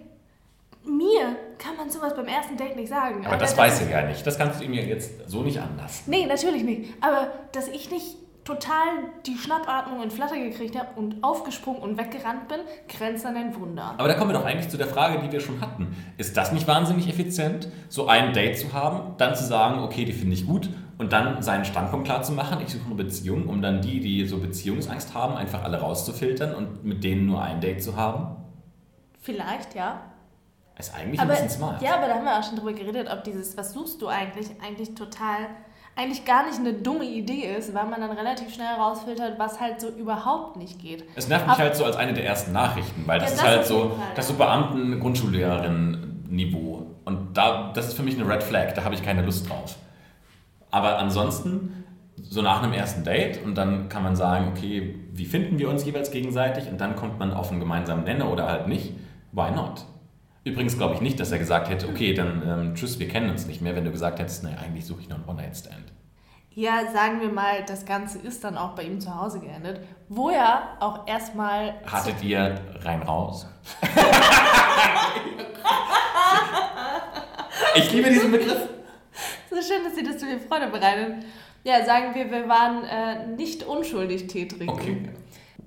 mir 0.85 1.35
kann 1.57 1.75
man 1.75 1.89
sowas 1.89 2.15
beim 2.15 2.27
ersten 2.27 2.57
Date 2.57 2.75
nicht 2.75 2.89
sagen. 2.89 3.25
Aber 3.25 3.37
das 3.37 3.57
weiß 3.57 3.81
er 3.81 3.89
ja 3.89 4.07
nicht. 4.07 4.25
Das 4.25 4.37
kannst 4.37 4.59
du 4.59 4.65
ihm 4.65 4.73
ja 4.73 4.83
jetzt 4.83 5.29
so 5.29 5.41
nicht 5.41 5.59
anlassen. 5.59 6.09
Nee, 6.09 6.25
natürlich 6.25 6.63
nicht. 6.63 6.93
Aber 7.01 7.31
dass 7.51 7.67
ich 7.67 7.91
nicht 7.91 8.15
total 8.49 8.87
die 9.27 9.37
Schnappatmung 9.37 10.01
in 10.01 10.09
Flatter 10.09 10.37
gekriegt 10.37 10.77
habe 10.77 10.87
und 10.95 11.23
aufgesprungen 11.23 11.81
und 11.81 11.97
weggerannt 11.99 12.47
bin, 12.47 12.59
grenzt 12.87 13.25
an 13.25 13.35
ein 13.35 13.55
Wunder. 13.55 13.93
Aber 13.97 14.07
da 14.07 14.15
kommen 14.15 14.31
wir 14.31 14.39
doch 14.39 14.45
eigentlich 14.45 14.69
zu 14.69 14.77
der 14.77 14.87
Frage, 14.87 15.19
die 15.21 15.31
wir 15.31 15.39
schon 15.39 15.61
hatten. 15.61 15.95
Ist 16.17 16.35
das 16.35 16.51
nicht 16.51 16.67
wahnsinnig 16.67 17.07
effizient, 17.07 17.67
so 17.89 18.07
ein 18.07 18.33
Date 18.33 18.57
zu 18.57 18.73
haben, 18.73 19.15
dann 19.17 19.35
zu 19.35 19.43
sagen, 19.45 19.83
okay, 19.83 20.03
die 20.03 20.13
finde 20.13 20.33
ich 20.33 20.47
gut 20.47 20.69
und 20.97 21.13
dann 21.13 21.43
seinen 21.43 21.63
Standpunkt 21.63 22.07
klar 22.07 22.23
zu 22.23 22.31
machen, 22.31 22.59
ich 22.61 22.71
suche 22.71 22.85
eine 22.87 22.95
Beziehung, 22.95 23.47
um 23.47 23.61
dann 23.61 23.81
die, 23.81 23.99
die 23.99 24.25
so 24.25 24.39
Beziehungsangst 24.39 25.13
haben, 25.13 25.35
einfach 25.35 25.63
alle 25.63 25.79
rauszufiltern 25.79 26.55
und 26.55 26.83
mit 26.83 27.03
denen 27.03 27.27
nur 27.27 27.43
ein 27.43 27.61
Date 27.61 27.83
zu 27.83 27.95
haben? 27.95 28.35
Vielleicht, 29.21 29.75
ja. 29.75 30.01
Ist 30.77 30.95
eigentlich 30.95 31.19
Aber, 31.19 31.33
ein 31.33 31.43
bisschen 31.43 31.49
smart. 31.57 31.81
ja, 31.81 31.95
aber 31.97 32.07
da 32.07 32.13
haben 32.15 32.23
wir 32.23 32.39
auch 32.39 32.43
schon 32.43 32.55
drüber 32.55 32.71
geredet, 32.73 33.09
ob 33.11 33.23
dieses, 33.25 33.57
was 33.57 33.73
suchst 33.73 34.01
du 34.01 34.07
eigentlich, 34.07 34.47
eigentlich 34.65 34.95
total, 34.95 35.47
eigentlich 35.97 36.23
gar 36.23 36.45
nicht 36.45 36.57
eine 36.57 36.71
dumme 36.71 37.03
Idee 37.03 37.53
ist, 37.57 37.73
weil 37.73 37.85
man 37.85 37.99
dann 37.99 38.11
relativ 38.11 38.53
schnell 38.53 38.75
rausfiltert, 38.75 39.37
was 39.37 39.59
halt 39.59 39.81
so 39.81 39.89
überhaupt 39.89 40.55
nicht 40.55 40.79
geht. 40.79 41.03
Es 41.15 41.27
nervt 41.27 41.45
mich 41.47 41.55
Aber- 41.55 41.63
halt 41.63 41.75
so 41.75 41.83
als 41.83 41.97
eine 41.97 42.13
der 42.13 42.25
ersten 42.25 42.53
Nachrichten, 42.53 43.03
weil 43.05 43.19
das 43.19 43.31
Ja, 43.31 43.35
ist 43.35 43.41
das 43.43 43.49
halt 43.49 43.59
auf 43.59 43.65
so, 43.65 43.79
Fall, 43.89 43.97
das 44.15 44.25
ist 44.25 44.31
so 44.31 44.37
Beamten-Grundschullehrerin-Niveau. 44.37 46.85
Und 47.05 47.37
da, 47.37 47.71
das 47.73 47.87
ist 47.87 47.93
für 47.95 48.03
mich 48.03 48.19
eine 48.19 48.29
Red 48.31 48.43
Flag, 48.43 48.73
da 48.73 48.83
habe 48.83 48.95
ich 48.95 49.03
keine 49.03 49.21
Lust 49.23 49.49
drauf. 49.49 49.75
Aber 50.71 50.97
ansonsten, 50.99 51.83
so 52.21 52.41
nach 52.41 52.61
einem 52.61 52.73
ersten 52.73 53.03
Date 53.03 53.43
und 53.43 53.55
dann 53.55 53.89
kann 53.89 54.03
man 54.03 54.15
sagen, 54.15 54.49
okay, 54.55 54.95
wie 55.13 55.25
finden 55.25 55.57
wir 55.57 55.69
uns 55.69 55.85
jeweils 55.85 56.11
gegenseitig 56.11 56.67
und 56.69 56.79
dann 56.79 56.95
kommt 56.95 57.17
man 57.19 57.33
auf 57.33 57.49
einen 57.51 57.59
gemeinsamen 57.59 58.03
Nenner 58.03 58.31
oder 58.31 58.47
halt 58.47 58.67
nicht. 58.67 58.93
Why 59.31 59.51
not? 59.51 59.85
Übrigens 60.43 60.77
glaube 60.77 60.95
ich 60.95 61.01
nicht, 61.01 61.19
dass 61.19 61.31
er 61.31 61.37
gesagt 61.37 61.69
hätte, 61.69 61.87
okay, 61.87 62.13
dann 62.13 62.41
ähm, 62.47 62.75
tschüss, 62.75 62.97
wir 62.99 63.07
kennen 63.07 63.29
uns 63.29 63.45
nicht 63.45 63.61
mehr, 63.61 63.75
wenn 63.75 63.85
du 63.85 63.91
gesagt 63.91 64.19
hättest, 64.19 64.43
naja, 64.43 64.57
eigentlich 64.57 64.85
suche 64.85 65.01
ich 65.01 65.09
noch 65.09 65.17
einen 65.17 65.27
One-Night-Stand. 65.27 65.93
Ja, 66.55 66.91
sagen 66.91 67.21
wir 67.21 67.29
mal, 67.29 67.63
das 67.65 67.85
Ganze 67.85 68.17
ist 68.19 68.43
dann 68.43 68.57
auch 68.57 68.75
bei 68.75 68.83
ihm 68.83 68.99
zu 68.99 69.15
Hause 69.15 69.39
geendet, 69.39 69.81
wo 70.07 70.29
er 70.29 70.77
auch 70.79 71.07
erstmal 71.07 71.75
Hattet 71.85 72.23
ihr 72.23 72.55
rein 72.81 73.03
raus? 73.03 73.47
ich 77.75 77.93
liebe 77.93 78.09
diesen 78.09 78.31
Begriff. 78.31 78.67
So 79.49 79.61
schön, 79.61 79.83
dass 79.83 79.95
Sie 79.95 80.03
das 80.03 80.17
zu 80.17 80.25
mir 80.25 80.39
Freude 80.39 80.67
bereitet. 80.67 81.23
Ja, 81.63 81.85
sagen 81.85 82.15
wir, 82.15 82.31
wir 82.31 82.49
waren 82.49 82.83
äh, 82.83 83.27
nicht 83.27 83.63
unschuldig 83.63 84.27
Tee 84.27 84.47
trinken. 84.47 84.69
Okay. 84.69 85.09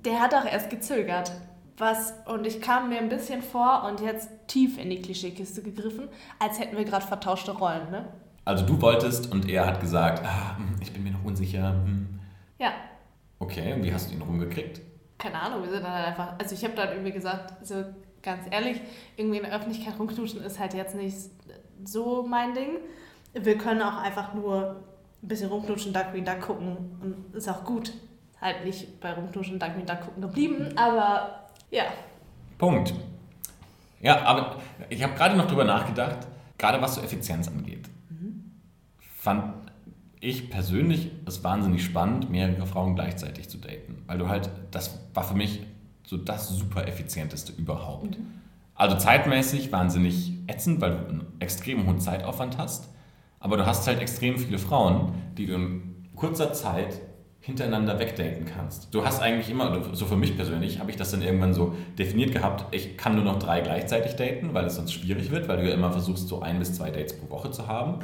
Der 0.03 0.19
hat 0.19 0.33
auch 0.33 0.45
erst 0.45 0.69
gezögert. 0.69 1.31
Was, 1.77 2.13
und 2.27 2.45
ich 2.45 2.61
kam 2.61 2.89
mir 2.89 2.99
ein 2.99 3.09
bisschen 3.09 3.41
vor 3.41 3.83
und 3.87 3.99
jetzt 3.99 4.29
tief 4.47 4.77
in 4.77 4.89
die 4.89 5.01
Klischeekiste 5.01 5.61
gegriffen, 5.63 6.07
als 6.39 6.59
hätten 6.59 6.77
wir 6.77 6.85
gerade 6.85 7.05
vertauschte 7.05 7.51
Rollen, 7.51 7.89
ne? 7.89 8.07
Also 8.45 8.65
du 8.65 8.79
wolltest 8.81 9.31
und 9.31 9.49
er 9.49 9.65
hat 9.65 9.79
gesagt, 9.81 10.21
ah, 10.25 10.57
hm, 10.57 10.75
ich 10.81 10.91
bin 10.93 11.03
mir 11.03 11.11
noch 11.11 11.23
unsicher. 11.23 11.69
hm. 11.69 12.19
Ja, 12.59 12.71
Okay, 13.39 13.73
und 13.73 13.83
wie 13.83 13.93
hast 13.93 14.09
du 14.09 14.15
ihn 14.15 14.21
rumgekriegt? 14.21 14.79
keine 15.17 15.41
Ahnung, 15.41 15.63
wir 15.63 15.69
sind 15.69 15.83
dann 15.83 15.93
halt 15.93 16.07
einfach, 16.07 16.33
also 16.37 16.53
ich 16.53 16.63
habe 16.65 16.75
dann 16.75 16.89
irgendwie 16.89 17.11
gesagt, 17.13 17.65
so 17.65 17.75
ganz 18.21 18.43
ehrlich, 18.51 18.81
irgendwie 19.15 19.37
in 19.37 19.43
der 19.43 19.53
Öffentlichkeit 19.53 19.97
rumknutschen 19.97 20.41
ist 20.43 20.59
halt 20.59 20.73
jetzt 20.73 20.95
nicht 20.95 21.15
so 21.85 22.23
mein 22.27 22.53
Ding. 22.53 22.77
Wir 23.33 23.57
können 23.57 23.81
auch 23.81 23.97
einfach 24.01 24.33
nur 24.33 24.83
ein 25.21 25.27
bisschen 25.27 25.49
rumknutschen, 25.49 25.93
Duck 25.93 26.07
Duck 26.13 26.41
gucken 26.41 26.97
und 27.01 27.35
ist 27.35 27.47
auch 27.47 27.63
gut. 27.63 27.93
Halt 28.41 28.65
nicht 28.65 28.99
bei 28.99 29.13
rumknutschen, 29.13 29.59
Duck 29.59 29.71
Duck 29.85 30.01
gucken 30.01 30.21
geblieben, 30.21 30.73
aber 30.75 31.42
ja. 31.73 31.83
Punkt. 32.57 32.93
Ja, 34.01 34.21
aber 34.23 34.57
ich 34.89 35.01
habe 35.03 35.13
gerade 35.13 35.35
noch 35.35 35.47
drüber 35.47 35.63
nachgedacht, 35.63 36.27
gerade 36.57 36.81
was 36.81 36.95
so 36.95 37.01
Effizienz 37.01 37.47
angeht. 37.47 37.89
Fand 38.99 39.53
ich 40.19 40.49
persönlich 40.49 41.11
es 41.25 41.43
wahnsinnig 41.43 41.83
spannend, 41.83 42.29
mehrere 42.29 42.65
Frauen 42.65 42.95
gleichzeitig 42.95 43.49
zu 43.49 43.57
daten. 43.57 44.03
Weil 44.07 44.17
du 44.17 44.29
halt, 44.29 44.49
das 44.71 44.99
war 45.13 45.23
für 45.23 45.33
mich 45.33 45.61
so 46.05 46.17
das 46.17 46.49
super 46.49 46.87
effizienteste 46.87 47.51
überhaupt. 47.53 48.17
Also 48.75 48.97
zeitmäßig 48.97 49.71
wahnsinnig 49.71 50.33
ätzend, 50.47 50.81
weil 50.81 50.91
du 50.91 51.07
einen 51.07 51.27
extrem 51.39 51.85
hohen 51.85 51.99
Zeitaufwand 51.99 52.57
hast. 52.57 52.89
Aber 53.39 53.57
du 53.57 53.65
hast 53.65 53.85
halt 53.87 53.99
extrem 53.99 54.37
viele 54.37 54.57
Frauen, 54.57 55.13
die 55.37 55.45
du 55.45 55.55
in 55.55 56.09
kurzer 56.15 56.53
Zeit 56.53 56.99
hintereinander 57.43 57.99
wegdaten 57.99 58.45
kannst. 58.45 58.93
Du 58.93 59.05
hast 59.05 59.21
eigentlich 59.21 59.49
immer, 59.49 59.93
so 59.93 60.05
für 60.05 60.15
mich 60.15 60.37
persönlich, 60.37 60.79
habe 60.79 60.91
ich 60.91 60.95
das 60.95 61.11
dann 61.11 61.21
irgendwann 61.21 61.53
so 61.53 61.75
definiert 61.99 62.31
gehabt, 62.31 62.73
ich 62.73 62.95
kann 62.97 63.15
nur 63.15 63.25
noch 63.25 63.37
drei 63.37 63.59
gleichzeitig 63.59 64.15
daten, 64.15 64.53
weil 64.53 64.65
es 64.65 64.77
sonst 64.77 64.93
schwierig 64.93 65.29
wird, 65.29 65.49
weil 65.49 65.57
du 65.57 65.67
ja 65.67 65.73
immer 65.73 65.91
versuchst, 65.91 66.29
so 66.29 66.41
ein 66.41 66.57
bis 66.57 66.73
zwei 66.73 66.89
Dates 66.89 67.17
pro 67.17 67.29
Woche 67.29 67.51
zu 67.51 67.67
haben. 67.67 67.99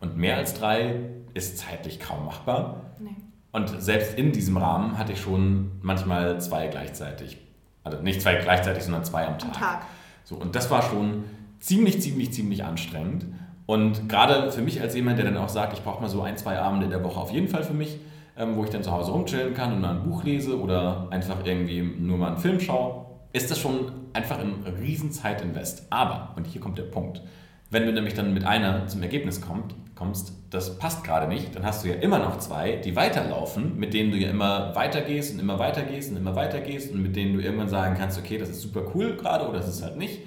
Und 0.00 0.18
mehr 0.18 0.36
als 0.36 0.52
drei 0.52 0.96
ist 1.32 1.56
zeitlich 1.56 2.00
kaum 2.00 2.26
machbar. 2.26 2.82
Nee. 3.00 3.16
Und 3.50 3.82
selbst 3.82 4.18
in 4.18 4.30
diesem 4.30 4.58
Rahmen 4.58 4.98
hatte 4.98 5.12
ich 5.12 5.22
schon 5.22 5.70
manchmal 5.80 6.38
zwei 6.42 6.66
gleichzeitig. 6.66 7.38
Also 7.84 7.98
nicht 8.02 8.20
zwei 8.20 8.34
gleichzeitig, 8.34 8.82
sondern 8.82 9.04
zwei 9.04 9.26
am 9.26 9.38
Tag. 9.38 9.54
Am 9.54 9.58
Tag. 9.58 9.86
So, 10.24 10.34
und 10.34 10.54
das 10.54 10.70
war 10.70 10.82
schon 10.82 11.24
ziemlich, 11.60 12.02
ziemlich, 12.02 12.34
ziemlich 12.34 12.62
anstrengend. 12.62 13.24
Und 13.64 14.10
gerade 14.10 14.52
für 14.52 14.60
mich 14.60 14.82
als 14.82 14.94
jemand, 14.94 15.16
der 15.16 15.24
dann 15.24 15.38
auch 15.38 15.48
sagt, 15.48 15.72
ich 15.72 15.82
brauche 15.82 16.02
mal 16.02 16.08
so 16.10 16.20
ein, 16.20 16.36
zwei 16.36 16.58
Abende 16.58 16.84
in 16.84 16.90
der 16.90 17.02
Woche 17.02 17.18
auf 17.18 17.32
jeden 17.32 17.48
Fall 17.48 17.62
für 17.62 17.72
mich, 17.72 17.98
ähm, 18.36 18.56
wo 18.56 18.64
ich 18.64 18.70
dann 18.70 18.82
zu 18.82 18.92
Hause 18.92 19.12
rumchillen 19.12 19.54
kann 19.54 19.72
und 19.72 19.80
mal 19.80 19.96
ein 19.96 20.04
Buch 20.04 20.24
lese 20.24 20.58
oder 20.60 21.08
einfach 21.10 21.44
irgendwie 21.44 21.82
nur 21.82 22.18
mal 22.18 22.28
einen 22.28 22.38
Film 22.38 22.60
schaue, 22.60 23.06
ist 23.32 23.50
das 23.50 23.58
schon 23.58 23.92
einfach 24.12 24.38
ein 24.38 24.64
riesen 24.80 25.12
Zeitinvest. 25.12 25.86
Aber, 25.90 26.34
und 26.36 26.46
hier 26.46 26.60
kommt 26.60 26.78
der 26.78 26.84
Punkt, 26.84 27.22
wenn 27.70 27.86
du 27.86 27.92
nämlich 27.92 28.14
dann 28.14 28.34
mit 28.34 28.44
einer 28.44 28.86
zum 28.86 29.02
Ergebnis 29.02 29.40
kommt, 29.40 29.74
kommst, 29.94 30.34
das 30.50 30.78
passt 30.78 31.04
gerade 31.04 31.26
nicht, 31.26 31.56
dann 31.56 31.64
hast 31.64 31.84
du 31.84 31.88
ja 31.88 31.94
immer 31.94 32.18
noch 32.18 32.38
zwei, 32.38 32.76
die 32.76 32.96
weiterlaufen, 32.96 33.78
mit 33.78 33.94
denen 33.94 34.10
du 34.10 34.18
ja 34.18 34.28
immer 34.28 34.74
weitergehst 34.74 35.32
und 35.32 35.40
immer 35.40 35.58
weitergehst 35.58 36.10
und 36.10 36.18
immer 36.18 36.36
weitergehst 36.36 36.92
und 36.92 37.02
mit 37.02 37.16
denen 37.16 37.34
du 37.34 37.40
irgendwann 37.40 37.68
sagen 37.68 37.94
kannst, 37.98 38.18
okay, 38.18 38.36
das 38.36 38.50
ist 38.50 38.60
super 38.60 38.82
cool 38.94 39.16
gerade 39.16 39.48
oder 39.48 39.58
das 39.58 39.68
ist 39.68 39.82
halt 39.82 39.96
nicht. 39.96 40.20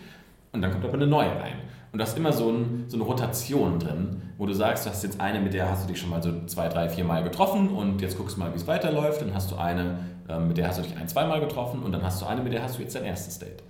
Und 0.54 0.62
dann 0.62 0.72
kommt 0.72 0.86
aber 0.86 0.94
eine 0.94 1.08
neue 1.08 1.30
rein. 1.30 1.58
Und 1.96 2.00
du 2.00 2.04
hast 2.04 2.18
immer 2.18 2.34
so, 2.34 2.50
ein, 2.50 2.84
so 2.90 2.98
eine 2.98 3.06
Rotation 3.06 3.80
drin, 3.80 4.22
wo 4.38 4.46
du 4.46 4.52
sagst, 4.52 4.86
du 4.86 4.90
hast 4.90 5.02
jetzt 5.04 5.22
eine, 5.22 5.40
mit 5.40 5.54
der 5.54 5.72
hast 5.72 5.86
du 5.86 5.88
dich 5.88 5.98
schon 5.98 6.10
mal 6.10 6.22
so 6.22 6.46
zwei, 6.46 6.68
drei, 6.68 6.90
vier 6.90 7.06
Mal 7.06 7.24
getroffen 7.24 7.70
und 7.70 8.02
jetzt 8.02 8.18
guckst 8.18 8.36
du 8.36 8.42
mal, 8.42 8.52
wie 8.52 8.58
es 8.58 8.68
weiterläuft. 8.68 9.22
Dann 9.22 9.34
hast 9.34 9.50
du 9.50 9.56
eine, 9.56 10.00
ähm, 10.28 10.50
mit 10.50 10.58
der 10.58 10.68
hast 10.68 10.80
du 10.80 10.82
dich 10.84 10.98
ein, 10.98 11.08
zwei 11.08 11.26
Mal 11.26 11.40
getroffen 11.40 11.84
und 11.84 11.94
dann 11.94 12.04
hast 12.04 12.22
du 12.22 12.26
eine, 12.26 12.42
mit 12.42 12.52
der 12.52 12.64
hast 12.64 12.78
du 12.78 12.82
jetzt 12.82 12.96
dein 12.96 13.06
erstes 13.06 13.40
Date. 13.40 13.64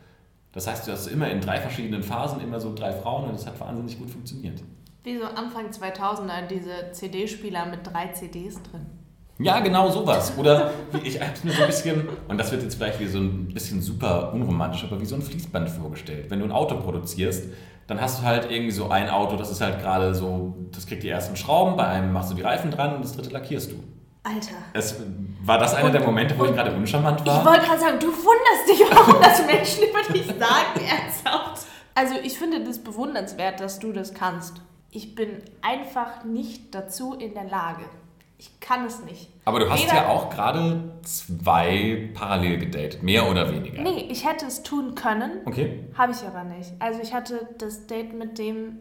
Das 0.54 0.66
heißt, 0.66 0.88
du 0.88 0.92
hast 0.92 1.06
immer 1.06 1.30
in 1.30 1.40
drei 1.40 1.62
verschiedenen 1.62 2.02
Phasen 2.02 2.42
immer 2.42 2.60
so 2.60 2.74
drei 2.74 2.94
Frauen 2.94 3.26
und 3.26 3.34
das 3.34 3.46
hat 3.46 3.60
wahnsinnig 3.60 4.00
gut 4.00 4.10
funktioniert. 4.10 4.60
Wie 5.04 5.20
so 5.20 5.26
Anfang 5.26 5.70
2000er 5.70 6.48
diese 6.50 6.94
CD-Spieler 6.94 7.68
mit 7.68 7.82
drei 7.86 8.08
CDs 8.08 8.56
drin. 8.64 8.88
Ja, 9.38 9.60
genau 9.60 9.92
sowas. 9.92 10.34
Oder 10.38 10.72
wie 10.92 11.08
ich 11.08 11.22
habe 11.22 11.32
mir 11.44 11.52
so 11.52 11.62
ein 11.62 11.68
bisschen, 11.68 12.08
und 12.28 12.40
das 12.40 12.52
wird 12.52 12.64
jetzt 12.64 12.74
vielleicht 12.74 13.00
wie 13.00 13.08
so 13.08 13.20
ein 13.20 13.54
bisschen 13.54 13.82
super 13.84 14.34
unromantisch, 14.34 14.84
aber 14.84 15.00
wie 15.00 15.06
so 15.06 15.14
ein 15.14 15.22
Fließband 15.22 15.70
vorgestellt. 15.70 16.32
Wenn 16.32 16.40
du 16.40 16.46
ein 16.46 16.52
Auto 16.52 16.78
produzierst, 16.78 17.50
dann 17.88 18.02
hast 18.02 18.22
du 18.22 18.26
halt 18.26 18.50
irgendwie 18.52 18.72
so 18.72 18.90
ein 18.90 19.10
Auto, 19.10 19.36
das 19.36 19.52
ist 19.52 19.62
halt 19.62 19.80
gerade 19.80 20.16
so, 20.16 20.56
das 20.72 20.88
kriegt 20.88 21.04
die 21.04 21.10
ersten 21.10 21.36
Schrauben, 21.36 21.76
bei 21.78 21.86
einem 21.88 22.12
machst 22.14 22.32
du 22.32 22.36
die 22.36 22.42
Reifen 22.42 22.72
dran 22.72 22.96
und 22.96 23.04
das 23.06 23.14
dritte 23.16 23.30
lackierst 23.30 23.72
du. 23.72 23.76
Alter. 24.24 24.56
Es, 24.74 24.96
war 25.44 25.60
das 25.60 25.76
einer 25.76 25.86
Und- 25.88 25.92
der 25.94 26.02
Momente, 26.04 26.38
wo 26.38 26.46
ich 26.46 26.52
gerade 26.54 26.72
uncharmant 26.74 27.24
war? 27.26 27.40
Ich 27.42 27.46
wollte 27.46 27.66
gerade 27.68 27.80
sagen, 27.80 28.00
du 28.00 28.08
wunderst 28.08 28.68
dich, 28.68 28.82
warum 28.90 29.22
das 29.22 29.46
Menschen 29.46 29.84
über 29.90 30.02
dich 30.14 30.26
sagen, 30.26 30.80
ernsthaft. 30.84 31.66
Also 31.94 32.16
ich 32.24 32.38
finde 32.38 32.64
das 32.64 32.80
bewundernswert, 32.80 33.60
dass 33.60 33.78
du 33.80 33.92
das 33.94 34.14
kannst. 34.16 34.62
Ich 34.90 35.14
bin 35.14 35.30
einfach 35.62 36.24
nicht 36.26 36.74
dazu 36.74 37.14
in 37.14 37.34
der 37.36 37.44
Lage. 37.46 37.86
Ich 38.38 38.60
kann 38.60 38.86
es 38.86 39.02
nicht. 39.04 39.30
aber 39.46 39.60
du 39.60 39.70
hast 39.70 39.84
Weder- 39.86 39.96
ja 39.96 40.08
auch 40.10 40.30
gerade 40.30 40.98
zwei 41.04 42.10
parallel 42.14 42.58
gedatet, 42.60 43.02
mehr 43.04 43.30
oder 43.30 43.52
weniger. 43.52 43.82
Nee, 43.82 44.08
ich 44.10 44.28
hätte 44.28 44.46
es 44.48 44.62
tun 44.64 44.94
können, 44.96 45.40
Okay. 45.46 45.86
habe 45.98 46.12
ich 46.12 46.22
aber 46.26 46.44
nicht. 46.44 46.74
Also 46.80 47.00
ich 47.02 47.14
hatte 47.14 47.48
das 47.58 47.88
Date 47.88 48.14
mit 48.14 48.38
dem 48.38 48.80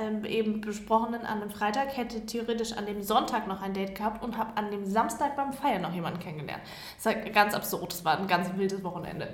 ähm, 0.00 0.24
eben 0.24 0.60
besprochenen 0.62 1.26
an 1.26 1.40
dem 1.40 1.50
Freitag, 1.50 1.94
hätte 1.96 2.24
theoretisch 2.24 2.72
an 2.74 2.86
dem 2.86 3.02
Sonntag 3.02 3.46
noch 3.46 3.60
ein 3.60 3.74
Date 3.74 3.94
gehabt 3.94 4.24
und 4.24 4.38
habe 4.38 4.56
an 4.56 4.70
dem 4.70 4.86
Samstag 4.86 5.36
beim 5.36 5.52
Feiern 5.52 5.82
noch 5.82 5.92
jemanden 5.92 6.20
kennengelernt. 6.20 6.62
Das 6.96 7.06
war 7.06 7.20
ganz 7.30 7.52
absurd, 7.54 7.92
das 7.92 8.04
war 8.04 8.18
ein 8.18 8.26
ganz 8.26 8.48
wildes 8.56 8.82
Wochenende. 8.84 9.28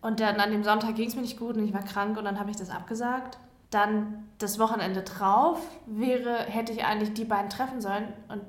Und 0.00 0.20
dann 0.20 0.36
an 0.38 0.52
dem 0.52 0.62
Sonntag 0.62 0.94
ging 0.94 1.08
es 1.08 1.16
mir 1.16 1.22
nicht 1.22 1.38
gut 1.38 1.56
und 1.56 1.64
ich 1.66 1.74
war 1.74 1.82
krank 1.82 2.16
und 2.16 2.24
dann 2.26 2.38
habe 2.38 2.50
ich 2.50 2.56
das 2.56 2.70
abgesagt. 2.70 3.38
Dann 3.70 4.28
das 4.38 4.58
Wochenende 4.60 5.02
drauf 5.02 5.58
wäre, 5.86 6.44
hätte 6.44 6.72
ich 6.72 6.84
eigentlich 6.84 7.14
die 7.14 7.24
beiden 7.24 7.50
treffen 7.50 7.80
sollen 7.80 8.06
und 8.28 8.42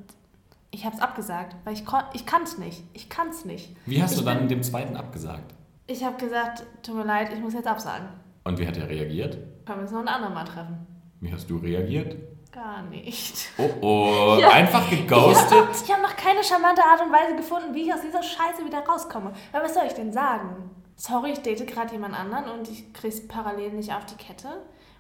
ich 0.72 0.86
habe 0.86 0.96
es 0.96 1.02
abgesagt, 1.02 1.56
weil 1.64 1.74
ich, 1.74 1.84
ich 2.14 2.26
kann 2.26 2.44
es 2.44 2.58
nicht. 2.58 2.84
Ich 2.94 3.10
kann 3.10 3.30
es 3.30 3.46
nicht. 3.46 3.76
Wie 3.86 4.02
hast 4.02 4.14
Ich 4.14 4.20
du 4.20 4.26
dann 4.26 4.40
bin- 4.40 4.48
dem 4.50 4.64
zweiten 4.64 4.96
abgesagt? 4.96 5.54
Ich 5.88 6.04
habe 6.04 6.18
gesagt, 6.18 6.64
tut 6.84 6.96
mir 6.96 7.04
leid, 7.06 7.34
ich 7.34 7.40
muss 7.40 7.54
jetzt 7.54 7.68
absagen. 7.68 8.08
Und 8.44 8.60
wie 8.60 8.68
hat 8.68 8.78
er 8.78 8.88
reagiert? 8.88 9.38
Können 9.66 9.80
wir 9.80 9.82
uns 9.84 9.92
noch 9.92 10.02
ein 10.02 10.08
andermal 10.08 10.46
treffen? 10.46 10.86
Wie 11.20 11.32
hast 11.34 11.50
du 11.50 11.58
reagiert? 11.58 12.16
Gar 12.52 12.84
nicht. 12.84 13.50
Oh 13.58 13.70
oh, 13.82 14.38
Ja. 14.40 14.50
einfach 14.50 14.84
Ich 14.92 15.00
habe 15.00 15.08
geghostet. 15.08 15.52
noch, 15.52 15.84
ich 15.84 15.92
hab 15.92 16.02
noch 16.02 16.16
keine 16.16 16.44
charmante 16.44 16.84
Art 16.84 17.02
und 17.02 17.12
Weise 17.12 17.36
gefunden, 17.36 17.74
wie 17.74 17.84
ich 17.88 17.94
aus 17.94 18.02
dieser 18.02 18.22
Scheiße 18.24 18.64
wieder 18.66 18.80
rauskomme. 18.80 19.34
Weil 19.52 19.64
was 19.64 19.74
soll 19.74 19.84
ich 19.88 19.94
denn 19.94 20.12
sagen? 20.14 20.70
Sorry, 20.96 21.32
ich 21.32 21.40
date 21.42 21.66
gerade 21.68 21.92
jemand 21.94 22.14
anderen 22.20 22.50
und 22.60 22.70
ich 22.70 22.92
krieg's 22.94 23.28
parallel 23.28 23.72
nicht 23.74 23.94
auf 23.94 24.06
die 24.06 24.16
Kette. 24.16 24.48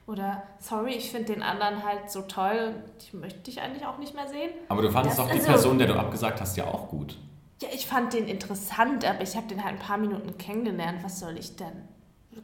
Oder 0.09 0.41
sorry, 0.57 0.93
ich 0.95 1.11
finde 1.11 1.33
den 1.33 1.43
anderen 1.43 1.83
halt 1.83 2.09
so 2.09 2.21
toll 2.23 2.73
und 2.73 3.03
ich 3.03 3.13
möchte 3.13 3.39
dich 3.41 3.61
eigentlich 3.61 3.85
auch 3.85 3.99
nicht 3.99 4.15
mehr 4.15 4.27
sehen. 4.27 4.49
Aber 4.67 4.81
du 4.81 4.89
fandest 4.91 5.19
Das- 5.19 5.25
doch 5.27 5.31
die 5.31 5.39
also- 5.39 5.51
Person, 5.51 5.77
der 5.77 5.87
du 5.87 5.93
abgesagt 5.93 6.41
hast, 6.41 6.57
ja 6.57 6.65
auch 6.65 6.87
gut. 6.89 7.15
Ja, 7.61 7.67
ich 7.71 7.85
fand 7.85 8.13
den 8.13 8.27
interessant, 8.27 9.05
aber 9.07 9.21
ich 9.21 9.35
habe 9.35 9.45
den 9.47 9.63
halt 9.63 9.75
ein 9.75 9.79
paar 9.79 9.97
Minuten 9.97 10.35
kennengelernt. 10.37 11.03
Was 11.03 11.19
soll 11.19 11.37
ich 11.37 11.55
denn? 11.57 11.87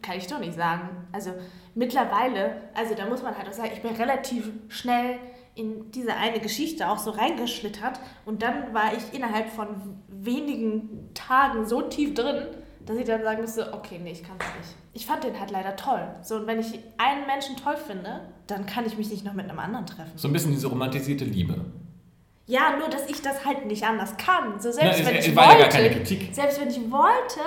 Kann 0.01 0.17
ich 0.17 0.27
doch 0.27 0.39
nicht 0.39 0.53
sagen. 0.55 0.89
Also 1.11 1.31
mittlerweile, 1.73 2.57
also 2.75 2.93
da 2.93 3.05
muss 3.07 3.23
man 3.23 3.35
halt 3.35 3.47
auch 3.47 3.53
sagen, 3.53 3.71
ich 3.73 3.81
bin 3.81 3.95
relativ 3.95 4.51
schnell 4.67 5.17
in 5.55 5.89
diese 5.91 6.13
eine 6.15 6.39
Geschichte 6.41 6.87
auch 6.89 6.97
so 6.99 7.11
reingeschlittert 7.11 7.99
und 8.25 8.41
dann 8.43 8.73
war 8.73 8.93
ich 8.93 9.13
innerhalb 9.17 9.49
von 9.49 10.03
wenigen 10.09 11.09
Tagen 11.13 11.65
so 11.65 11.81
tief 11.81 12.13
drin, 12.13 12.45
dass 12.85 12.97
ich 12.97 13.05
dann 13.05 13.23
sagen 13.23 13.41
musste, 13.41 13.73
okay, 13.73 13.99
nee, 14.03 14.11
ich 14.11 14.23
kann 14.23 14.35
es 14.39 14.45
nicht. 14.67 14.75
Ich 14.93 15.05
fand 15.05 15.23
den 15.23 15.39
halt 15.39 15.51
leider 15.51 15.75
toll. 15.75 16.01
So, 16.21 16.35
und 16.35 16.47
wenn 16.47 16.59
ich 16.59 16.79
einen 16.97 17.25
Menschen 17.25 17.55
toll 17.57 17.75
finde, 17.77 18.21
dann 18.47 18.65
kann 18.65 18.85
ich 18.85 18.97
mich 18.97 19.09
nicht 19.09 19.25
noch 19.25 19.33
mit 19.33 19.49
einem 19.49 19.59
anderen 19.59 19.85
treffen. 19.85 20.11
So 20.15 20.27
ein 20.27 20.33
bisschen 20.33 20.51
diese 20.51 20.67
romantisierte 20.67 21.25
Liebe. 21.25 21.55
Ja, 22.47 22.77
nur 22.77 22.89
dass 22.89 23.09
ich 23.09 23.21
das 23.21 23.43
halt 23.43 23.65
nicht 23.65 23.83
anders 23.83 24.15
kann. 24.17 24.59
So 24.59 24.71
selbst 24.71 24.99
Na, 25.03 25.09
wenn 25.09 25.15
es- 25.17 25.27
ich 25.27 25.35
war 25.35 25.43
ja 25.45 25.49
wollte, 25.51 25.61
gar 25.63 25.69
keine 25.69 25.89
Kritik. 25.91 26.29
selbst 26.31 26.61
wenn 26.61 26.69
ich 26.69 26.79
wollte, 26.91 27.39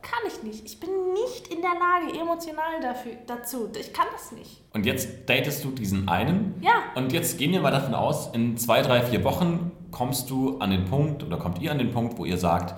kann 0.00 0.20
ich 0.26 0.42
nicht. 0.42 0.64
Ich 0.64 0.80
bin 0.80 0.88
nicht 1.12 1.48
in 1.48 1.60
der 1.60 1.72
Lage 1.72 2.18
emotional 2.18 2.80
dafür 2.80 3.12
dazu. 3.26 3.68
Ich 3.78 3.92
kann 3.92 4.06
das 4.12 4.32
nicht. 4.32 4.62
Und 4.72 4.86
jetzt 4.86 5.28
datest 5.28 5.62
du 5.64 5.70
diesen 5.72 6.08
einen. 6.08 6.54
Ja. 6.62 6.84
Und 6.94 7.12
jetzt 7.12 7.38
gehen 7.38 7.52
wir 7.52 7.60
mal 7.60 7.70
davon 7.72 7.94
aus, 7.94 8.30
in 8.32 8.56
zwei, 8.56 8.82
drei, 8.82 9.02
vier 9.02 9.24
Wochen 9.24 9.72
kommst 9.90 10.30
du 10.30 10.58
an 10.58 10.70
den 10.70 10.84
Punkt 10.86 11.22
oder 11.22 11.36
kommt 11.38 11.60
ihr 11.60 11.70
an 11.72 11.78
den 11.78 11.90
Punkt, 11.92 12.16
wo 12.18 12.24
ihr 12.24 12.38
sagt, 12.38 12.74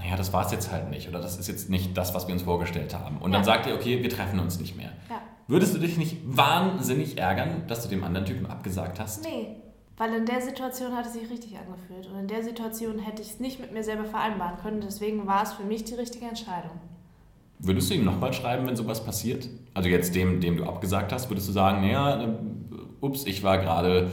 naja, 0.00 0.16
das 0.16 0.32
war 0.32 0.44
es 0.46 0.52
jetzt 0.52 0.70
halt 0.72 0.90
nicht 0.90 1.08
oder 1.08 1.20
das 1.20 1.38
ist 1.38 1.46
jetzt 1.48 1.68
nicht 1.70 1.96
das, 1.96 2.14
was 2.14 2.26
wir 2.26 2.34
uns 2.34 2.42
vorgestellt 2.42 2.94
haben. 2.94 3.18
Und 3.18 3.32
dann 3.32 3.42
Ja. 3.42 3.44
sagt 3.46 3.66
ihr, 3.66 3.74
okay, 3.74 4.02
wir 4.02 4.08
treffen 4.10 4.40
uns 4.40 4.58
nicht 4.60 4.76
mehr. 4.76 4.90
Ja. 5.08 5.20
Würdest 5.46 5.74
du 5.74 5.78
dich 5.78 5.96
nicht 5.96 6.16
wahnsinnig 6.24 7.18
ärgern, 7.18 7.64
dass 7.68 7.82
du 7.82 7.88
dem 7.88 8.04
anderen 8.04 8.26
Typen 8.26 8.46
abgesagt 8.46 9.00
hast? 9.00 9.24
Nee. 9.24 9.56
Weil 9.96 10.14
in 10.14 10.24
der 10.24 10.40
Situation 10.40 10.96
hat 10.96 11.04
es 11.06 11.12
sich 11.12 11.28
richtig 11.28 11.56
angefühlt. 11.58 12.06
Und 12.06 12.20
in 12.20 12.26
der 12.28 12.42
Situation 12.42 12.98
hätte 12.98 13.20
ich 13.20 13.28
es 13.32 13.40
nicht 13.40 13.60
mit 13.60 13.72
mir 13.72 13.82
selber 13.84 14.04
vereinbaren 14.04 14.56
können. 14.58 14.80
Deswegen 14.80 15.26
war 15.26 15.42
es 15.42 15.52
für 15.52 15.64
mich 15.64 15.84
die 15.84 15.94
richtige 15.94 16.24
Entscheidung. 16.26 16.70
Würdest 17.58 17.90
du 17.90 17.94
ihm 17.94 18.04
nochmal 18.06 18.32
schreiben, 18.32 18.66
wenn 18.66 18.76
sowas 18.76 19.04
passiert? 19.04 19.46
Also 19.74 19.90
jetzt 19.90 20.14
dem, 20.14 20.40
dem 20.40 20.56
du 20.56 20.64
abgesagt 20.64 21.12
hast, 21.12 21.28
würdest 21.28 21.48
du 21.48 21.52
sagen, 21.52 21.82
naja, 21.82 22.22
äh, 22.22 22.28
ups, 23.02 23.26
ich 23.26 23.42
war 23.42 23.58
gerade, 23.58 24.10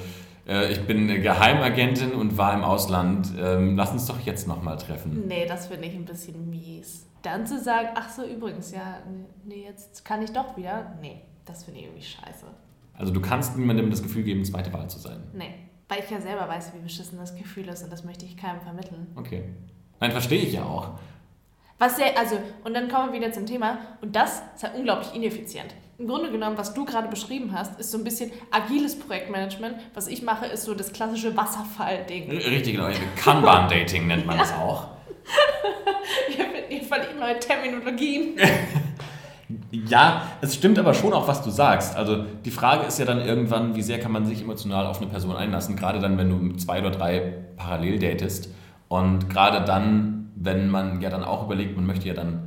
äh, 0.48 0.72
ich 0.72 0.82
bin 0.88 1.08
Geheimagentin 1.22 2.14
und 2.14 2.38
war 2.38 2.54
im 2.54 2.64
Ausland, 2.64 3.34
ähm, 3.40 3.76
lass 3.76 3.92
uns 3.92 4.06
doch 4.06 4.20
jetzt 4.22 4.48
nochmal 4.48 4.78
treffen. 4.78 5.28
Nee, 5.28 5.46
das 5.46 5.68
finde 5.68 5.88
ich 5.88 5.96
ein 5.96 6.06
bisschen 6.06 6.50
mies. 6.50 7.06
Dann 7.22 7.46
zu 7.46 7.60
sagen, 7.60 7.90
ach 7.96 8.10
so, 8.10 8.24
übrigens, 8.24 8.72
ja, 8.72 9.00
nee, 9.44 9.66
jetzt 9.66 10.06
kann 10.06 10.22
ich 10.22 10.32
doch 10.32 10.56
wieder. 10.56 10.94
Nee, 11.02 11.22
das 11.46 11.64
finde 11.64 11.80
ich 11.80 11.86
irgendwie 11.88 12.04
scheiße. 12.04 12.46
Also 12.94 13.14
du 13.14 13.22
kannst 13.22 13.58
niemandem 13.58 13.90
das 13.90 14.02
Gefühl 14.02 14.24
geben, 14.24 14.44
zweite 14.46 14.72
Wahl 14.74 14.90
zu 14.90 15.00
sein. 15.00 15.24
Nee, 15.34 15.54
weil 15.88 16.00
ich 16.00 16.10
ja 16.10 16.22
selber 16.22 16.48
weiß, 16.48 16.74
wie 16.74 16.80
beschissen 16.80 17.18
das 17.18 17.36
Gefühl 17.36 17.68
ist 17.68 17.84
und 17.84 17.92
das 17.92 18.04
möchte 18.04 18.26
ich 18.26 18.38
keinem 18.38 18.62
vermitteln. 18.62 19.08
Okay. 19.16 19.44
Nein, 20.00 20.12
verstehe 20.12 20.42
ich 20.42 20.54
ja 20.54 20.64
auch. 20.64 20.92
Was 21.80 21.98
sehr, 21.98 22.18
also, 22.18 22.38
und 22.64 22.74
dann 22.74 22.88
kommen 22.88 23.12
wir 23.12 23.20
wieder 23.20 23.32
zum 23.32 23.46
Thema, 23.46 23.78
und 24.02 24.16
das 24.16 24.42
ist 24.56 24.64
ja 24.64 24.72
unglaublich 24.72 25.14
ineffizient. 25.14 25.76
Im 26.00 26.08
Grunde 26.08 26.32
genommen, 26.32 26.60
was 26.60 26.76
du 26.76 26.86
gerade 26.86 27.08
beschrieben 27.08 27.52
hast, 27.54 27.80
ist 27.80 27.92
so 27.92 27.98
ein 27.98 28.04
bisschen 28.04 28.32
agiles 28.52 29.00
Projektmanagement. 29.00 29.78
Was 29.96 30.08
ich 30.08 30.22
mache, 30.22 30.46
ist 30.46 30.64
so 30.64 30.76
das 30.76 30.94
klassische 30.94 31.36
Wasserfall-Ding. 31.36 32.30
Richtig, 32.30 32.76
genau. 32.76 32.90
Kanban-Dating 33.16 34.06
nennt 34.06 34.28
man 34.28 34.38
das 34.38 34.54
auch. 34.54 34.90
Ihr 36.70 36.84
verliert 36.84 37.20
neue 37.20 37.40
Terminologien. 37.40 38.36
Ja, 39.72 40.24
es 40.42 40.56
stimmt 40.56 40.78
aber 40.78 40.94
schon 40.94 41.14
auch, 41.14 41.26
was 41.30 41.42
du 41.42 41.50
sagst. 41.50 41.96
Also 41.96 42.26
die 42.44 42.52
Frage 42.52 42.86
ist 42.86 43.00
ja 43.00 43.06
dann 43.06 43.22
irgendwann, 43.22 43.76
wie 43.76 43.82
sehr 43.82 43.98
kann 43.98 44.12
man 44.12 44.26
sich 44.26 44.42
emotional 44.42 44.86
auf 44.86 44.98
eine 44.98 45.10
Person 45.10 45.34
einlassen, 45.38 45.78
gerade 45.78 46.00
dann, 46.00 46.18
wenn 46.18 46.30
du 46.30 46.58
zwei 46.58 46.82
oder 46.82 46.92
drei 46.92 47.34
parallel 47.56 47.98
datest. 47.98 48.50
Und 48.90 49.30
gerade 49.30 49.64
dann, 49.64 50.32
wenn 50.36 50.70
man 50.70 51.00
ja 51.00 51.10
dann 51.10 51.24
auch 51.24 51.46
überlegt, 51.46 51.78
man 51.78 51.86
möchte 51.86 52.10
ja 52.10 52.14
dann 52.14 52.47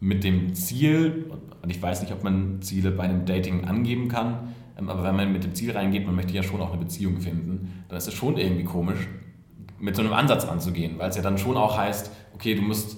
mit 0.00 0.24
dem 0.24 0.54
Ziel, 0.54 1.30
und 1.62 1.70
ich 1.70 1.80
weiß 1.80 2.02
nicht, 2.02 2.12
ob 2.12 2.22
man 2.22 2.60
Ziele 2.62 2.90
bei 2.90 3.04
einem 3.04 3.24
Dating 3.24 3.64
angeben 3.64 4.08
kann, 4.08 4.54
ähm, 4.78 4.88
aber 4.88 5.04
wenn 5.04 5.16
man 5.16 5.32
mit 5.32 5.44
dem 5.44 5.54
Ziel 5.54 5.72
reingeht, 5.72 6.06
man 6.06 6.14
möchte 6.14 6.32
ja 6.32 6.42
schon 6.42 6.60
auch 6.60 6.72
eine 6.72 6.80
Beziehung 6.80 7.20
finden, 7.20 7.84
dann 7.88 7.98
ist 7.98 8.08
es 8.08 8.14
schon 8.14 8.36
irgendwie 8.36 8.64
komisch, 8.64 9.08
mit 9.78 9.94
so 9.94 10.02
einem 10.02 10.12
Ansatz 10.12 10.46
ranzugehen, 10.46 10.98
weil 10.98 11.10
es 11.10 11.16
ja 11.16 11.22
dann 11.22 11.38
schon 11.38 11.56
auch 11.56 11.76
heißt, 11.76 12.10
okay, 12.34 12.54
du 12.54 12.62
musst 12.62 12.96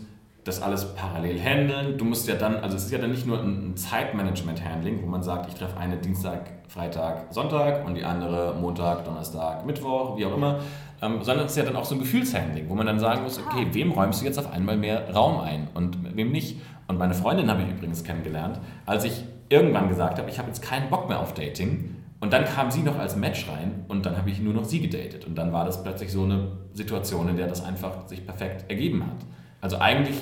das 0.48 0.62
alles 0.62 0.94
parallel 0.94 1.38
handeln. 1.40 1.98
Du 1.98 2.04
musst 2.04 2.26
ja 2.26 2.34
dann, 2.34 2.56
also 2.56 2.76
es 2.76 2.86
ist 2.86 2.90
ja 2.90 2.98
dann 2.98 3.10
nicht 3.10 3.26
nur 3.26 3.38
ein 3.40 3.76
Zeitmanagement-Handling, 3.76 5.02
wo 5.02 5.06
man 5.06 5.22
sagt, 5.22 5.48
ich 5.48 5.54
treffe 5.54 5.76
eine 5.76 5.96
Dienstag, 5.96 6.50
Freitag, 6.68 7.32
Sonntag 7.32 7.86
und 7.86 7.94
die 7.94 8.04
andere 8.04 8.54
Montag, 8.58 9.04
Donnerstag, 9.04 9.64
Mittwoch, 9.66 10.16
wie 10.16 10.26
auch 10.26 10.34
immer, 10.34 10.60
ähm, 11.00 11.22
sondern 11.22 11.46
es 11.46 11.52
ist 11.52 11.58
ja 11.58 11.64
dann 11.64 11.76
auch 11.76 11.84
so 11.84 11.94
ein 11.94 12.00
Gefühlshandling, 12.00 12.68
wo 12.68 12.74
man 12.74 12.86
dann 12.86 12.98
sagen 12.98 13.22
muss, 13.22 13.38
okay, 13.38 13.66
wem 13.72 13.92
räumst 13.92 14.20
du 14.20 14.24
jetzt 14.24 14.38
auf 14.38 14.50
einmal 14.52 14.76
mehr 14.76 15.12
Raum 15.14 15.40
ein 15.40 15.68
und 15.74 16.16
wem 16.16 16.32
nicht? 16.32 16.60
Und 16.88 16.98
meine 16.98 17.14
Freundin 17.14 17.50
habe 17.50 17.62
ich 17.62 17.68
übrigens 17.68 18.02
kennengelernt, 18.02 18.58
als 18.86 19.04
ich 19.04 19.24
irgendwann 19.48 19.88
gesagt 19.88 20.18
habe, 20.18 20.28
ich 20.28 20.38
habe 20.38 20.48
jetzt 20.48 20.62
keinen 20.62 20.90
Bock 20.90 21.08
mehr 21.08 21.20
auf 21.20 21.34
Dating. 21.34 21.94
Und 22.20 22.32
dann 22.32 22.44
kam 22.44 22.70
sie 22.70 22.82
noch 22.82 22.98
als 22.98 23.14
Match 23.14 23.48
rein 23.48 23.84
und 23.86 24.04
dann 24.04 24.16
habe 24.16 24.28
ich 24.30 24.40
nur 24.40 24.52
noch 24.52 24.64
sie 24.64 24.80
gedatet. 24.80 25.24
Und 25.24 25.36
dann 25.36 25.52
war 25.52 25.64
das 25.64 25.84
plötzlich 25.84 26.10
so 26.10 26.24
eine 26.24 26.58
Situation, 26.72 27.28
in 27.28 27.36
der 27.36 27.46
das 27.46 27.64
einfach 27.64 28.08
sich 28.08 28.26
perfekt 28.26 28.68
ergeben 28.68 29.06
hat. 29.06 29.18
Also 29.60 29.78
eigentlich 29.78 30.16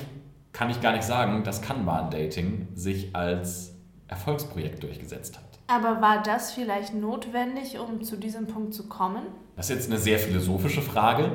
kann 0.53 0.69
ich 0.69 0.81
gar 0.81 0.93
nicht 0.93 1.05
sagen, 1.05 1.43
dass 1.45 1.63
Kanban-Dating 1.63 2.69
sich 2.75 3.15
als 3.15 3.75
Erfolgsprojekt 4.09 4.83
durchgesetzt 4.83 5.37
hat. 5.39 5.45
Aber 5.69 6.01
war 6.01 6.23
das 6.23 6.53
vielleicht 6.53 6.95
notwendig, 6.95 7.79
um 7.79 8.03
zu 8.03 8.17
diesem 8.17 8.47
Punkt 8.47 8.75
zu 8.75 8.89
kommen? 8.89 9.23
Das 9.57 9.71
ist 9.71 9.77
jetzt 9.77 9.91
eine 9.91 9.99
sehr 9.99 10.19
philosophische 10.19 10.83
Frage, 10.83 11.33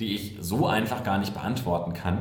die 0.00 0.14
ich 0.14 0.36
so 0.40 0.66
einfach 0.66 1.02
gar 1.02 1.18
nicht 1.18 1.34
beantworten 1.34 1.92
kann. 1.92 2.18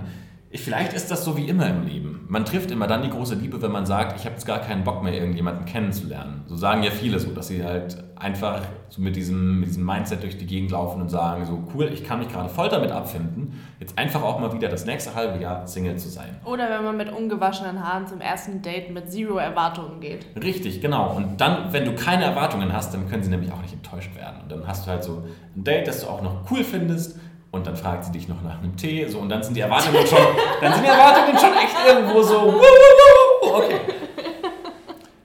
Vielleicht 0.56 0.94
ist 0.94 1.10
das 1.10 1.26
so 1.26 1.36
wie 1.36 1.48
immer 1.50 1.68
im 1.68 1.88
Leben. 1.88 2.26
Man 2.30 2.46
trifft 2.46 2.70
immer 2.70 2.86
dann 2.86 3.02
die 3.02 3.10
große 3.10 3.34
Liebe, 3.36 3.62
wenn 3.62 3.72
man 3.72 3.88
sagt, 3.88 4.20
ich 4.20 4.26
habe 4.26 4.36
jetzt 4.36 4.46
gar 4.46 4.60
keinen 4.60 4.84
Bock 4.84 5.02
mehr, 5.02 5.14
irgendjemanden 5.14 5.66
kennenzulernen. 5.66 6.44
So 6.48 6.56
sagen 6.56 6.84
ja 6.84 6.92
viele 6.92 7.20
so, 7.20 7.32
dass 7.32 7.48
sie 7.48 7.64
halt 7.64 7.98
einfach 8.16 8.62
so 8.90 9.02
mit 9.02 9.16
diesem, 9.16 9.60
mit 9.60 9.70
diesem 9.70 9.84
Mindset 9.84 10.22
durch 10.22 10.38
die 10.38 10.46
Gegend 10.46 10.72
laufen 10.72 11.02
und 11.02 11.10
sagen, 11.10 11.46
so 11.46 11.64
cool, 11.74 11.90
ich 11.92 12.04
kann 12.04 12.20
mich 12.20 12.30
gerade 12.30 12.50
voll 12.50 12.70
damit 12.70 12.92
abfinden, 12.92 13.60
jetzt 13.80 13.98
einfach 13.98 14.22
auch 14.22 14.40
mal 14.40 14.54
wieder 14.54 14.70
das 14.70 14.86
nächste 14.86 15.16
halbe 15.16 15.42
Jahr 15.42 15.66
Single 15.68 15.98
zu 15.98 16.10
sein. 16.10 16.36
Oder 16.46 16.70
wenn 16.70 16.84
man 16.84 16.98
mit 16.98 17.12
ungewaschenen 17.12 17.84
Haaren 17.84 18.06
zum 18.06 18.22
ersten 18.22 18.62
Date 18.62 18.94
mit 18.94 19.12
Zero 19.12 19.38
Erwartungen 19.38 20.00
geht. 20.00 20.28
Richtig, 20.42 20.82
genau. 20.82 21.16
Und 21.16 21.42
dann, 21.42 21.74
wenn 21.74 21.86
du 21.86 21.96
keine 21.96 22.26
Erwartungen 22.26 22.72
hast, 22.72 22.94
dann 22.94 23.10
können 23.10 23.24
sie 23.24 23.32
nämlich 23.32 23.52
auch 23.52 23.62
nicht 23.62 23.74
enttäuscht 23.74 24.16
werden. 24.16 24.42
Und 24.44 24.52
dann 24.52 24.68
hast 24.68 24.86
du 24.86 24.92
halt 24.92 25.04
so 25.04 25.24
ein 25.56 25.64
Date, 25.64 25.88
das 25.88 26.02
du 26.02 26.08
auch 26.08 26.22
noch 26.22 26.50
cool 26.52 26.64
findest 26.64 27.18
und 27.54 27.68
dann 27.68 27.76
fragt 27.76 28.04
sie 28.04 28.12
dich 28.12 28.28
noch 28.28 28.42
nach 28.42 28.60
einem 28.60 28.76
Tee, 28.76 29.08
so 29.08 29.20
und 29.20 29.30
dann 29.30 29.44
sind 29.44 29.56
die 29.56 29.62
Erwartungen 29.62 30.06
schon, 30.08 30.18
dann 30.60 30.74
sind 30.74 30.84
die 30.84 30.90
Erwartungen 30.90 31.38
schon 31.38 31.54
echt 31.54 31.76
irgendwo 31.88 32.22
so, 32.24 32.60
okay. 33.42 33.80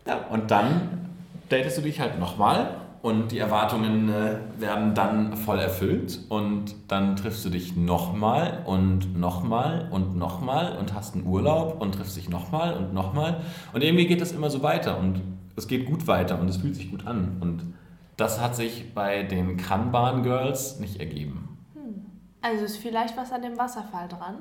Ja, 0.06 0.20
und 0.30 0.50
dann 0.50 1.08
datest 1.48 1.78
du 1.78 1.82
dich 1.82 1.98
halt 1.98 2.20
nochmal 2.20 2.76
und 3.00 3.32
die 3.32 3.38
Erwartungen 3.38 4.10
äh, 4.10 4.60
werden 4.60 4.94
dann 4.94 5.38
voll 5.38 5.58
erfüllt 5.58 6.20
und 6.28 6.74
dann 6.88 7.16
triffst 7.16 7.46
du 7.46 7.48
dich 7.48 7.76
nochmal 7.76 8.62
und 8.66 9.18
nochmal 9.18 9.88
und 9.90 10.18
nochmal 10.18 10.76
und 10.76 10.92
hast 10.92 11.14
einen 11.14 11.26
Urlaub 11.26 11.80
und 11.80 11.94
triffst 11.94 12.18
dich 12.18 12.28
nochmal 12.28 12.74
und 12.74 12.92
nochmal 12.92 13.40
und 13.72 13.82
irgendwie 13.82 14.06
geht 14.06 14.20
das 14.20 14.32
immer 14.32 14.50
so 14.50 14.62
weiter 14.62 14.98
und 14.98 15.22
es 15.56 15.66
geht 15.66 15.86
gut 15.86 16.06
weiter 16.06 16.38
und 16.38 16.48
es 16.48 16.58
fühlt 16.58 16.76
sich 16.76 16.90
gut 16.90 17.06
an 17.06 17.38
und 17.40 17.62
das 18.18 18.38
hat 18.38 18.54
sich 18.54 18.92
bei 18.94 19.22
den 19.22 19.56
Kanban 19.56 20.22
Girls 20.22 20.78
nicht 20.78 21.00
ergeben. 21.00 21.57
Also 22.40 22.64
ist 22.64 22.76
vielleicht 22.76 23.16
was 23.16 23.32
an 23.32 23.42
dem 23.42 23.58
Wasserfall 23.58 24.08
dran? 24.08 24.36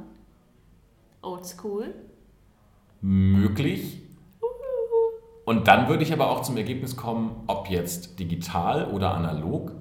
Oldschool? 1.21 1.93
Möglich. 3.01 4.01
Und 5.45 5.67
dann 5.67 5.87
würde 5.87 6.03
ich 6.03 6.13
aber 6.13 6.29
auch 6.29 6.41
zum 6.41 6.57
Ergebnis 6.57 6.95
kommen, 6.95 7.43
ob 7.47 7.69
jetzt 7.69 8.19
digital 8.19 8.91
oder 8.91 9.13
analog, 9.13 9.71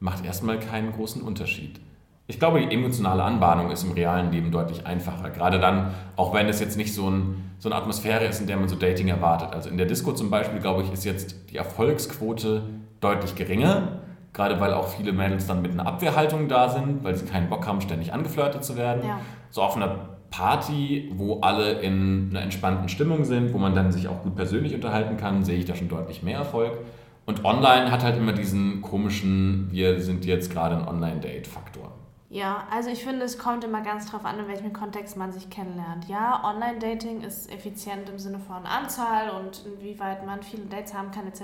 macht 0.00 0.24
erstmal 0.24 0.58
keinen 0.58 0.92
großen 0.92 1.22
Unterschied. 1.22 1.80
Ich 2.26 2.38
glaube, 2.38 2.66
die 2.66 2.74
emotionale 2.74 3.22
Anbahnung 3.22 3.70
ist 3.70 3.84
im 3.84 3.92
realen 3.92 4.32
Leben 4.32 4.50
deutlich 4.50 4.86
einfacher. 4.86 5.30
Gerade 5.30 5.58
dann, 5.60 5.92
auch 6.16 6.32
wenn 6.32 6.48
es 6.48 6.60
jetzt 6.60 6.76
nicht 6.76 6.94
so, 6.94 7.10
ein, 7.10 7.52
so 7.58 7.68
eine 7.68 7.76
Atmosphäre 7.76 8.24
ist, 8.24 8.40
in 8.40 8.46
der 8.46 8.56
man 8.56 8.68
so 8.68 8.76
Dating 8.76 9.08
erwartet. 9.08 9.52
Also 9.52 9.68
in 9.68 9.76
der 9.76 9.86
Disco 9.86 10.12
zum 10.12 10.30
Beispiel, 10.30 10.60
glaube 10.60 10.82
ich, 10.82 10.92
ist 10.92 11.04
jetzt 11.04 11.50
die 11.50 11.56
Erfolgsquote 11.56 12.62
deutlich 13.00 13.34
geringer 13.34 13.98
Gerade 14.32 14.58
weil 14.60 14.72
auch 14.72 14.88
viele 14.88 15.12
Mädels 15.12 15.46
dann 15.46 15.60
mit 15.60 15.72
einer 15.72 15.86
Abwehrhaltung 15.86 16.48
da 16.48 16.68
sind, 16.68 17.04
weil 17.04 17.14
sie 17.14 17.26
keinen 17.26 17.50
Bock 17.50 17.66
haben, 17.66 17.80
ständig 17.80 18.12
angeflirtet 18.12 18.64
zu 18.64 18.76
werden. 18.76 19.06
Ja. 19.06 19.20
So 19.50 19.62
auf 19.62 19.76
einer 19.76 20.08
Party, 20.30 21.12
wo 21.14 21.40
alle 21.40 21.80
in 21.80 22.30
einer 22.30 22.40
entspannten 22.40 22.88
Stimmung 22.88 23.24
sind, 23.24 23.52
wo 23.52 23.58
man 23.58 23.74
dann 23.74 23.92
sich 23.92 24.08
auch 24.08 24.22
gut 24.22 24.34
persönlich 24.34 24.74
unterhalten 24.74 25.18
kann, 25.18 25.44
sehe 25.44 25.58
ich 25.58 25.66
da 25.66 25.74
schon 25.74 25.88
deutlich 25.88 26.22
mehr 26.22 26.38
Erfolg. 26.38 26.78
Und 27.26 27.44
online 27.44 27.90
hat 27.92 28.02
halt 28.02 28.16
immer 28.16 28.32
diesen 28.32 28.80
komischen, 28.80 29.68
wir 29.70 30.00
sind 30.00 30.24
jetzt 30.24 30.50
gerade 30.50 30.76
ein 30.76 30.88
Online-Date-Faktor. 30.88 31.92
Ja, 32.30 32.66
also 32.74 32.88
ich 32.88 33.04
finde, 33.04 33.26
es 33.26 33.38
kommt 33.38 33.62
immer 33.62 33.82
ganz 33.82 34.10
drauf 34.10 34.24
an, 34.24 34.38
in 34.38 34.48
welchem 34.48 34.72
Kontext 34.72 35.18
man 35.18 35.30
sich 35.32 35.50
kennenlernt. 35.50 36.08
Ja, 36.08 36.42
Online-Dating 36.42 37.20
ist 37.20 37.52
effizient 37.52 38.08
im 38.08 38.18
Sinne 38.18 38.38
von 38.38 38.64
Anzahl 38.64 39.28
und 39.30 39.62
inwieweit 39.66 40.24
man 40.24 40.42
viele 40.42 40.64
Dates 40.64 40.94
haben 40.94 41.10
kann, 41.10 41.26
etc. 41.28 41.42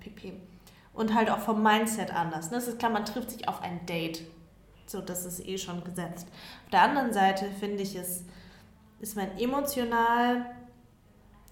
pp 0.00 0.34
und 0.96 1.14
halt 1.14 1.30
auch 1.30 1.38
vom 1.38 1.62
Mindset 1.62 2.12
anders. 2.12 2.50
Das 2.50 2.66
ist 2.66 2.78
klar, 2.78 2.90
man 2.90 3.04
trifft 3.04 3.30
sich 3.30 3.48
auf 3.48 3.62
ein 3.62 3.84
Date. 3.86 4.22
So, 4.86 5.00
das 5.00 5.24
ist 5.24 5.46
eh 5.46 5.58
schon 5.58 5.84
gesetzt. 5.84 6.26
Auf 6.64 6.70
der 6.70 6.82
anderen 6.82 7.12
Seite 7.12 7.46
finde 7.60 7.82
ich 7.82 7.94
es, 7.94 8.24
ist 8.98 9.16
man 9.16 9.36
emotional, 9.38 10.46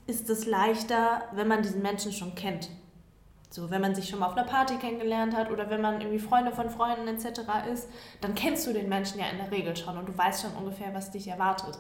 ist 0.07 0.31
es 0.31 0.47
leichter, 0.47 1.23
wenn 1.33 1.49
man 1.49 1.63
diesen 1.63 1.83
Menschen 1.83 2.13
schon 2.13 2.35
kennt. 2.35 2.71
So, 3.51 3.71
wenn 3.71 3.81
man 3.81 3.95
sich 3.95 4.09
schon 4.09 4.19
mal 4.19 4.27
auf 4.27 4.37
einer 4.37 4.47
Party 4.47 4.77
kennengelernt 4.79 5.37
hat 5.37 5.51
oder 5.51 5.71
wenn 5.71 5.81
man 5.81 6.01
irgendwie 6.01 6.19
Freunde 6.19 6.51
von 6.51 6.71
Freunden 6.71 7.07
etc. 7.07 7.41
ist, 7.73 7.89
dann 8.21 8.35
kennst 8.35 8.67
du 8.67 8.73
den 8.73 8.89
Menschen 8.89 9.21
ja 9.21 9.27
in 9.27 9.39
der 9.39 9.51
Regel 9.51 9.77
schon 9.77 9.97
und 9.97 10.09
du 10.09 10.17
weißt 10.17 10.43
schon 10.43 10.57
ungefähr, 10.57 10.93
was 10.95 11.11
dich 11.11 11.29
erwartet. 11.29 11.79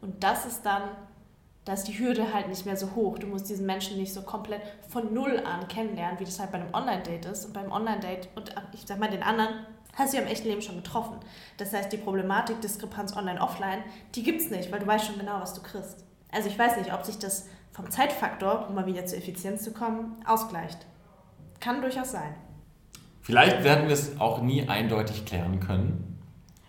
Und 0.00 0.22
das 0.22 0.46
ist 0.46 0.64
dann 0.64 0.82
da 1.66 1.72
ist 1.72 1.88
die 1.88 1.98
Hürde 1.98 2.32
halt 2.32 2.48
nicht 2.48 2.64
mehr 2.64 2.76
so 2.76 2.94
hoch. 2.94 3.18
Du 3.18 3.26
musst 3.26 3.50
diesen 3.50 3.66
Menschen 3.66 3.98
nicht 3.98 4.14
so 4.14 4.22
komplett 4.22 4.62
von 4.88 5.12
Null 5.12 5.42
an 5.44 5.66
kennenlernen, 5.66 6.18
wie 6.20 6.24
das 6.24 6.38
halt 6.38 6.52
bei 6.52 6.60
einem 6.60 6.72
Online-Date 6.72 7.26
ist. 7.26 7.44
Und 7.44 7.54
beim 7.54 7.72
Online-Date, 7.72 8.28
und 8.36 8.54
ich 8.72 8.84
sag 8.86 9.00
mal 9.00 9.10
den 9.10 9.24
anderen, 9.24 9.66
hast 9.94 10.12
du 10.12 10.18
ja 10.18 10.22
im 10.22 10.28
echten 10.28 10.46
Leben 10.46 10.62
schon 10.62 10.76
getroffen. 10.76 11.16
Das 11.56 11.72
heißt, 11.72 11.92
die 11.92 11.96
Problematik 11.96 12.60
Diskrepanz 12.60 13.16
online-offline, 13.16 13.82
die 14.14 14.22
gibt 14.22 14.42
es 14.42 14.50
nicht, 14.50 14.70
weil 14.70 14.78
du 14.78 14.86
weißt 14.86 15.06
schon 15.06 15.18
genau, 15.18 15.40
was 15.40 15.54
du 15.54 15.60
kriegst. 15.60 16.04
Also 16.30 16.48
ich 16.48 16.56
weiß 16.56 16.76
nicht, 16.76 16.94
ob 16.94 17.04
sich 17.04 17.18
das 17.18 17.48
vom 17.72 17.90
Zeitfaktor, 17.90 18.66
um 18.68 18.76
mal 18.76 18.86
wieder 18.86 19.04
zur 19.04 19.18
Effizienz 19.18 19.64
zu 19.64 19.72
kommen, 19.72 20.22
ausgleicht. 20.24 20.78
Kann 21.58 21.82
durchaus 21.82 22.12
sein. 22.12 22.32
Vielleicht 23.22 23.64
werden 23.64 23.88
wir 23.88 23.94
es 23.94 24.20
auch 24.20 24.40
nie 24.40 24.68
eindeutig 24.68 25.24
klären 25.24 25.58
können. 25.58 26.22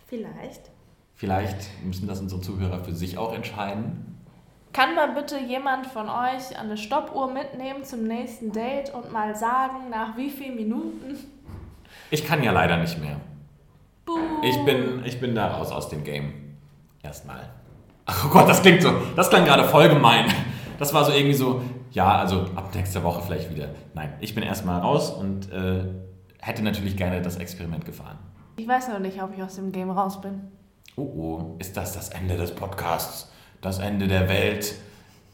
Vielleicht. 0.08 0.72
Vielleicht 1.14 1.70
müssen 1.84 2.08
das 2.08 2.20
unsere 2.20 2.42
Zuhörer 2.42 2.84
für 2.84 2.96
sich 2.96 3.20
auch 3.20 3.34
entscheiden. 3.34 4.17
Kann 4.78 4.94
mal 4.94 5.12
bitte 5.12 5.40
jemand 5.40 5.88
von 5.88 6.08
euch 6.08 6.56
eine 6.56 6.78
Stoppuhr 6.78 7.34
mitnehmen 7.34 7.84
zum 7.84 8.04
nächsten 8.04 8.52
Date 8.52 8.94
und 8.94 9.12
mal 9.12 9.36
sagen, 9.36 9.90
nach 9.90 10.16
wie 10.16 10.30
vielen 10.30 10.56
Minuten? 10.56 11.18
Ich 12.12 12.24
kann 12.24 12.44
ja 12.44 12.52
leider 12.52 12.78
nicht 12.78 13.02
mehr. 13.02 13.20
Buh. 14.06 14.20
Ich 14.44 14.56
bin, 14.66 15.04
ich 15.04 15.20
bin 15.20 15.34
da 15.34 15.48
raus 15.48 15.72
aus 15.72 15.90
dem 15.90 16.04
Game. 16.04 16.32
Erstmal. 17.02 17.50
Ach 18.06 18.26
oh 18.28 18.30
Gott, 18.30 18.48
das 18.48 18.62
klingt 18.62 18.84
so. 18.84 18.94
Das 19.16 19.32
klang 19.32 19.46
gerade 19.46 19.64
voll 19.64 19.90
gemein. 19.90 20.32
Das 20.78 20.94
war 20.94 21.06
so 21.06 21.12
irgendwie 21.12 21.34
so, 21.34 21.64
ja, 21.90 22.20
also 22.20 22.42
ab 22.56 22.70
nächster 22.76 23.04
Woche 23.04 23.24
vielleicht 23.24 23.50
wieder. 23.50 23.70
Nein, 23.96 24.14
ich 24.20 24.36
bin 24.36 24.44
erstmal 24.44 24.80
raus 24.80 25.10
und 25.10 25.52
äh, 25.52 25.86
hätte 26.40 26.62
natürlich 26.62 26.96
gerne 26.96 27.24
das 27.24 27.38
Experiment 27.38 27.84
gefahren. 27.84 28.20
Ich 28.58 28.68
weiß 28.68 28.90
noch 28.90 29.00
nicht, 29.00 29.24
ob 29.24 29.36
ich 29.36 29.42
aus 29.42 29.56
dem 29.56 29.72
Game 29.72 29.90
raus 29.90 30.22
bin. 30.22 30.52
Oh 30.96 31.02
oh, 31.02 31.56
ist 31.58 31.76
das 31.76 31.94
das 31.94 32.10
Ende 32.10 32.38
des 32.38 32.54
Podcasts? 32.54 33.32
Das 33.62 33.80
Ende 33.80 34.08
der 34.08 34.30
Welt. 34.30 34.76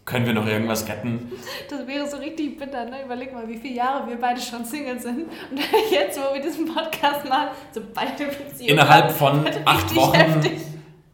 Können 0.05 0.25
wir 0.25 0.33
noch 0.33 0.45
irgendwas 0.45 0.87
retten? 0.89 1.31
Das 1.69 1.87
wäre 1.87 2.09
so 2.09 2.17
richtig 2.17 2.57
bitter, 2.59 2.83
ne? 2.85 3.05
Überleg 3.05 3.33
mal, 3.33 3.47
wie 3.47 3.57
viele 3.57 3.75
Jahre 3.75 4.05
wir 4.09 4.19
beide 4.19 4.41
schon 4.41 4.65
Single 4.65 4.99
sind. 4.99 5.27
Und 5.49 5.59
jetzt, 5.91 6.19
wo 6.19 6.33
wir 6.33 6.41
diesen 6.41 6.65
Podcast 6.65 7.27
machen, 7.27 7.49
so 7.71 7.81
beide 7.93 8.25
Beziehungen. 8.25 8.69
Innerhalb 8.73 9.11
von 9.11 9.45
acht 9.65 9.95
Wochen 9.95 10.13
heftig. 10.13 10.59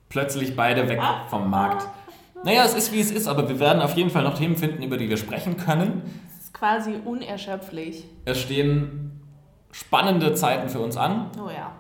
plötzlich 0.10 0.56
beide 0.56 0.90
weg 0.90 1.00
vom 1.30 1.50
Markt. 1.52 1.88
Naja, 2.44 2.64
es 2.64 2.74
ist 2.74 2.92
wie 2.92 3.00
es 3.00 3.12
ist, 3.12 3.28
aber 3.28 3.48
wir 3.48 3.60
werden 3.60 3.82
auf 3.82 3.96
jeden 3.96 4.10
Fall 4.10 4.24
noch 4.24 4.38
Themen 4.38 4.56
finden, 4.56 4.82
über 4.82 4.98
die 4.98 5.08
wir 5.10 5.18
sprechen 5.18 5.58
können. 5.58 6.02
Es 6.28 6.46
ist 6.46 6.54
quasi 6.54 6.96
unerschöpflich. 7.06 8.06
Es 8.26 8.40
stehen 8.40 9.22
spannende 9.72 10.34
Zeiten 10.34 10.70
für 10.70 10.80
uns 10.80 10.98
an. 10.98 11.30
Oh 11.38 11.50
ja. 11.50 11.74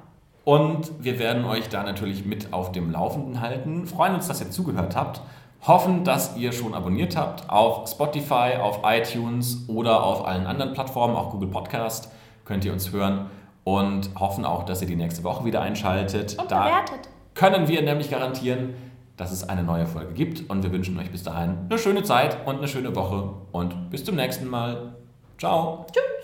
Und 0.49 1.03
wir 1.03 1.19
werden 1.19 1.45
euch 1.45 1.69
da 1.69 1.83
natürlich 1.83 2.25
mit 2.25 2.53
auf 2.53 2.71
dem 2.71 2.89
Laufenden 2.89 3.39
halten. 3.39 3.85
Freuen 3.85 4.15
uns, 4.15 4.27
dass 4.27 4.41
ihr 4.41 4.49
zugehört 4.49 4.95
habt. 4.95 5.21
Hoffen, 5.67 6.03
dass 6.03 6.37
ihr 6.37 6.53
schon 6.53 6.73
abonniert 6.73 7.15
habt 7.15 7.47
auf 7.51 7.87
Spotify, 7.87 8.55
auf 8.59 8.79
iTunes 8.83 9.65
oder 9.67 10.03
auf 10.03 10.25
allen 10.25 10.47
anderen 10.47 10.73
Plattformen, 10.73 11.15
auch 11.15 11.29
Google 11.29 11.49
Podcast 11.49 12.11
könnt 12.45 12.65
ihr 12.65 12.73
uns 12.73 12.91
hören. 12.91 13.29
Und 13.63 14.09
hoffen 14.19 14.43
auch, 14.43 14.63
dass 14.63 14.81
ihr 14.81 14.87
die 14.87 14.95
nächste 14.95 15.23
Woche 15.23 15.45
wieder 15.45 15.61
einschaltet. 15.61 16.35
Und 16.39 16.49
da 16.49 16.63
bewertet. 16.63 17.09
können 17.35 17.67
wir 17.67 17.83
nämlich 17.83 18.09
garantieren, 18.09 18.73
dass 19.17 19.31
es 19.31 19.47
eine 19.47 19.61
neue 19.61 19.85
Folge 19.85 20.13
gibt. 20.15 20.49
Und 20.49 20.63
wir 20.63 20.71
wünschen 20.71 20.97
euch 20.97 21.11
bis 21.11 21.21
dahin 21.21 21.57
eine 21.69 21.77
schöne 21.77 22.01
Zeit 22.01 22.47
und 22.47 22.57
eine 22.57 22.67
schöne 22.67 22.95
Woche. 22.95 23.33
Und 23.51 23.91
bis 23.91 24.03
zum 24.03 24.15
nächsten 24.15 24.47
Mal. 24.47 24.95
Ciao. 25.37 25.85
Tschüss. 25.91 26.18